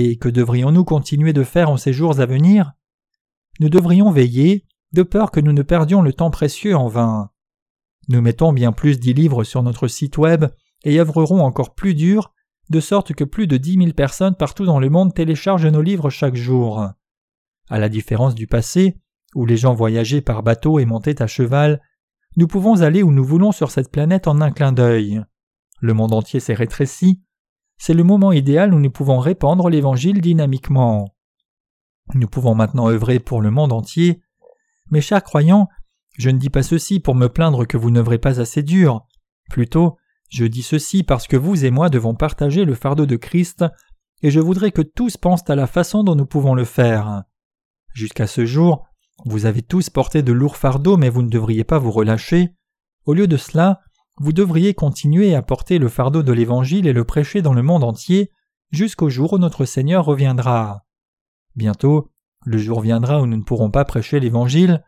Et 0.00 0.16
que 0.16 0.28
devrions-nous 0.28 0.84
continuer 0.84 1.32
de 1.32 1.42
faire 1.42 1.70
en 1.70 1.76
ces 1.76 1.92
jours 1.92 2.20
à 2.20 2.24
venir? 2.24 2.72
Nous 3.58 3.68
devrions 3.68 4.12
veiller, 4.12 4.64
de 4.92 5.02
peur 5.02 5.32
que 5.32 5.40
nous 5.40 5.52
ne 5.52 5.62
perdions 5.62 6.02
le 6.02 6.12
temps 6.12 6.30
précieux 6.30 6.76
en 6.76 6.86
vain. 6.86 7.32
Nous 8.06 8.22
mettons 8.22 8.52
bien 8.52 8.70
plus 8.70 9.00
dix 9.00 9.12
livres 9.12 9.42
sur 9.42 9.64
notre 9.64 9.88
site 9.88 10.16
web 10.16 10.44
et 10.84 11.00
œuvrerons 11.00 11.40
encore 11.40 11.74
plus 11.74 11.96
dur 11.96 12.32
de 12.70 12.78
sorte 12.78 13.12
que 13.12 13.24
plus 13.24 13.48
de 13.48 13.56
dix 13.56 13.76
mille 13.76 13.92
personnes 13.92 14.36
partout 14.36 14.66
dans 14.66 14.78
le 14.78 14.88
monde 14.88 15.14
téléchargent 15.14 15.66
nos 15.66 15.82
livres 15.82 16.10
chaque 16.10 16.36
jour. 16.36 16.86
À 17.68 17.78
la 17.80 17.88
différence 17.88 18.36
du 18.36 18.46
passé, 18.46 19.00
où 19.34 19.46
les 19.46 19.56
gens 19.56 19.74
voyageaient 19.74 20.20
par 20.20 20.44
bateau 20.44 20.78
et 20.78 20.84
montaient 20.84 21.20
à 21.22 21.26
cheval, 21.26 21.82
nous 22.36 22.46
pouvons 22.46 22.82
aller 22.82 23.02
où 23.02 23.10
nous 23.10 23.24
voulons 23.24 23.50
sur 23.50 23.72
cette 23.72 23.90
planète 23.90 24.28
en 24.28 24.40
un 24.42 24.52
clin 24.52 24.70
d'œil. 24.70 25.24
Le 25.80 25.92
monde 25.92 26.12
entier 26.12 26.38
s'est 26.38 26.54
rétréci. 26.54 27.24
C'est 27.78 27.94
le 27.94 28.04
moment 28.04 28.32
idéal 28.32 28.74
où 28.74 28.80
nous 28.80 28.90
pouvons 28.90 29.18
répandre 29.18 29.68
l'Évangile 29.68 30.20
dynamiquement. 30.20 31.14
Nous 32.14 32.26
pouvons 32.26 32.54
maintenant 32.54 32.88
œuvrer 32.88 33.20
pour 33.20 33.40
le 33.40 33.50
monde 33.50 33.72
entier. 33.72 34.20
Mes 34.90 35.00
chers 35.00 35.22
croyants, 35.22 35.68
je 36.18 36.30
ne 36.30 36.38
dis 36.38 36.50
pas 36.50 36.62
ceci 36.62 37.00
pour 37.00 37.14
me 37.14 37.28
plaindre 37.28 37.66
que 37.66 37.76
vous 37.76 37.90
n'œuvrez 37.90 38.18
pas 38.18 38.40
assez 38.40 38.62
dur. 38.62 39.06
Plutôt, 39.50 39.96
Je 40.30 40.44
dis 40.44 40.62
ceci 40.62 41.04
parce 41.04 41.26
que 41.26 41.36
vous 41.36 41.64
et 41.64 41.70
moi 41.70 41.88
devons 41.88 42.14
partager 42.14 42.66
le 42.66 42.74
fardeau 42.74 43.06
de 43.06 43.16
Christ, 43.16 43.64
et 44.22 44.30
je 44.30 44.40
voudrais 44.40 44.72
que 44.72 44.82
tous 44.82 45.16
pensent 45.16 45.48
à 45.48 45.54
la 45.54 45.66
façon 45.66 46.04
dont 46.04 46.16
nous 46.16 46.26
pouvons 46.26 46.54
le 46.54 46.64
faire. 46.64 47.22
Jusqu'à 47.94 48.26
ce 48.26 48.44
jour, 48.44 48.86
vous 49.24 49.46
avez 49.46 49.62
tous 49.62 49.88
porté 49.88 50.22
de 50.22 50.32
lourds 50.32 50.56
fardeaux, 50.56 50.96
mais 50.96 51.08
vous 51.08 51.22
ne 51.22 51.30
devriez 51.30 51.64
pas 51.64 51.78
vous 51.78 51.90
relâcher. 51.90 52.50
Au 53.06 53.14
lieu 53.14 53.26
de 53.26 53.38
cela, 53.38 53.80
vous 54.20 54.32
devriez 54.32 54.74
continuer 54.74 55.34
à 55.34 55.42
porter 55.42 55.78
le 55.78 55.88
fardeau 55.88 56.22
de 56.22 56.32
l'Évangile 56.32 56.86
et 56.86 56.92
le 56.92 57.04
prêcher 57.04 57.42
dans 57.42 57.54
le 57.54 57.62
monde 57.62 57.84
entier 57.84 58.30
jusqu'au 58.70 59.08
jour 59.08 59.34
où 59.34 59.38
notre 59.38 59.64
Seigneur 59.64 60.04
reviendra. 60.04 60.84
Bientôt, 61.54 62.10
le 62.44 62.58
jour 62.58 62.80
viendra 62.80 63.20
où 63.20 63.26
nous 63.26 63.36
ne 63.36 63.42
pourrons 63.42 63.70
pas 63.70 63.84
prêcher 63.84 64.20
l'Évangile. 64.20 64.84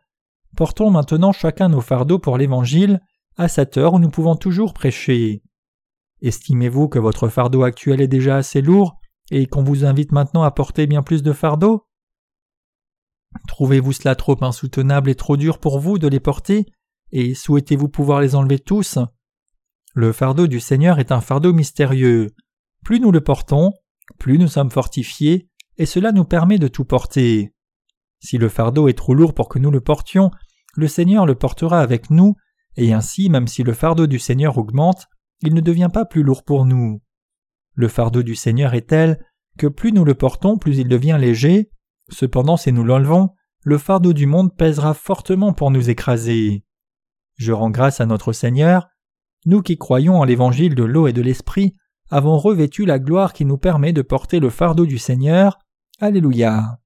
Portons 0.57 0.91
maintenant 0.91 1.33
chacun 1.33 1.69
nos 1.69 1.81
fardeaux 1.81 2.19
pour 2.19 2.39
l'Évangile 2.39 3.01
à 3.37 3.49
cette 3.49 3.77
heure 3.77 3.95
où 3.95 3.99
nous 3.99 4.11
pouvons 4.11 4.37
toujours 4.37 4.75
prêcher. 4.75 5.43
Estimez-vous 6.23 6.89
que 6.89 6.99
votre 6.99 7.29
fardeau 7.29 7.63
actuel 7.63 8.01
est 8.01 8.09
déjà 8.09 8.37
assez 8.37 8.61
lourd 8.61 9.01
et 9.31 9.47
qu'on 9.47 9.63
vous 9.63 9.85
invite 9.85 10.13
maintenant 10.13 10.43
à 10.43 10.51
porter 10.51 10.87
bien 10.87 11.03
plus 11.03 11.23
de 11.23 11.33
fardeaux? 11.33 11.87
Trouvez-vous 13.49 13.93
cela 13.93 14.17
trop 14.17 14.37
insoutenable 14.43 15.09
et 15.09 15.15
trop 15.15 15.37
dur 15.37 15.59
pour 15.59 15.79
vous 15.79 15.99
de 15.99 16.09
les 16.09 16.21
porter 16.21 16.67
et 17.13 17.35
souhaitez-vous 17.35 17.89
pouvoir 17.89 18.21
les 18.21 18.35
enlever 18.35 18.59
tous? 18.59 18.99
Le 19.95 20.13
fardeau 20.13 20.47
du 20.47 20.61
Seigneur 20.61 20.99
est 20.99 21.11
un 21.11 21.21
fardeau 21.21 21.53
mystérieux. 21.53 22.31
Plus 22.85 23.01
nous 23.01 23.11
le 23.11 23.21
portons, 23.21 23.73
plus 24.19 24.39
nous 24.39 24.49
sommes 24.49 24.71
fortifiés, 24.71 25.49
et 25.79 25.87
cela 25.87 26.13
nous 26.13 26.25
permet 26.25 26.59
de 26.59 26.69
tout 26.69 26.85
porter. 26.85 27.55
Si 28.21 28.39
le 28.39 28.49
fardeau 28.49 28.89
est 28.89 28.97
trop 28.97 29.15
lourd 29.15 29.35
pour 29.35 29.49
que 29.49 29.59
nous 29.59 29.71
le 29.71 29.81
portions, 29.81 30.31
le 30.77 30.87
Seigneur 30.87 31.27
le 31.27 31.35
portera 31.35 31.81
avec 31.81 32.11
nous, 32.11 32.37
et 32.77 32.93
ainsi 32.93 33.29
même 33.31 33.49
si 33.49 33.63
le 33.63 33.73
fardeau 33.73 34.07
du 34.07 34.19
Seigneur 34.19 34.59
augmente, 34.59 35.07
il 35.43 35.55
ne 35.55 35.61
devient 35.61 35.91
pas 35.93 36.05
plus 36.05 36.23
lourd 36.23 36.45
pour 36.45 36.67
nous. 36.67 37.03
Le 37.75 37.89
fardeau 37.89 38.23
du 38.23 38.35
Seigneur 38.35 38.75
est 38.75 38.89
tel 38.89 39.25
que 39.59 39.67
plus 39.67 39.93
nous 39.93 40.05
le 40.05 40.15
portons, 40.15 40.59
plus 40.59 40.79
il 40.79 40.89
devient 40.89 41.19
léger, 41.21 41.71
cependant 42.11 42.57
si 42.57 42.73
nous 42.73 42.85
l'enlevons, 42.85 43.31
le 43.63 43.79
fardeau 43.79 44.13
du 44.13 44.27
monde 44.27 44.57
pèsera 44.57 44.95
fortement 44.95 45.53
pour 45.53 45.71
nous 45.71 45.91
écraser. 45.91 46.65
Je 47.37 47.53
rends 47.53 47.71
grâce 47.71 48.01
à 48.01 48.07
notre 48.07 48.33
Seigneur, 48.33 48.89
nous 49.47 49.63
qui 49.63 49.79
croyons 49.79 50.19
en 50.19 50.25
l'évangile 50.25 50.75
de 50.75 50.85
l'eau 50.85 51.07
et 51.07 51.13
de 51.13 51.23
l'esprit, 51.23 51.75
avons 52.11 52.39
revêtu 52.39 52.85
la 52.85 52.99
gloire 52.99 53.33
qui 53.33 53.45
nous 53.45 53.59
permet 53.59 53.93
de 53.93 54.03
porter 54.03 54.41
le 54.41 54.51
fardeau 54.51 54.87
du 54.87 54.99
Seigneur. 54.99 55.59
Alléluia. 56.01 56.79